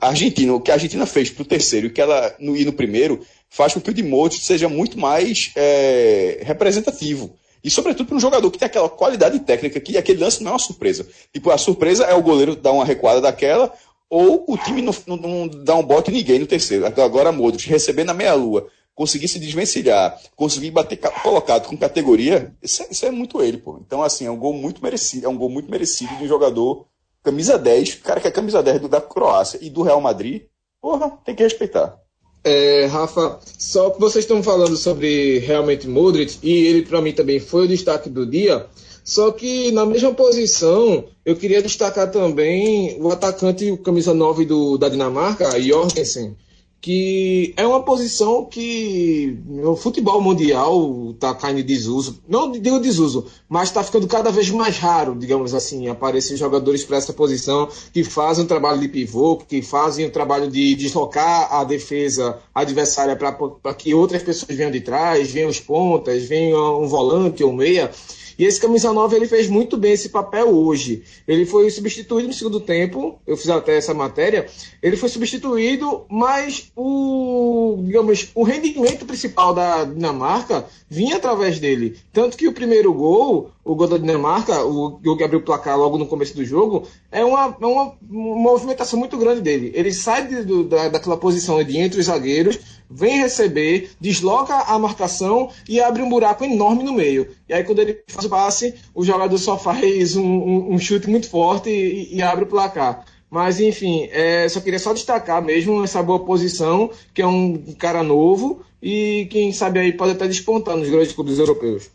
[0.00, 2.64] a Argentina, o que a Argentina fez para o terceiro e que ela no, e
[2.64, 7.36] no primeiro faz com que o de Modric seja muito mais é, representativo.
[7.62, 10.54] E sobretudo para um jogador que tem aquela qualidade técnica que aquele lance não é
[10.54, 11.06] uma surpresa.
[11.32, 13.72] Tipo, a surpresa é o goleiro dar uma recuada daquela
[14.08, 16.86] ou o time não, não, não dá um bote em ninguém no terceiro.
[16.86, 22.88] Agora Modric recebendo a meia-lua conseguir se desvencilhar, conseguir bater colocado com categoria, isso é,
[22.90, 23.78] isso é, muito ele, pô.
[23.80, 26.84] Então, assim, é um gol muito merecido, é um gol muito merecido de um jogador
[27.22, 30.46] camisa 10, cara que é camisa 10 do, da Croácia e do Real Madrid,
[30.80, 31.96] porra, tem que respeitar.
[32.44, 37.40] É, Rafa, só que vocês estão falando sobre realmente Modric, e ele para mim também
[37.40, 38.66] foi o destaque do dia,
[39.04, 44.78] só que na mesma posição, eu queria destacar também o atacante, o camisa 9 do,
[44.78, 46.36] da Dinamarca, Jorgensen,
[46.80, 52.22] que é uma posição que no futebol mundial está caindo em desuso.
[52.28, 56.96] Não digo desuso, mas está ficando cada vez mais raro, digamos assim, aparecer jogadores para
[56.96, 61.52] essa posição que fazem um trabalho de pivô, que fazem o um trabalho de deslocar
[61.52, 66.86] a defesa adversária para que outras pessoas venham de trás, venham os pontas, venham um
[66.86, 67.90] volante ou meia.
[68.38, 71.02] E esse camisa 9 ele fez muito bem esse papel hoje.
[71.26, 74.46] Ele foi substituído no segundo tempo, eu fiz até essa matéria,
[74.80, 81.96] ele foi substituído, mas o, digamos, o rendimento principal da Dinamarca vinha através dele.
[82.12, 85.76] Tanto que o primeiro gol, o gol da Dinamarca, o gol que abriu o placar
[85.76, 89.72] logo no começo do jogo, é uma, é uma, uma movimentação muito grande dele.
[89.74, 92.58] Ele sai de, do, da, daquela posição de entre os zagueiros,
[92.90, 97.28] vem receber, desloca a marcação e abre um buraco enorme no meio.
[97.48, 101.08] E aí, quando ele faz o passe, o jogador só faz um, um, um chute
[101.08, 103.04] muito forte e, e, abre o placar.
[103.30, 108.02] Mas, enfim, é, só queria só destacar mesmo essa boa posição, que é um cara
[108.02, 111.90] novo e quem sabe aí pode até despontar nos grandes clubes europeus.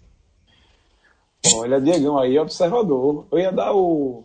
[1.56, 3.26] Olha, Diegão aí, observador.
[3.32, 4.24] Eu ia dar o,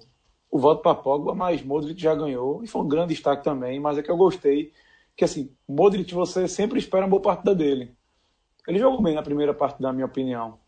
[0.51, 3.81] o voto para Pogba, mas Modric já ganhou e foi um grande destaque também.
[3.81, 4.71] Mas é que eu gostei
[5.19, 7.93] que assim, Modric você sempre espera uma boa partida dele.
[8.69, 10.61] Ele jogou bem na primeira parte, na minha opinião,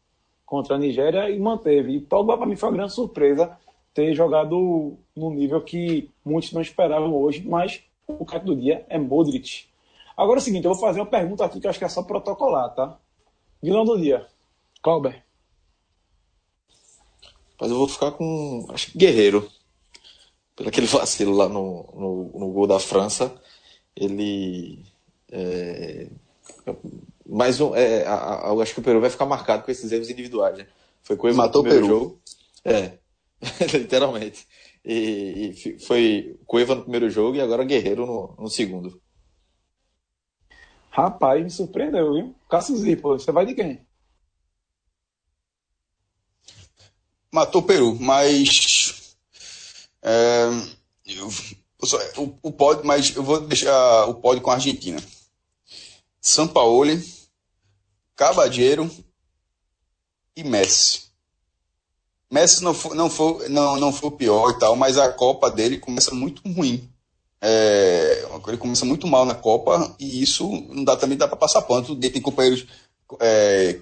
[0.45, 1.95] contra a Nigéria e manteve.
[1.95, 3.57] E Pogba para mim foi uma grande surpresa
[3.95, 8.99] ter jogado no nível que muitos não esperavam hoje, mas o cara do dia é
[8.99, 9.67] Modric.
[10.17, 11.89] Agora é o seguinte, eu vou fazer uma pergunta aqui que eu acho que é
[11.89, 12.99] só protocolar, tá?
[13.63, 14.27] Vilão do dia,
[14.83, 15.23] Clauber.
[17.61, 19.49] Mas eu vou ficar com, acho que Guerreiro.
[20.57, 23.41] Pelo aquele vacilo lá no, no, no gol da França
[24.01, 24.85] ele.
[25.31, 26.09] É,
[27.29, 29.93] mais um, é, a, a, eu acho que o Peru vai ficar marcado com esses
[29.93, 30.59] erros individuais.
[30.59, 30.67] Né?
[31.03, 32.01] Foi Cueva Matou no primeiro o Peru.
[32.01, 32.21] jogo.
[32.65, 32.99] É,
[33.79, 34.47] literalmente.
[34.85, 39.01] E, e, foi Cueva no primeiro jogo e agora Guerreiro no, no segundo.
[40.91, 42.35] Rapaz, me surpreendeu, viu?
[42.49, 43.87] Cássio Zipo, você vai de quem?
[47.33, 49.17] Matou o Peru, mas.
[50.03, 50.47] É,
[51.07, 51.29] eu,
[52.17, 55.03] o, o pódio, mas eu vou deixar o pódio com a Argentina.
[56.21, 56.91] São Paulo,
[58.15, 58.91] Cabadeiro
[60.37, 61.11] e Messi.
[62.31, 65.51] Messi não foi, não, foi, não, não foi o pior e tal, mas a Copa
[65.51, 66.89] dele começa muito ruim.
[67.43, 71.63] É, ele começa muito mal na Copa e isso não dá, também dá para passar
[71.63, 71.97] pano.
[71.97, 72.67] Tem companheiros.
[73.19, 73.81] É,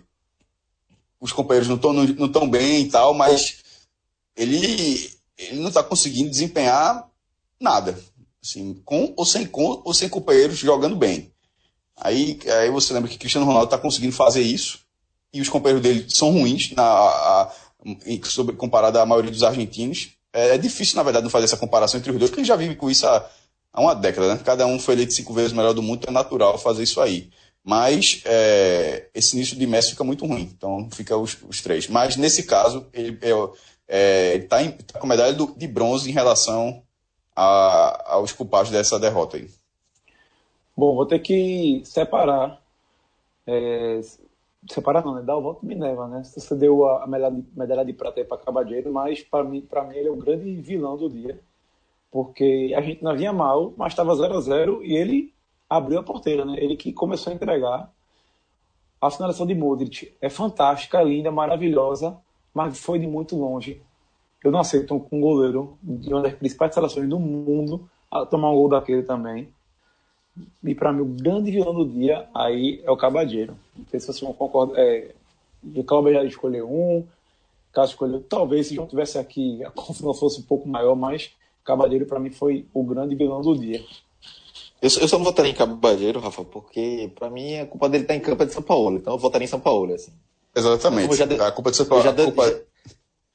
[1.20, 3.58] os companheiros não estão não tão bem e tal, mas
[4.36, 7.07] ele, ele não está conseguindo desempenhar
[7.60, 7.98] nada.
[8.42, 11.32] Assim, com ou sem, com ou sem companheiros jogando bem.
[11.96, 14.80] Aí, aí você lembra que Cristiano Ronaldo está conseguindo fazer isso
[15.32, 17.52] e os companheiros dele são ruins na, a, a,
[18.24, 20.10] sobre, comparado à maioria dos argentinos.
[20.32, 22.56] É, é, difícil, na verdade, não fazer essa comparação entre os dois, porque gente já
[22.56, 23.28] vive com isso há,
[23.72, 24.34] há uma década.
[24.34, 24.40] Né?
[24.44, 27.30] Cada um foi eleito cinco vezes melhor do mundo, então é natural fazer isso aí.
[27.64, 31.88] Mas é, esse início de Messi fica muito ruim, então fica os, os três.
[31.88, 33.18] Mas nesse caso, ele
[33.86, 36.82] é, está tá com medalha do, de bronze em relação
[37.38, 39.48] a, aos culpados dessa derrota aí?
[40.76, 42.60] Bom, vou ter que separar.
[43.46, 44.00] É,
[44.68, 45.22] separar não, né?
[45.22, 46.22] Dar o voto Minerva, né?
[46.24, 49.96] Você deu a, medalha, de, medalha de prata para Cabadeiro, mas para mim, para mim
[49.96, 51.40] ele é o grande vilão do dia.
[52.10, 55.32] Porque a gente não vinha mal, mas estava 0 a 0 e ele
[55.70, 56.56] abriu a porteira, né?
[56.58, 57.92] Ele que começou a entregar.
[59.00, 62.18] A finalização de Modric é fantástica, linda, maravilhosa,
[62.52, 63.80] mas foi de muito longe.
[64.42, 68.54] Eu não aceito um goleiro de uma das principais seleções do mundo a tomar um
[68.54, 69.48] gol daquele também.
[70.62, 73.56] E para mim, o grande vilão do dia aí é o Cabadeiro.
[73.76, 74.78] Não sei se vocês vão concordar.
[74.78, 75.12] É,
[75.74, 77.04] o Cláudio já escolheu um,
[77.72, 78.24] caso escolheu.
[78.28, 81.32] Talvez se João tivesse aqui, a confusão fosse um pouco maior, mas
[81.64, 83.84] Cabadeiro para mim foi o grande vilão do dia.
[84.80, 88.14] Eu, eu só não votaria em Cabadeiro, Rafa, porque para mim a culpa dele tá
[88.14, 88.96] em campo é de São Paulo.
[88.96, 90.12] Então eu votaria em São Paulo, assim.
[90.54, 91.26] Exatamente.
[91.26, 91.40] De...
[91.40, 92.04] A culpa de São Paulo.
[92.04, 92.62] Já, culpa...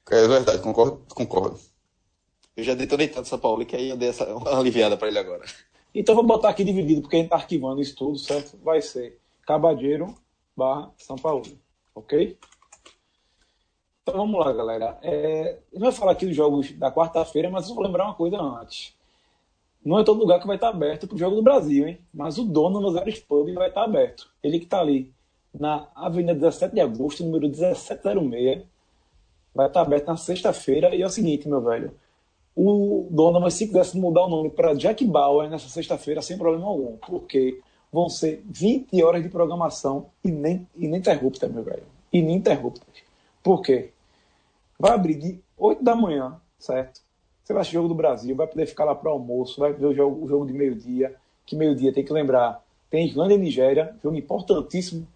[0.10, 1.60] É verdade, concordo, concordo.
[2.56, 5.20] Eu já detonei tanto São Paulo que aí eu dei essa, uma aliviada para ele
[5.20, 5.44] agora.
[5.96, 8.58] Então vou botar aqui dividido, porque a gente tá arquivando isso tudo, certo?
[8.64, 10.16] Vai ser Cabadeiro
[10.56, 11.44] barra São Paulo,
[11.96, 12.38] ok?
[14.02, 15.00] Então vamos lá, galera.
[15.02, 18.16] É, a gente vai falar aqui dos jogos da quarta-feira, mas eu vou lembrar uma
[18.16, 18.94] coisa antes.
[19.84, 22.00] Não é todo lugar que vai estar aberto para o Jogo do Brasil, hein?
[22.14, 24.30] Mas o dono do Zeros Pub vai estar aberto.
[24.42, 25.14] Ele que está ali
[25.54, 28.64] na Avenida 17 de Agosto, número 1706.
[29.54, 30.96] Vai estar aberto na sexta-feira.
[30.96, 31.94] E é o seguinte, meu velho.
[32.56, 36.68] O dono, mas se quisesse mudar o nome para Jack Bauer nessa sexta-feira, sem problema
[36.68, 36.98] algum.
[36.98, 37.60] Porque
[37.92, 40.08] vão ser 20 horas de programação
[40.76, 41.84] ininterrupta, meu velho.
[42.12, 42.88] Ininterruptas.
[43.42, 43.92] Por quê?
[44.80, 47.02] Vai abrir de 8 da manhã, certo?
[47.44, 49.86] Você vai assistir o jogo do Brasil, vai poder ficar lá para almoço, vai ver
[49.86, 51.16] o jogo, o jogo de meio-dia,
[51.46, 55.08] que meio-dia tem que lembrar, tem Islândia e Nigéria, jogo importantíssimo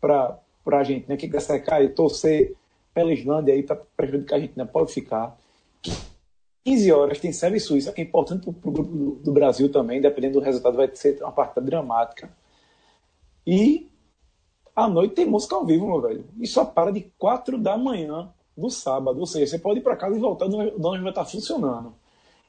[0.00, 1.16] para a gente, né?
[1.16, 2.54] Quem quer secar e torcer
[2.94, 4.64] pela Islândia aí para prejudicar a gente, né?
[4.64, 5.36] Pode ficar.
[6.64, 8.90] 15 horas tem Sérvia e Suíça, que é importante para o grupo
[9.22, 12.30] do, Brasil também, dependendo do resultado, vai ser uma partida dramática.
[13.46, 13.90] E
[14.74, 16.24] à noite tem música ao vivo, meu velho.
[16.40, 19.20] E só para de 4 da manhã do sábado.
[19.20, 21.94] Ou seja, você pode ir para casa e voltar, o dono vai estar funcionando.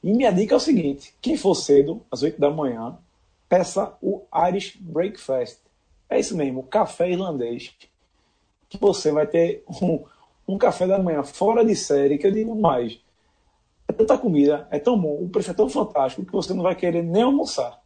[0.02, 2.96] E minha dica é o seguinte: quem for cedo, às 8 da manhã,
[3.48, 5.58] peça o Irish Breakfast.
[6.08, 7.74] É isso mesmo, café irlandês.
[8.68, 10.04] Que você vai ter um,
[10.46, 13.00] um café da manhã fora de série, que eu digo mais.
[13.88, 16.74] É tanta comida, é tão bom, o preço é tão fantástico que você não vai
[16.74, 17.80] querer nem almoçar.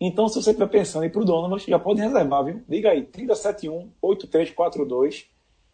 [0.00, 2.62] Então, se você estiver pensando em ir para o Donovan, já pode reservar, viu?
[2.68, 5.24] Liga aí, 371-8342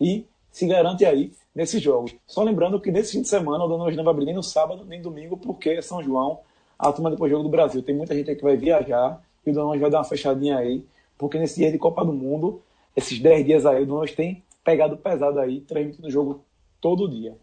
[0.01, 2.17] e se garante aí nesses jogos.
[2.27, 4.87] Só lembrando que nesse fim de semana o Donovan não vai abrir nem no sábado
[4.87, 6.41] nem domingo, porque é São João,
[6.79, 7.83] a turma depois do Jogo do Brasil.
[7.83, 10.87] Tem muita gente aí que vai viajar e o Donovan vai dar uma fechadinha aí,
[11.19, 12.63] porque nesse dia de Copa do Mundo,
[12.97, 16.45] esses 10 dias aí, o Donovan tem pegado pesado aí, transmitindo o jogo
[16.81, 17.37] todo dia.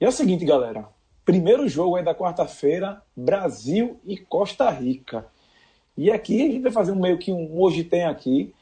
[0.00, 0.88] E é o seguinte, galera.
[1.24, 5.26] Primeiro jogo aí da quarta-feira, Brasil e Costa Rica.
[5.96, 8.54] E aqui a gente vai fazer um meio que um hoje tem aqui.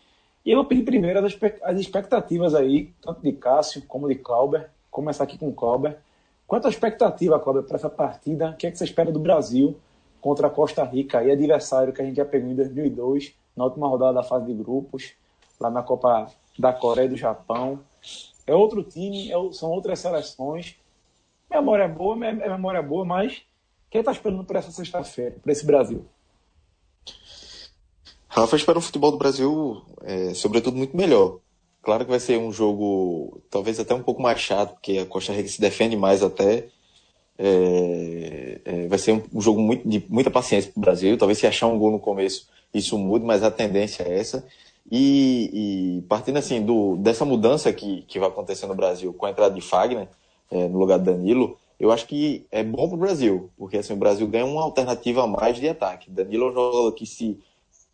[0.45, 4.71] E eu vou pedir primeiro as expectativas aí, tanto de Cássio como de Clauber.
[4.91, 5.99] Começar aqui com o Clauber.
[6.47, 8.51] Quanto à expectativa, Clauber, para essa partida?
[8.51, 9.77] O que, é que você espera do Brasil
[10.21, 13.87] contra a Costa Rica, aí, adversário que a gente já pegou em 2002, na última
[13.87, 15.13] rodada da fase de grupos,
[15.61, 16.27] lá na Copa
[16.59, 17.81] da Coreia e do Japão?
[18.47, 20.77] É outro time, é, são outras seleções.
[21.51, 23.43] Memória é boa, é memória boa, mas
[23.91, 26.05] quem está esperando para essa sexta-feira, para esse Brasil?
[28.29, 31.39] Rafa espera um futebol do Brasil, é, sobretudo, muito melhor.
[31.83, 35.33] Claro que vai ser um jogo talvez até um pouco mais chato, porque a Costa
[35.33, 36.67] Rica se defende mais até.
[37.39, 41.17] É, é, vai ser um, um, jogo muito, de muita paciência para o Brasil.
[41.17, 44.47] Talvez se achar um gol no começo isso mude, mas a tendência é essa.
[44.91, 49.31] E, e partindo assim do, dessa mudança que, que vai acontecer no Brasil com a
[49.31, 50.09] entrada de Fagner
[50.51, 53.93] é, no lugar de Danilo, eu acho que é bom para o Brasil, porque assim,
[53.93, 56.11] o Brasil ganha uma alternativa a mais de ataque.
[56.11, 57.39] Danilo é um jogador que se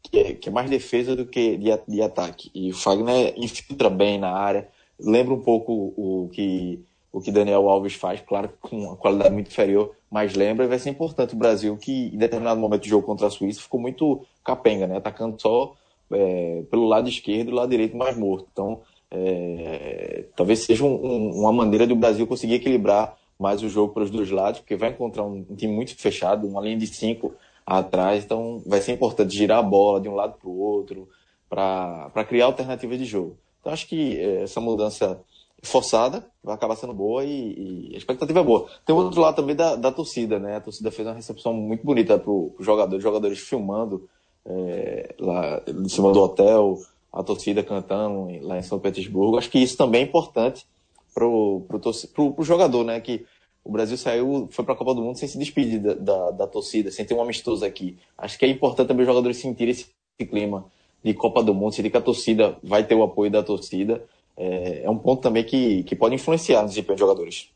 [0.02, 2.51] que é, que é mais defesa do que de, de, ataque.
[2.55, 7.69] E o Fagner infiltra bem na área, lembra um pouco o que o que Daniel
[7.69, 11.39] Alves faz, claro, com uma qualidade muito inferior, mas lembra e vai ser importante o
[11.39, 14.97] Brasil, que em determinado momento do jogo contra a Suíça ficou muito capenga, né?
[14.97, 15.74] atacando só
[16.12, 18.48] é, pelo lado esquerdo e o lado direito mais morto.
[18.52, 18.80] Então,
[19.10, 24.05] é, talvez seja um, um, uma maneira do Brasil conseguir equilibrar mais o jogo para
[24.05, 27.34] os dois lados, porque vai encontrar um, time muito fechado, uma linha de cinco
[27.66, 31.09] atrás, então vai ser importante girar a bola de um lado para o outro
[31.48, 33.36] para criar alternativas de jogo.
[33.60, 35.20] Então acho que é, essa mudança
[35.62, 38.68] forçada vai acabar sendo boa e, e, a expectativa é boa.
[38.84, 40.56] Tem outro lado também da, da torcida, né?
[40.56, 44.09] A torcida fez uma recepção muito bonita para os jogadores, jogadores filmando
[44.47, 46.78] é, lá em cima do hotel,
[47.12, 49.39] a torcida cantando lá em São Petersburgo.
[49.39, 50.66] Acho que isso também é importante
[51.14, 53.01] para o jogador, né?
[53.01, 53.27] Que
[53.64, 56.47] o Brasil saiu, foi para a Copa do Mundo sem se despedir da, da, da,
[56.47, 57.98] torcida, sem ter um amistoso aqui.
[58.16, 59.86] Acho que é importante também os jogadores sentirem esse
[60.19, 60.64] clima
[61.05, 64.05] de Copa do Mundo, sentir que a torcida vai ter o apoio da torcida.
[64.36, 67.51] É, é um ponto também que, que pode influenciar no desempenho dos jogadores.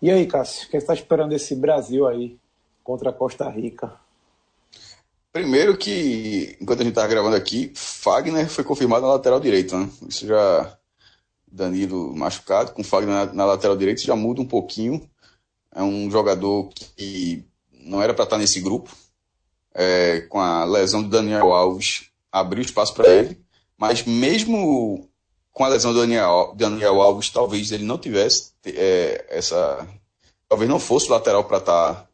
[0.00, 2.38] E aí, Cássio, o que você está esperando esse Brasil aí
[2.88, 3.92] contra a Costa Rica?
[5.30, 9.78] Primeiro que, enquanto a gente está gravando aqui, Fagner foi confirmado na lateral direita.
[9.78, 9.90] Né?
[10.08, 10.74] Isso já
[11.46, 15.06] Danilo machucado, com Fagner na, na lateral direita, já muda um pouquinho.
[15.74, 18.90] É um jogador que não era para estar nesse grupo.
[19.74, 23.38] É, com a lesão do Daniel Alves, abriu espaço para ele.
[23.76, 25.06] Mas mesmo
[25.52, 29.86] com a lesão do Daniel, Daniel Alves, talvez ele não tivesse é, essa.
[30.48, 32.07] Talvez não fosse lateral para estar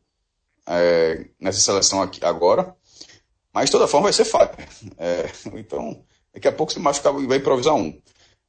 [0.66, 2.74] é, nessa seleção aqui agora.
[3.52, 4.68] Mas de toda forma vai ser Fagner.
[4.98, 8.00] É, então, daqui a pouco se machucar e vai improvisar um.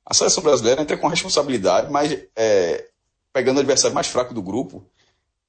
[0.05, 2.87] A seleção brasileira entra com responsabilidade, mas é,
[3.33, 4.87] pegando o adversário mais fraco do grupo,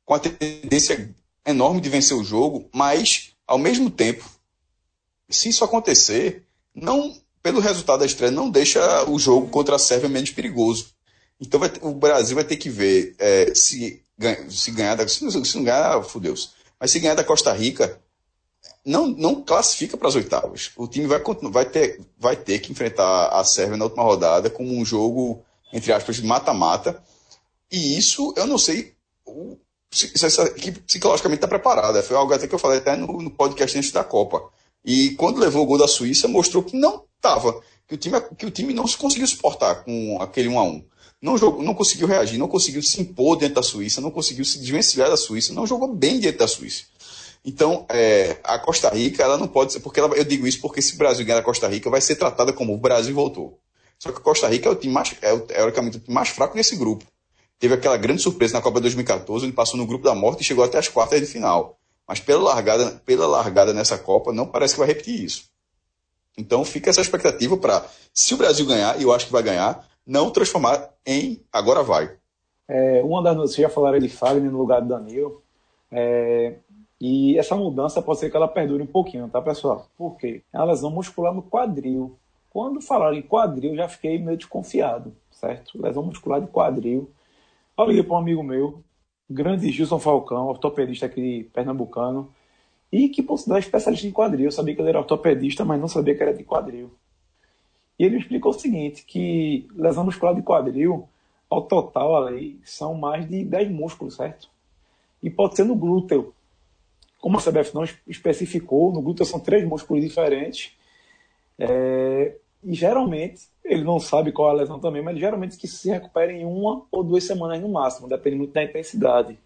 [0.05, 1.15] com a tendência
[1.45, 4.25] enorme de vencer o jogo, mas, ao mesmo tempo,
[5.29, 6.45] se isso acontecer,
[6.75, 10.95] não pelo resultado da estreia, não deixa o jogo contra a Sérvia menos perigoso.
[11.41, 14.03] Então vai, o Brasil vai ter que ver é, se
[14.49, 16.49] se ganhar, da, se não ganhar, fudeu-se.
[16.81, 18.01] Mas se ganhar da Costa Rica,
[18.85, 20.71] não, não classifica para as oitavas.
[20.77, 21.21] O time vai,
[21.51, 25.43] vai, ter, vai ter que enfrentar a Sérvia na última rodada como um jogo,
[25.73, 27.03] entre aspas, mata-mata.
[27.71, 28.95] E isso, eu não sei
[29.91, 32.03] se, se essa equipe psicologicamente está preparada.
[32.03, 34.51] Foi algo até que eu falei até no, no podcast antes da Copa.
[34.85, 37.61] E quando levou o gol da Suíça, mostrou que não estava.
[37.89, 40.85] Que o, time, que o time não se conseguiu suportar com aquele 1 a 1
[41.27, 44.61] não, jogou, não conseguiu reagir, não conseguiu se impor dentro da Suíça, não conseguiu se
[44.61, 46.85] desvencilhar da Suíça, não jogou bem dentro da Suíça.
[47.45, 50.81] Então, é, a Costa Rica, ela não pode ser, porque ela, eu digo isso porque
[50.81, 53.59] se o Brasil ganhar a Costa Rica, vai ser tratada como o Brasil voltou.
[53.99, 56.57] Só que a Costa Rica é o time mais, é, teoricamente, o time mais fraco
[56.57, 57.05] nesse grupo.
[57.59, 60.65] Teve aquela grande surpresa na Copa 2014, onde passou no grupo da morte e chegou
[60.65, 61.77] até as quartas de final.
[62.07, 65.45] Mas pela largada, pela largada nessa Copa, não parece que vai repetir isso.
[66.39, 69.85] Então fica essa expectativa para, se o Brasil ganhar, e eu acho que vai ganhar,
[70.07, 72.17] não transformar em agora vai.
[72.69, 75.43] É, uma das notícias, já falaram de Fagner no lugar do Danilo.
[75.91, 76.57] É,
[77.01, 79.89] e essa mudança pode ser que ela perdure um pouquinho, tá, pessoal?
[79.97, 80.43] Por quê?
[80.53, 82.19] É uma lesão muscular no quadril.
[82.51, 85.81] Quando falaram em quadril, já fiquei meio desconfiado, certo?
[85.81, 87.11] Lesão muscular de quadril.
[87.77, 88.83] Eu liguei para um amigo meu,
[89.29, 92.33] grande Gilson Falcão, ortopedista aqui pernambucano,
[92.91, 94.47] e que por sinal é especialista em quadril.
[94.47, 96.91] Eu sabia que ele era ortopedista, mas não sabia que era de quadril.
[97.99, 101.09] E ele me explicou o seguinte, que lesão muscular de quadril,
[101.49, 104.49] ao total ali, são mais de 10 músculos, certo?
[105.23, 106.35] E pode ser no glúteo.
[107.21, 110.77] Como a CBF não especificou, no glúteo são três músculos diferentes.
[111.59, 115.91] É, e geralmente, ele não sabe qual é a lesão também, mas geralmente que se
[115.91, 119.39] recupera em uma ou duas semanas no máximo, depende muito da intensidade.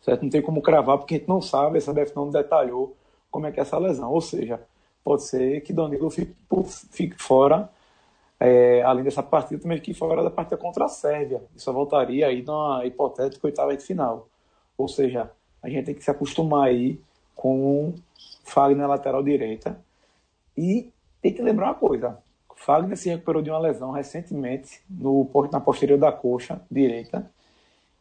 [0.00, 0.22] Certo?
[0.22, 2.96] Não tem como cravar, porque a gente não sabe, a CBF não detalhou
[3.30, 4.10] como é que é essa lesão.
[4.12, 4.60] Ou seja,
[5.04, 6.34] pode ser que Danilo fique,
[6.90, 7.68] fique fora
[8.40, 11.42] é, além dessa partida, também que fora da partida contra a Sérvia.
[11.56, 14.28] Isso voltaria aí numa hipotética oitava de final.
[14.76, 15.30] Ou seja,
[15.62, 17.00] a gente tem que se acostumar aí
[17.34, 17.94] com
[18.44, 19.78] Fagner lateral direita.
[20.56, 20.90] E
[21.20, 22.18] tem que lembrar uma coisa:
[22.54, 27.28] Fagner se recuperou de uma lesão recentemente no, na posterior da coxa direita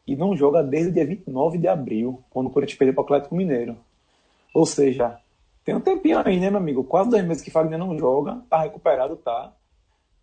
[0.06, 3.06] e não joga desde o dia 29 de abril, quando o Corinthians perdeu para o
[3.06, 3.76] Atlético Mineiro.
[4.54, 5.20] Ou seja,
[5.66, 6.84] tem um tempinho aí, né, meu amigo?
[6.84, 9.52] Quase dois meses que Fagner não joga, tá recuperado, tá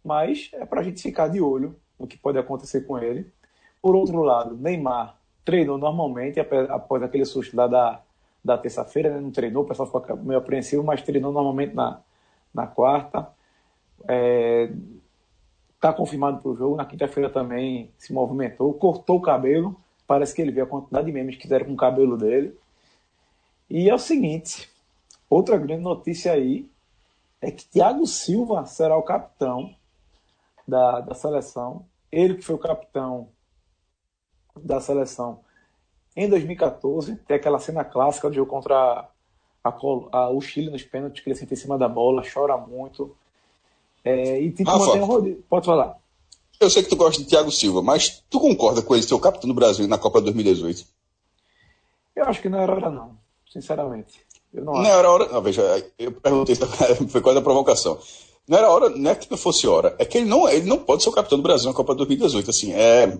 [0.04, 3.32] mas é para a gente ficar de olho no que pode acontecer com ele.
[3.80, 8.00] Por outro lado, Neymar treinou normalmente após aquele susto lá da,
[8.44, 9.20] da terça-feira, né?
[9.20, 12.00] não treinou, o pessoal ficou meio apreensivo, mas treinou normalmente na,
[12.52, 13.28] na quarta.
[14.00, 14.72] Está é,
[15.80, 19.76] tá confirmado para o jogo, na quinta-feira também se movimentou, cortou o cabelo,
[20.06, 22.54] parece que ele viu a quantidade de memes que fizeram com o cabelo dele.
[23.68, 24.70] E é o seguinte,
[25.28, 26.68] outra grande notícia aí
[27.40, 29.74] é que Thiago Silva será o capitão
[30.66, 31.86] da, da seleção.
[32.10, 33.28] Ele que foi o capitão
[34.56, 35.40] da seleção
[36.16, 37.16] em 2014.
[37.26, 39.08] Tem aquela cena clássica do jogo contra
[39.62, 39.68] a,
[40.12, 43.16] a, o Chile nos pênaltis, que ele senta em cima da bola, chora muito.
[44.04, 45.42] É, e mantém o Rodrigo.
[45.48, 45.96] Pode falar.
[46.60, 49.20] Eu sei que tu gosta de Thiago Silva, mas tu concorda com ele ser o
[49.20, 50.86] capitão do Brasil na Copa 2018?
[52.14, 53.16] Eu acho que não era hora, não.
[53.50, 54.20] Sinceramente.
[54.52, 55.28] Eu não, não era hora.
[55.28, 55.62] Não, veja,
[55.98, 56.54] eu perguntei,
[57.08, 57.98] foi quase a provocação.
[58.46, 60.78] Não era hora, não é que não fosse hora, é que ele não, ele não
[60.78, 62.50] pode ser o capitão do Brasil na Copa 2018.
[62.50, 63.16] Assim, é,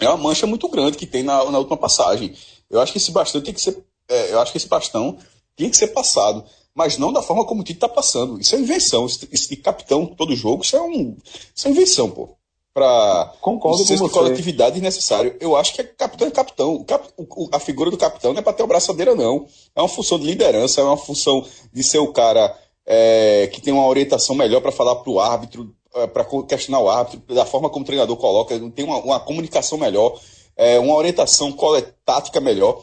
[0.00, 2.34] é uma mancha muito grande que tem na, na última passagem.
[2.70, 3.76] Eu acho que esse bastão tem que ser.
[4.08, 5.18] É, eu acho que esse bastão
[5.56, 6.44] tem que ser passado,
[6.74, 8.40] mas não da forma como o Tite está passando.
[8.40, 9.06] Isso é invenção.
[9.06, 11.16] Esse, esse capitão todo jogo, isso é, um,
[11.54, 12.36] isso é invenção, pô.
[12.72, 14.08] Para Concordo com você.
[14.08, 15.36] coletividade necessário.
[15.38, 16.74] Eu acho que é capitão é capitão.
[16.74, 19.46] O cap, o, a figura do capitão não é para ter o braçadeira, não.
[19.76, 22.52] É uma função de liderança, é uma função de ser o cara
[22.86, 26.88] é, que tem uma orientação melhor para falar para o árbitro, é, para questionar o
[26.88, 30.20] árbitro, da forma como o treinador coloca, tem uma, uma comunicação melhor,
[30.56, 31.56] é, uma orientação
[32.04, 32.82] tática melhor.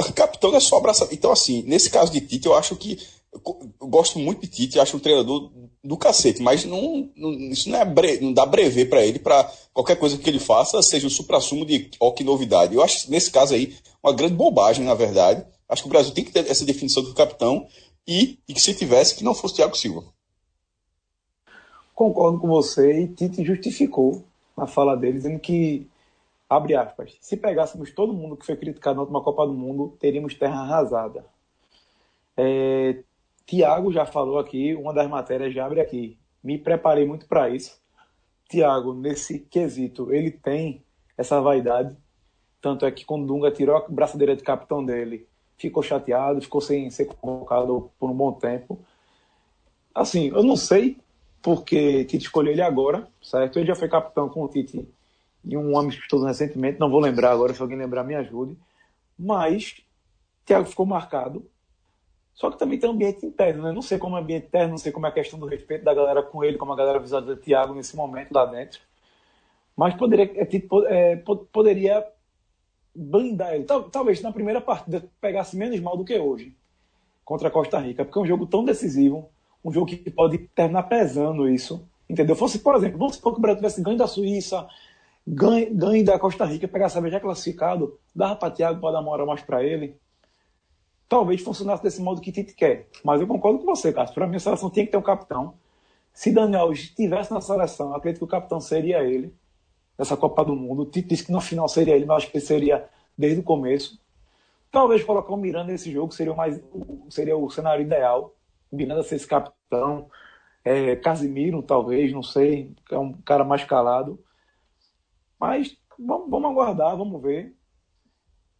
[0.00, 1.08] O capitão é só abraçar.
[1.10, 2.98] Então, assim, nesse caso de Tite, eu acho que.
[3.80, 5.50] Eu gosto muito de Tite, acho um treinador
[5.84, 9.50] do cacete, mas não, não isso não, é bre, não dá brevet para ele, para
[9.72, 12.74] qualquer coisa que ele faça, seja o supra-sumo de ó, que novidade.
[12.74, 15.44] Eu acho, nesse caso aí, uma grande bobagem, na verdade.
[15.68, 17.66] Acho que o Brasil tem que ter essa definição do capitão
[18.08, 20.02] e, e que se tivesse, que não fosse Thiago Silva.
[21.94, 24.24] Concordo com você e Tite justificou
[24.56, 25.86] na fala dele, dizendo que,
[26.48, 30.34] abre aspas, se pegássemos todo mundo que foi criticado na última Copa do Mundo, teríamos
[30.34, 31.26] terra arrasada.
[32.34, 33.02] É,
[33.44, 36.18] Tiago já falou aqui, uma das matérias já abre aqui.
[36.42, 37.78] Me preparei muito para isso.
[38.48, 40.82] Tiago, nesse quesito, ele tem
[41.16, 41.94] essa vaidade.
[42.60, 45.28] Tanto é que quando Dunga tirou a braçadeira de capitão dele,
[45.58, 48.78] ficou chateado, ficou sem ser convocado por um bom tempo.
[49.94, 50.96] Assim, eu não sei
[51.42, 53.58] porque Tite escolheu ele agora, certo?
[53.58, 54.88] Ele já foi capitão com o Tite
[55.44, 58.56] e um amistoso recentemente, não vou lembrar agora, se alguém lembrar me ajude.
[59.18, 59.82] Mas
[60.44, 61.44] Thiago ficou marcado.
[62.34, 63.72] Só que também tem um ambiente interno, né?
[63.72, 65.84] Não sei como é o ambiente interno, não sei como é a questão do respeito
[65.84, 68.80] da galera com ele, como a galera visualiza Thiago nesse momento lá dentro.
[69.76, 71.16] Mas poderia, é, tipo, é,
[71.52, 72.04] poderia
[72.98, 73.64] blindar ele.
[73.64, 76.54] Talvez na primeira partida pegasse menos mal do que hoje
[77.24, 79.28] contra a Costa Rica, porque é um jogo tão decisivo,
[79.64, 81.86] um jogo que pode terminar pesando isso.
[82.08, 82.34] Entendeu?
[82.34, 84.66] Fosse, por exemplo, vamos supor que o Brasil tivesse ganho da Suíça,
[85.26, 89.10] ganho, ganho da Costa Rica, pegar a já classificado, dava para Thiago para dar uma
[89.10, 89.94] hora mais para ele.
[91.06, 92.88] Talvez funcionasse desse modo que Tite quer.
[93.04, 94.14] Mas eu concordo com você, Cássio.
[94.14, 95.54] Para mim, a seleção tinha que ter um capitão.
[96.12, 99.34] Se Daniel estivesse na seleção, acredito que o capitão seria ele,
[99.98, 100.82] nessa Copa do Mundo.
[100.82, 104.00] O Tite disse que no final seria ele, mas acho que seria desde o começo.
[104.70, 106.62] Talvez colocar o Miranda nesse jogo seria o, mais,
[107.10, 108.34] seria o cenário ideal.
[108.70, 110.08] Miranda ser esse capitão.
[110.64, 114.22] É, Casimiro, talvez, não sei, é um cara mais calado.
[115.40, 117.56] Mas vamos, vamos aguardar, vamos ver.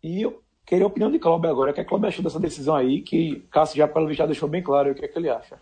[0.02, 1.70] E eu queria a opinião de Cláudio agora.
[1.70, 3.02] O que é que achou dessa decisão aí?
[3.02, 5.60] Que Cássio já, pelo visto, já deixou bem claro o que é que ele acha.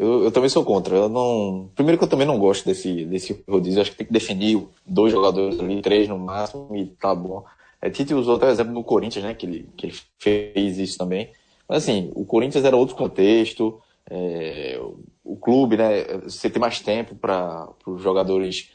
[0.00, 0.96] Eu, eu, também sou contra.
[0.96, 1.68] Eu não...
[1.74, 3.82] Primeiro que eu também não gosto desse, desse rodízio.
[3.82, 7.44] Acho que tem que definir dois jogadores ali, três no máximo, e tá bom.
[7.82, 9.34] É, Tite usou até o exemplo do Corinthians, né?
[9.34, 11.30] Que ele, que ele fez isso também.
[11.68, 13.78] Mas assim, o Corinthians era outro contexto.
[14.08, 14.80] É,
[15.22, 16.04] o, clube, né?
[16.22, 18.70] Você tem mais tempo para os jogadores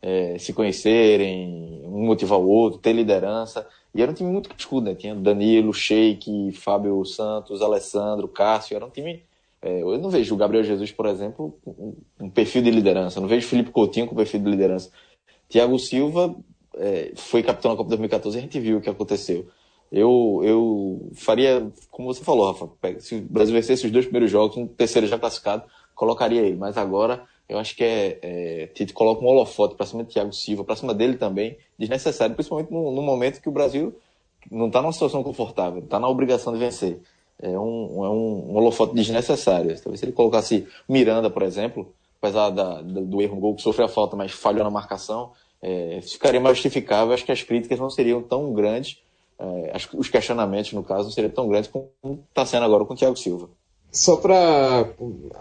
[0.00, 3.68] é, se conhecerem, um motivar o outro, ter liderança.
[3.94, 4.94] E era um time muito cascudo, né?
[4.94, 8.74] Tinha Danilo, Sheik, Fábio Santos, Alessandro, Cássio.
[8.74, 9.22] Era um time.
[9.62, 11.56] É, eu não vejo o Gabriel Jesus, por exemplo,
[12.20, 13.18] um, perfil de liderança.
[13.18, 14.90] Eu não vejo Felipe Coutinho com perfil de liderança.
[15.48, 16.34] Thiago Silva
[16.76, 19.46] é, foi capitão na Copa 2014 e a gente viu o que aconteceu.
[19.90, 22.68] Eu, eu faria, como você falou, Rafa,
[22.98, 25.64] se o Brasil vencesse os dois primeiros jogos, um terceiro já classificado,
[25.94, 26.56] colocaria ele.
[26.56, 30.64] Mas agora eu acho que é, é coloca um holofote para cima de Thiago Silva,
[30.64, 33.94] para cima dele também, desnecessário, principalmente no, no momento que o Brasil
[34.50, 37.00] não está numa situação confortável, está na obrigação de vencer.
[37.42, 39.76] É um, é um, um holofote desnecessário.
[39.82, 43.86] Talvez se ele colocasse Miranda, por exemplo, apesar da, do erro no gol, que sofreu
[43.86, 47.12] a falta, mas falhou na marcação, é, ficaria mais justificável.
[47.12, 48.98] Acho que as críticas não seriam tão grandes,
[49.38, 51.90] é, os questionamentos, no caso, não seriam tão grandes como
[52.28, 53.48] está sendo agora com o Thiago Silva.
[53.90, 54.88] Só para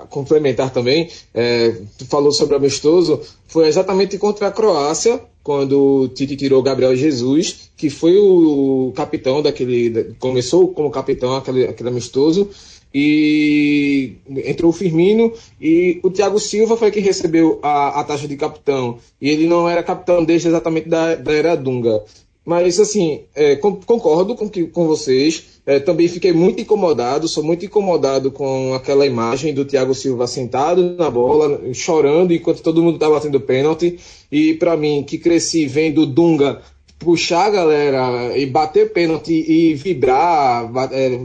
[0.10, 6.08] complementar também, é, tu falou sobre o amistoso, foi exatamente contra a Croácia, quando o
[6.08, 10.16] Tite tirou Gabriel Jesus, que foi o capitão daquele.
[10.20, 12.50] começou como capitão aquele, aquele amistoso,
[12.94, 14.16] e
[14.46, 19.00] entrou o Firmino e o Thiago Silva foi quem recebeu a, a taxa de capitão.
[19.22, 22.04] E ele não era capitão desde exatamente da, da era Dunga.
[22.44, 25.62] Mas, assim, é, concordo com, que, com vocês.
[25.64, 30.96] É, também fiquei muito incomodado, sou muito incomodado com aquela imagem do Thiago Silva sentado
[30.98, 34.00] na bola, chorando enquanto todo mundo estava batendo pênalti.
[34.32, 36.62] E para mim, que cresci vendo Dunga
[37.02, 41.20] puxar a galera e bater pênalti e vibrar, é,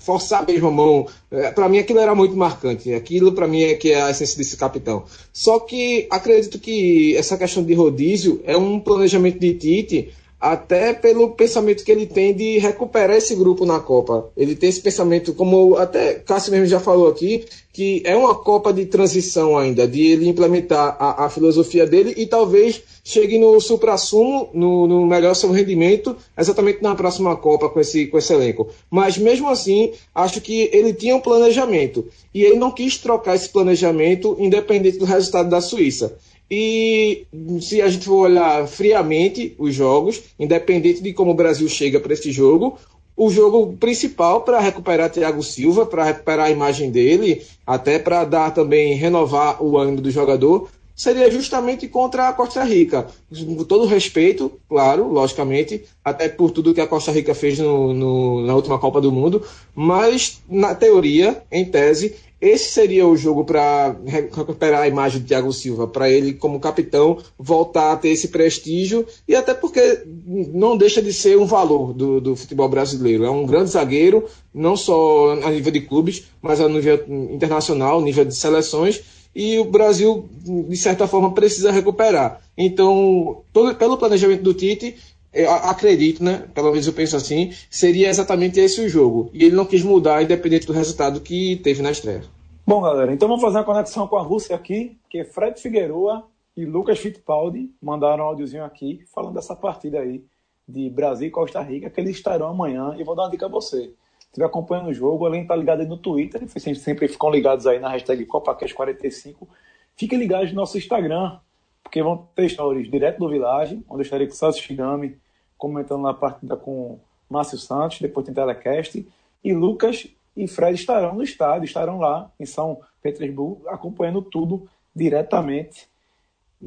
[0.00, 2.94] forçar mesmo a mão, é, para mim aquilo era muito marcante.
[2.94, 5.04] Aquilo para mim é que é a essência desse capitão.
[5.32, 11.30] Só que acredito que essa questão de rodízio é um planejamento de Tite até pelo
[11.30, 14.30] pensamento que ele tem de recuperar esse grupo na Copa.
[14.36, 18.72] Ele tem esse pensamento, como até Cássio mesmo já falou aqui, que é uma Copa
[18.72, 24.50] de transição ainda, de ele implementar a, a filosofia dele e talvez chegue no supra-sumo,
[24.52, 28.68] no, no, melhor seu rendimento, exatamente na próxima Copa com esse, com esse elenco.
[28.90, 33.48] Mas mesmo assim, acho que ele tinha um planejamento e ele não quis trocar esse
[33.48, 36.16] planejamento independente do resultado da Suíça.
[36.50, 37.26] E
[37.60, 42.12] se a gente for olhar friamente os jogos, independente de como o Brasil chega para
[42.12, 42.78] esse jogo,
[43.16, 48.52] o jogo principal para recuperar Thiago Silva, para recuperar a imagem dele, até para dar
[48.52, 53.06] também renovar o ânimo do jogador, seria justamente contra a Costa Rica.
[53.30, 58.46] Com todo respeito, claro, logicamente, até por tudo que a Costa Rica fez no, no,
[58.46, 59.42] na última Copa do Mundo,
[59.74, 65.52] mas na teoria, em tese, esse seria o jogo para recuperar a imagem de Thiago
[65.52, 71.00] Silva, para ele, como capitão, voltar a ter esse prestígio e até porque não deixa
[71.00, 73.24] de ser um valor do, do futebol brasileiro.
[73.24, 77.02] É um grande zagueiro, não só a nível de clubes, mas a nível
[77.32, 79.02] internacional, nível de seleções,
[79.34, 80.28] e o Brasil,
[80.68, 82.40] de certa forma, precisa recuperar.
[82.56, 84.96] Então, todo, pelo planejamento do Tite,
[85.36, 86.48] eu acredito, né?
[86.54, 89.30] Pelo menos eu penso assim, seria exatamente esse o jogo.
[89.34, 92.22] E ele não quis mudar, independente do resultado que teve na estreia.
[92.66, 96.26] Bom, galera, então vamos fazer uma conexão com a Rússia aqui, que Fred Figueroa
[96.56, 100.24] e Lucas Fittipaldi mandaram um áudiozinho aqui falando dessa partida aí
[100.66, 102.96] de Brasil e Costa Rica, que eles estarão amanhã.
[102.98, 103.82] E vou dar uma dica a você.
[104.18, 106.42] Se estiver acompanhando o jogo, além de estar ligado aí no Twitter,
[106.76, 109.46] sempre ficam ligados aí na hashtag CopaCast45,
[109.94, 111.38] fiquem ligados no nosso Instagram,
[111.82, 115.16] porque vão ter stories direto do Village, onde eu estarei com o Celso Shigami
[115.58, 119.06] comentando na partida com Márcio Santos, depois tem telecast,
[119.42, 120.06] e Lucas
[120.36, 125.88] e Fred estarão no estádio, estarão lá em São Petersburgo, acompanhando tudo diretamente,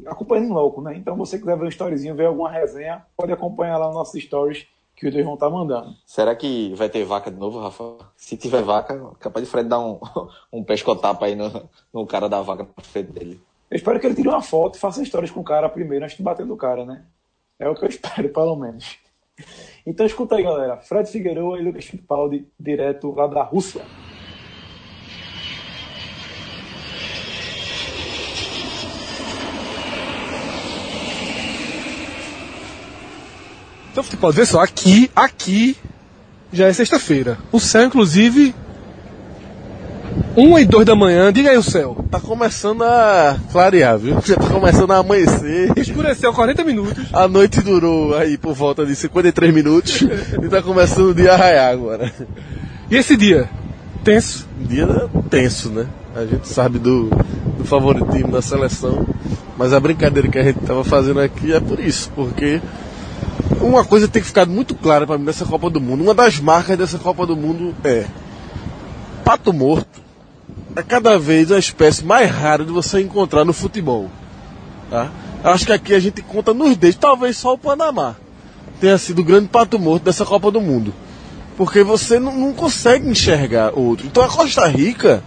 [0.06, 0.96] acompanhando louco, né?
[0.96, 4.66] Então, você quiser ver um storyzinho, ver alguma resenha, pode acompanhar lá nos nossos stories
[4.96, 5.94] que os dois vão estar mandando.
[6.04, 7.96] Será que vai ter vaca de novo, Rafa?
[8.16, 9.98] Se tiver vaca, capaz de Fred dar um,
[10.52, 13.40] um pescotapa aí no, no cara da vaca na frente dele.
[13.70, 16.16] Eu espero que ele tire uma foto e faça stories com o cara primeiro, antes
[16.16, 17.04] de bater no cara, né?
[17.60, 18.96] É o que eu espero, pelo menos.
[19.86, 20.78] Então escuta aí, galera.
[20.78, 23.82] Fred Figueiredo e Lucas Fittipaldi, direto lá da Rússia.
[33.92, 35.76] Então, Fittipaldi, vê só, aqui, aqui
[36.50, 37.38] já é sexta-feira.
[37.52, 38.54] O céu, inclusive,
[40.36, 42.04] 1 e 2 da manhã, diga aí o céu.
[42.08, 44.16] Tá começando a clarear, viu?
[44.24, 45.72] Já tá começando a amanhecer.
[45.76, 47.04] Escureceu 40 minutos.
[47.12, 51.36] A noite durou aí por volta de 53 minutos e tá começando o dia a
[51.36, 52.12] raiar agora.
[52.88, 53.50] E esse dia?
[54.04, 54.46] Tenso?
[54.60, 55.86] Dia tenso, né?
[56.14, 57.10] A gente sabe do,
[57.58, 59.06] do favoritismo da seleção,
[59.56, 62.60] mas a brincadeira que a gente tava fazendo aqui é por isso, porque
[63.60, 66.02] uma coisa tem que ficar muito clara para mim nessa Copa do Mundo.
[66.02, 68.06] Uma das marcas dessa Copa do Mundo é
[69.24, 70.09] pato morto
[70.76, 74.10] é cada vez a espécie mais rara de você encontrar no futebol.
[74.90, 75.10] Tá?
[75.42, 78.16] Acho que aqui a gente conta nos dedos, talvez só o Panamá
[78.80, 80.92] tenha sido o grande pato morto dessa Copa do Mundo.
[81.56, 84.06] Porque você não, não consegue enxergar outro.
[84.06, 85.22] Então a Costa Rica,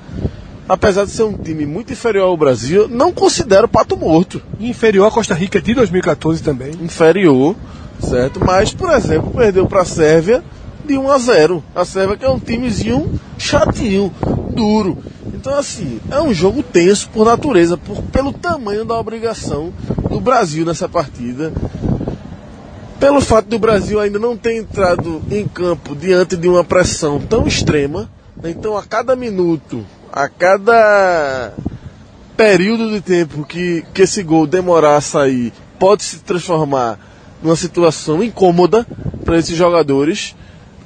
[0.67, 4.41] apesar de ser um time muito inferior ao Brasil, não considera o pato morto.
[4.59, 6.71] Inferior à Costa Rica de 2014 também.
[6.81, 7.55] Inferior,
[7.99, 8.43] certo?
[8.43, 10.43] Mas, por exemplo, perdeu para a Sérvia
[10.85, 11.63] de 1 a 0.
[11.75, 14.13] A Sérvia que é um timezinho chatinho,
[14.51, 14.97] duro.
[15.33, 19.73] Então, assim, é um jogo tenso por natureza, por, pelo tamanho da obrigação
[20.09, 21.51] do Brasil nessa partida.
[22.99, 27.45] Pelo fato do Brasil ainda não ter entrado em campo diante de uma pressão tão
[27.45, 28.09] extrema.
[28.43, 31.53] Então, a cada minuto, a cada
[32.37, 36.97] período de tempo que, que esse gol demorar a sair, pode se transformar
[37.41, 38.87] numa situação incômoda
[39.25, 40.35] para esses jogadores.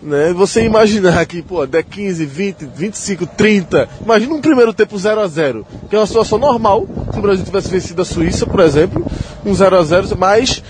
[0.08, 0.32] Né?
[0.32, 3.90] Você imaginar que, pô, der 15, 20, 25, 30.
[4.02, 6.88] Imagina um primeiro tempo 0 a 0 que é uma situação normal.
[7.12, 9.06] Se o Brasil tivesse vencido a Suíça, por exemplo,
[9.46, 10.64] um 0 a 0 mas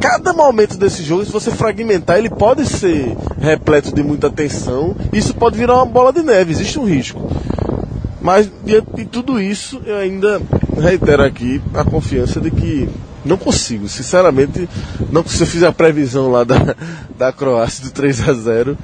[0.00, 4.94] cada momento desse jogo, se você fragmentar, ele pode ser repleto de muita tensão.
[5.12, 7.28] Isso pode virar uma bola de neve, existe um risco.
[8.20, 10.40] Mas diante de tudo isso, eu ainda
[10.80, 12.88] reitero aqui a confiança de que
[13.26, 14.68] não consigo, sinceramente,
[15.10, 16.76] não se eu fizer a previsão lá da,
[17.18, 18.78] da Croácia do 3 a 0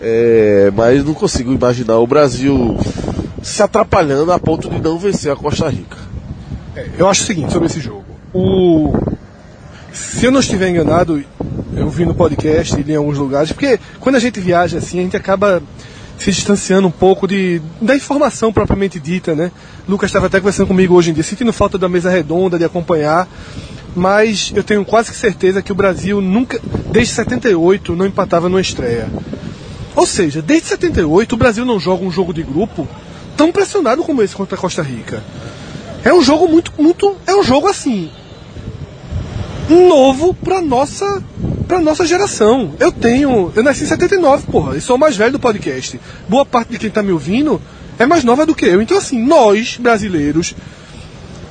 [0.00, 2.76] é, mas não consigo imaginar o Brasil
[3.40, 5.96] se atrapalhando a ponto de não vencer a Costa Rica.
[6.74, 8.04] É, eu acho o seguinte sobre esse jogo.
[8.34, 8.92] O...
[9.92, 11.22] Se eu não estiver enganado,
[11.76, 15.02] eu vi no podcast e em alguns lugares, porque quando a gente viaja assim, a
[15.02, 15.62] gente acaba
[16.18, 19.50] se distanciando um pouco de, da informação propriamente dita, né?
[19.88, 23.28] Lucas estava até conversando comigo hoje em dia, sentindo falta da mesa redonda, de acompanhar,
[23.94, 26.60] mas eu tenho quase que certeza que o Brasil nunca,
[26.90, 29.08] desde 78, não empatava numa estreia.
[29.94, 32.88] Ou seja, desde 78 o Brasil não joga um jogo de grupo
[33.36, 35.22] tão pressionado como esse contra a Costa Rica.
[36.04, 38.10] É um jogo muito, muito, é um jogo assim
[39.68, 41.22] novo para nossa
[41.66, 42.74] pra nossa geração.
[42.78, 43.52] Eu tenho.
[43.56, 45.98] Eu nasci em 79, porra, e sou o mais velho do podcast.
[46.28, 47.60] Boa parte de quem tá me ouvindo
[47.98, 48.82] é mais nova do que eu.
[48.82, 50.54] Então, assim, nós, brasileiros,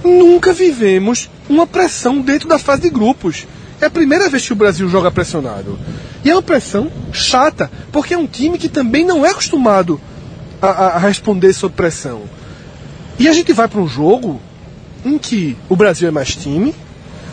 [0.03, 3.47] nunca vivemos uma pressão dentro da fase de grupos.
[3.79, 5.79] É a primeira vez que o Brasil joga pressionado.
[6.23, 9.99] E é uma pressão chata, porque é um time que também não é acostumado
[10.61, 12.21] a, a responder sob pressão.
[13.17, 14.39] E a gente vai para um jogo
[15.03, 16.75] em que o Brasil é mais time,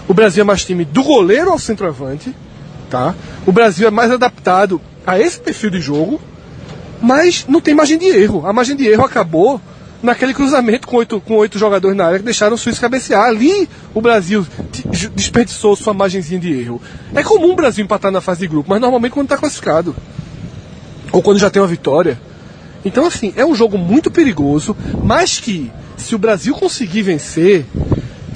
[0.09, 2.35] o Brasil é mais time do goleiro ao centroavante,
[2.89, 3.15] tá?
[3.47, 6.21] O Brasil é mais adaptado a esse perfil de jogo,
[7.01, 8.47] mas não tem margem de erro.
[8.47, 9.61] A margem de erro acabou
[10.03, 13.25] naquele cruzamento com oito, com oito jogadores na área que deixaram o Suíço cabecear.
[13.25, 14.47] Ali o Brasil
[15.15, 16.81] desperdiçou sua margenzinha de erro.
[17.15, 19.95] É comum o Brasil empatar na fase de grupo, mas normalmente quando está classificado.
[21.13, 22.19] Ou quando já tem uma vitória.
[22.85, 27.67] Então, assim, é um jogo muito perigoso, mas que, se o Brasil conseguir vencer,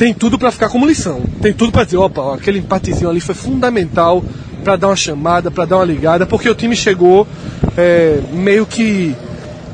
[0.03, 1.23] tem tudo para ficar como lição.
[1.41, 4.21] Tem tudo para dizer, opa, aquele empatezinho ali foi fundamental
[4.65, 7.25] para dar uma chamada, para dar uma ligada, porque o time chegou
[7.77, 9.15] é, meio que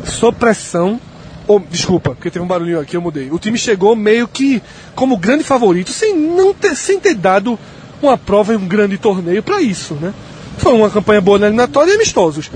[0.05, 1.01] sob pressão.
[1.47, 3.31] Ou, desculpa, porque teve um barulhinho aqui, eu mudei.
[3.31, 4.63] O time chegou meio que
[4.95, 7.59] como grande favorito, sem, não ter, sem ter dado
[8.03, 10.13] uma prova em um grande torneio para isso, né?
[10.59, 12.51] Foi uma campanha boa na eliminatória e amistosos.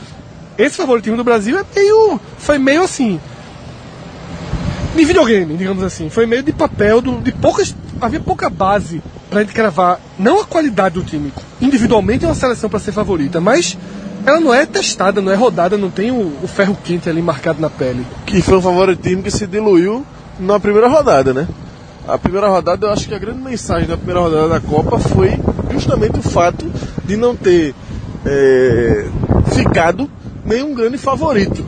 [0.59, 3.19] Esse favoritismo do Brasil é meio, foi meio assim,
[4.94, 6.09] de videogame, digamos assim.
[6.09, 10.44] Foi meio de papel, do, de poucas havia pouca base pra gente cravar, não a
[10.44, 11.32] qualidade do time.
[11.60, 13.78] Individualmente é uma seleção para ser favorita, mas
[14.27, 17.60] ela não é testada, não é rodada, não tem o, o ferro quente ali marcado
[17.60, 18.06] na pele.
[18.27, 20.05] Que foi um favoritismo que se diluiu
[20.39, 21.48] na primeira rodada, né?
[22.06, 25.39] A primeira rodada, eu acho que a grande mensagem da primeira rodada da Copa foi
[25.70, 26.66] justamente o fato
[27.05, 27.74] de não ter
[28.27, 29.06] é,
[29.55, 30.10] ficado
[30.44, 31.64] nenhum grande favorito.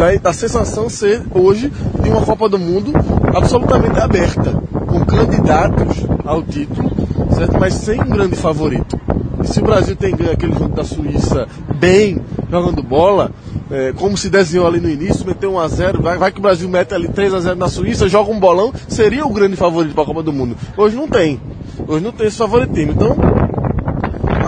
[0.00, 1.70] Da, da sensação ser hoje
[2.02, 2.90] de uma Copa do Mundo
[3.36, 4.50] absolutamente aberta,
[4.86, 6.90] com candidatos ao título,
[7.34, 7.60] certo?
[7.60, 8.98] mas sem um grande favorito.
[9.44, 11.46] E se o Brasil tem ganho aquele jogo da Suíça
[11.78, 12.18] bem,
[12.50, 13.30] jogando bola,
[13.70, 16.94] é, como se desenhou ali no início, meteu 1x0, vai, vai, que o Brasil mete
[16.94, 20.32] ali 3x0 na Suíça, joga um bolão, seria o grande favorito para a Copa do
[20.32, 20.56] Mundo.
[20.78, 21.38] Hoje não tem.
[21.86, 22.92] Hoje não tem esse favoritismo.
[22.92, 23.14] Então,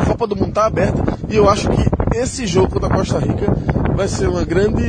[0.01, 3.19] a Copa do Mundo está aberta e eu acho que esse jogo contra a Costa
[3.19, 3.55] Rica
[4.03, 4.83] vai ser uma grande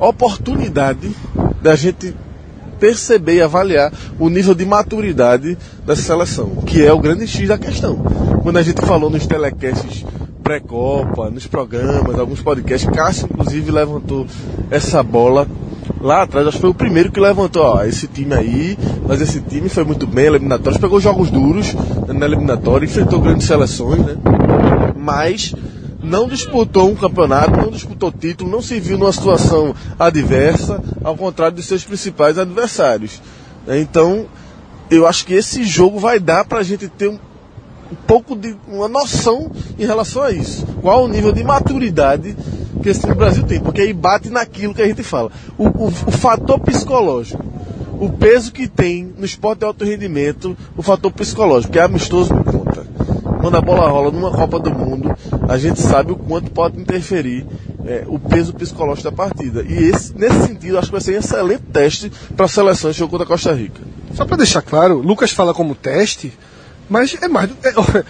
[0.00, 1.14] oportunidade
[1.62, 2.12] da gente
[2.80, 5.56] perceber e avaliar o nível de maturidade
[5.86, 7.94] dessa seleção, que é o grande X da questão.
[8.42, 10.04] Quando a gente falou nos telecasts
[10.42, 14.26] pré-copa, nos programas, alguns podcasts, Cássio inclusive levantou
[14.68, 15.46] essa bola
[16.00, 18.76] lá atrás, acho que foi o primeiro que levantou, ó, esse time aí,
[19.06, 21.72] mas esse time foi muito bem, eliminatórios, pegou jogos duros
[22.08, 24.16] na eliminatória, enfrentou grandes seleções, né?
[24.96, 25.54] Mas
[26.04, 31.56] não disputou um campeonato, não disputou título, não se viu numa situação adversa, ao contrário
[31.56, 33.20] de seus principais adversários.
[33.66, 34.26] Então,
[34.90, 37.18] eu acho que esse jogo vai dar para a gente ter um,
[37.90, 40.66] um, pouco de uma noção em relação a isso.
[40.82, 42.36] Qual o nível de maturidade
[42.82, 43.60] que esse time do Brasil tem?
[43.60, 45.30] Porque aí bate naquilo que a gente fala.
[45.56, 47.42] O, o, o fator psicológico,
[47.98, 52.34] o peso que tem no esporte de alto rendimento, o fator psicológico, que é amistoso
[52.34, 52.84] não conta
[53.44, 55.14] quando a bola rola numa Copa do Mundo,
[55.46, 57.46] a gente sabe o quanto pode interferir
[57.84, 59.62] é, o peso psicológico da partida.
[59.62, 62.96] E esse, nesse sentido, acho que vai ser um excelente teste para a seleção de
[62.96, 63.82] jogo contra a Costa Rica.
[64.14, 66.32] Só para deixar claro, Lucas fala como teste,
[66.88, 67.50] mas é mais.
[67.62, 68.04] É,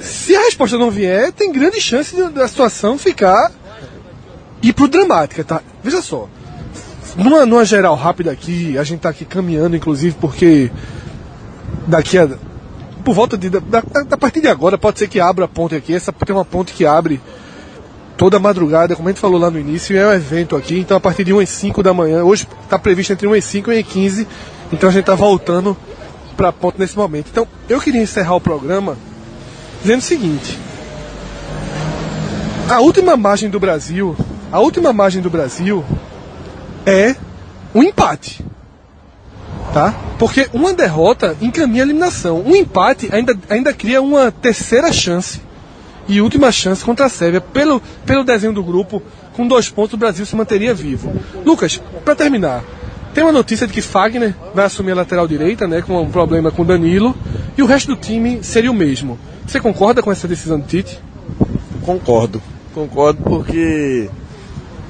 [0.00, 3.52] se a resposta não vier, tem grande chance da situação ficar.
[4.62, 5.60] ir pro dramática, tá?
[5.84, 6.30] Veja só.
[7.14, 10.72] Numa, numa geral rápida aqui, a gente tá aqui caminhando, inclusive, porque
[11.86, 12.26] daqui a
[13.02, 13.50] por volta de.
[13.50, 15.94] Da, da, partir de agora, pode ser que abra a ponte aqui.
[15.94, 17.20] Essa tem uma ponte que abre
[18.16, 20.78] toda madrugada, como a gente falou lá no início, é um evento aqui.
[20.78, 23.42] Então, a partir de 1 e 5 da manhã, hoje está previsto entre 1 e
[23.42, 24.28] 5 e 1 e 15.
[24.72, 25.76] Então, a gente está voltando
[26.36, 27.28] para a ponte nesse momento.
[27.30, 28.96] Então, eu queria encerrar o programa
[29.80, 30.58] dizendo o seguinte:
[32.68, 34.16] a última margem do Brasil,
[34.50, 35.84] a última margem do Brasil
[36.86, 37.16] é
[37.74, 38.44] um empate
[39.72, 39.94] tá?
[40.18, 42.42] Porque uma derrota encaminha a eliminação.
[42.44, 45.40] Um empate ainda, ainda cria uma terceira chance
[46.08, 47.40] e última chance contra a Sérvia.
[47.40, 49.02] Pelo, pelo desenho do grupo,
[49.34, 51.12] com dois pontos o Brasil se manteria vivo.
[51.44, 52.62] Lucas, para terminar,
[53.14, 56.50] tem uma notícia de que Fagner vai assumir a lateral direita, né, com um problema
[56.50, 57.14] com Danilo,
[57.56, 59.18] e o resto do time seria o mesmo.
[59.46, 60.98] Você concorda com essa decisão do Tite?
[61.84, 62.40] Concordo.
[62.74, 64.08] Concordo porque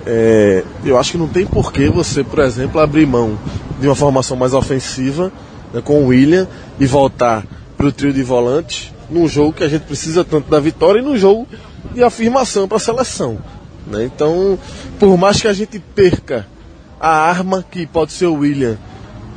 [0.06, 3.38] é, eu acho que não tem porquê você, por exemplo, abrir mão
[3.80, 5.32] de uma formação mais ofensiva
[5.72, 6.48] né, com o William
[6.78, 7.44] e voltar
[7.76, 11.02] para o trio de volantes num jogo que a gente precisa tanto da vitória e
[11.02, 11.46] num jogo
[11.92, 13.38] de afirmação para a seleção.
[13.86, 14.04] Né?
[14.04, 14.58] Então,
[14.98, 16.46] por mais que a gente perca
[17.00, 18.78] a arma que pode ser o William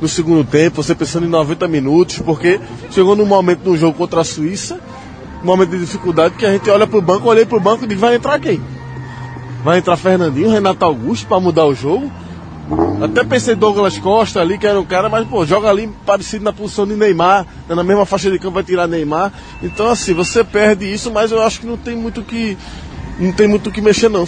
[0.00, 2.60] no segundo tempo, você pensando em 90 minutos, porque
[2.90, 4.78] chegou num momento no jogo contra a Suíça,
[5.42, 7.90] um momento de dificuldade, que a gente olha para o banco, olhei para o banco
[7.90, 8.60] e vai entrar quem?
[9.64, 12.10] Vai entrar Fernandinho, Renato Augusto para mudar o jogo.
[13.00, 16.52] Até pensei Douglas Costa ali, que era o cara, mas pô, joga ali parecido na
[16.52, 19.32] posição de Neymar, tá na mesma faixa de campo vai tirar Neymar.
[19.62, 22.56] Então assim, você perde isso, mas eu acho que não tem muito que
[23.18, 24.26] não tem muito o que mexer não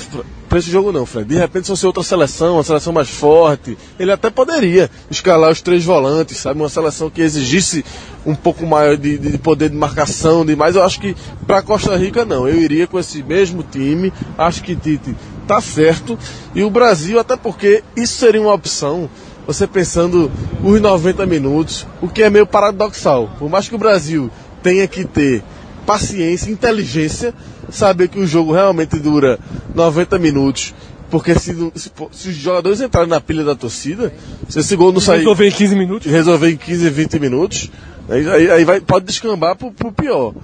[0.48, 1.28] para esse jogo não, Fred.
[1.28, 5.60] De repente se fosse outra seleção, uma seleção mais forte, ele até poderia escalar os
[5.60, 7.84] três volantes, sabe, uma seleção que exigisse
[8.28, 10.76] um pouco maior de, de poder de marcação, de mais.
[10.76, 12.46] Eu acho que para Costa Rica não.
[12.46, 14.12] Eu iria com esse mesmo time.
[14.36, 16.18] Acho que Tite tá certo
[16.54, 19.08] e o Brasil até porque isso seria uma opção.
[19.46, 20.30] Você pensando
[20.62, 23.30] os 90 minutos, o que é meio paradoxal.
[23.38, 24.30] Por mais que o Brasil
[24.62, 25.42] tenha que ter
[25.86, 27.32] paciência, inteligência,
[27.70, 29.38] saber que o jogo realmente dura
[29.74, 30.74] 90 minutos.
[31.10, 34.12] Porque se, se, se os jogadores entrarem na pilha da torcida,
[34.46, 35.20] se esse gol não sair.
[35.20, 36.12] Resolver em 15 minutos.
[36.12, 37.70] Resolver em 15, 20 minutos,
[38.08, 40.34] aí, aí, aí vai, pode descambar pro, pro pior.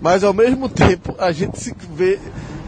[0.00, 2.18] Mas ao mesmo tempo, a gente se vê.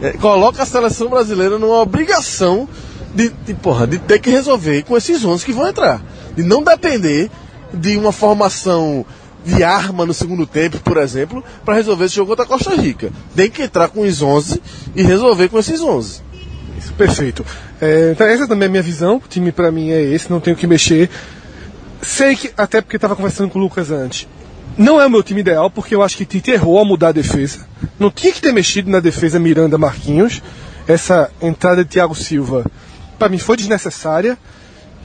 [0.01, 2.68] É, coloca a seleção brasileira numa obrigação
[3.14, 6.02] de, de, porra, de ter que resolver com esses 11 que vão entrar.
[6.36, 7.31] De não depender
[7.72, 9.05] de uma formação
[9.44, 13.10] de arma no segundo tempo, por exemplo, para resolver esse jogo contra a Costa Rica.
[13.36, 14.60] Tem que entrar com os 11
[14.94, 16.22] e resolver com esses 11.
[16.78, 17.44] Isso, perfeito.
[17.81, 19.16] É, então essa também é a minha visão.
[19.16, 21.10] O time para mim é esse, não tenho que mexer.
[22.02, 24.26] sei que, até porque estava conversando com o Lucas antes,
[24.76, 27.12] não é o meu time ideal, porque eu acho que Tite errou ao mudar a
[27.12, 27.66] defesa.
[27.98, 30.42] Não tinha que ter mexido na defesa Miranda Marquinhos.
[30.86, 32.64] Essa entrada de Thiago Silva,
[33.18, 34.36] para mim, foi desnecessária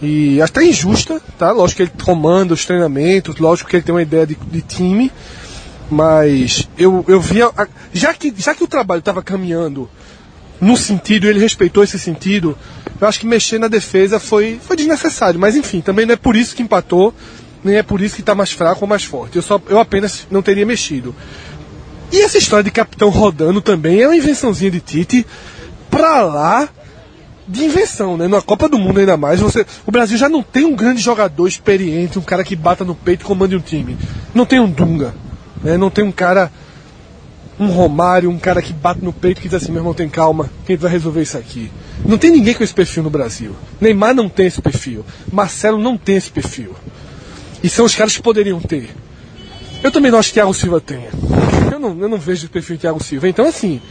[0.01, 1.51] e até injusta, tá?
[1.51, 5.11] Lógico que ele comanda os treinamentos, lógico que ele tem uma ideia de, de time,
[5.89, 7.49] mas eu, eu via.
[7.93, 9.89] Já que, já que o trabalho estava caminhando
[10.59, 12.57] no sentido, ele respeitou esse sentido,
[12.99, 15.39] eu acho que mexer na defesa foi, foi desnecessário.
[15.39, 17.13] Mas enfim, também não é por isso que empatou
[17.63, 19.35] nem é por isso que está mais fraco ou mais forte.
[19.35, 21.15] Eu, só, eu apenas não teria mexido.
[22.11, 25.25] E essa história de capitão rodando também é uma invençãozinha de Tite
[25.89, 26.69] pra lá
[27.47, 28.27] de invenção, né?
[28.27, 31.47] Na Copa do Mundo ainda mais, você, o Brasil já não tem um grande jogador
[31.47, 33.97] experiente, um cara que bata no peito e comande um time.
[34.33, 35.13] Não tem um Dunga,
[35.63, 35.77] né?
[35.77, 36.51] Não tem um cara
[37.59, 40.49] um Romário, um cara que bate no peito e diz assim, meu irmão, tem calma,
[40.65, 41.69] quem vai resolver isso aqui?
[42.05, 43.53] Não tem ninguém com esse perfil no Brasil.
[43.81, 45.03] Neymar não tem esse perfil.
[45.31, 46.73] Marcelo não tem esse perfil.
[47.63, 48.89] E são os caras que poderiam ter.
[49.83, 51.09] Eu também não acho que Thiago Silva tenha.
[51.71, 53.27] Eu não, eu não vejo o perfil de Thiago Silva.
[53.27, 53.81] Então, assim,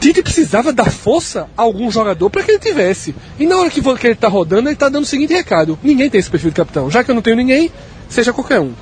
[0.00, 3.14] Tite precisava dar força a algum jogador para que ele tivesse.
[3.38, 6.18] E na hora que, ele está rodando, ele está dando o seguinte recado: ninguém tem
[6.18, 6.90] esse perfil de capitão.
[6.90, 7.70] Já que eu não tenho ninguém,
[8.08, 8.72] seja qualquer um.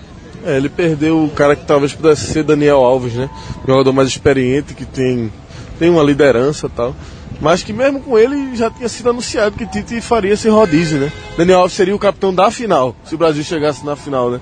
[0.46, 3.28] É, ele perdeu o cara que talvez pudesse ser Daniel Alves, né?
[3.64, 5.32] Um jogador mais experiente, que tem,
[5.78, 6.94] tem uma liderança e tal.
[7.40, 11.12] Mas que mesmo com ele já tinha sido anunciado que Tite faria esse rodízio, né?
[11.36, 14.40] Daniel Alves seria o capitão da final, se o Brasil chegasse na final, né?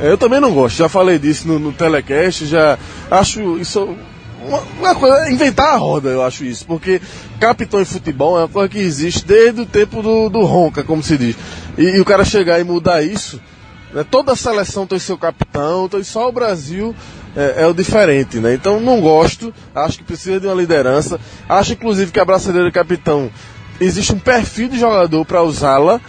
[0.00, 2.78] É, eu também não gosto, já falei disso no, no telecast, já
[3.10, 3.96] acho isso
[4.46, 7.00] uma, uma, coisa, inventar a roda, eu acho isso, porque
[7.40, 11.02] capitão em futebol é uma coisa que existe desde o tempo do, do Ronca, como
[11.02, 11.36] se diz.
[11.76, 13.40] E, e o cara chegar e mudar isso,
[13.92, 14.04] né?
[14.08, 16.94] toda seleção tem seu capitão, então só o Brasil
[17.36, 18.54] é, é, o diferente, né?
[18.54, 21.20] Então não gosto, acho que precisa de uma liderança.
[21.48, 23.30] Acho inclusive que a braçadeira de capitão
[23.80, 26.00] existe um perfil de jogador para usá-la,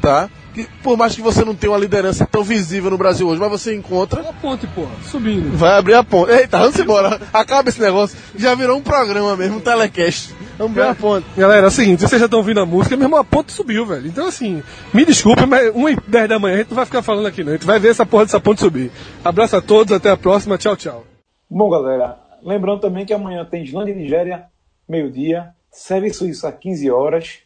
[0.00, 0.30] tá?
[0.54, 3.50] Que, por mais que você não tenha uma liderança tão visível no Brasil hoje, mas
[3.50, 4.20] você encontra.
[4.22, 5.56] A ponte, pô, subindo.
[5.56, 6.32] Vai abrir a ponte.
[6.32, 7.20] Eita, vamos embora.
[7.32, 8.18] Acaba esse negócio.
[8.36, 10.34] Já virou um programa mesmo, um telecast.
[10.58, 11.26] Vamos ver a ponte.
[11.36, 14.08] Galera, é o seguinte, vocês já estão ouvindo a música, mesmo a ponte subiu, velho.
[14.08, 14.62] Então, assim,
[14.92, 17.44] me desculpe, mas 1 e 10 da manhã a gente não vai ficar falando aqui,
[17.44, 17.52] não.
[17.52, 18.90] A gente vai ver essa porra dessa ponte subir.
[19.24, 20.58] Abraço a todos, até a próxima.
[20.58, 21.04] Tchau, tchau.
[21.48, 24.46] Bom, galera, lembrando também que amanhã tem Islândia e Nigéria,
[24.88, 27.38] meio-dia, Sérvia e Suíça, 15 horas.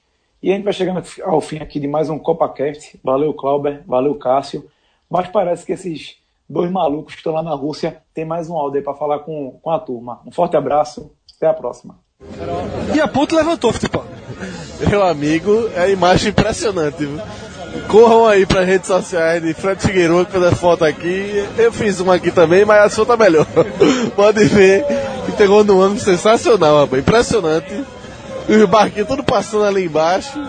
[0.42, 2.98] E a gente vai chegando ao fim aqui de mais um CopaCast.
[3.04, 4.68] Valeu, Clauber, valeu, Cássio.
[5.08, 6.16] Mas parece que esses
[6.48, 9.60] dois malucos que estão lá na Rússia têm mais um áudio aí para falar com,
[9.62, 10.20] com a turma.
[10.26, 11.96] Um forte abraço, até a próxima.
[12.92, 14.04] E a ponte levantou, futebol.
[14.88, 17.06] Meu amigo, é a imagem impressionante.
[17.06, 17.20] Viu?
[17.88, 21.46] Corram aí para redes sociais de Fred Figueiredo que fez a foto aqui.
[21.56, 23.46] Eu fiz uma aqui também, mas a sua tá melhor.
[24.16, 24.84] Pode ver
[25.24, 27.00] que pegou no ângulo sensacional, rapaz.
[27.00, 28.01] Impressionante.
[28.48, 30.40] E os barquinhos tudo passando ali embaixo.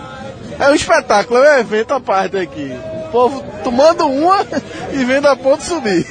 [0.58, 2.72] É um espetáculo, é um evento à parte aqui.
[3.06, 4.46] O povo tomando uma
[4.92, 6.06] e vendo a ponte subir.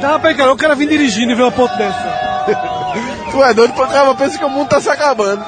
[0.00, 2.44] Dá pra encarar o cara vir dirigindo e ver uma ponte dessa.
[3.30, 5.44] tu é doido, o cara pensa que o mundo tá se acabando.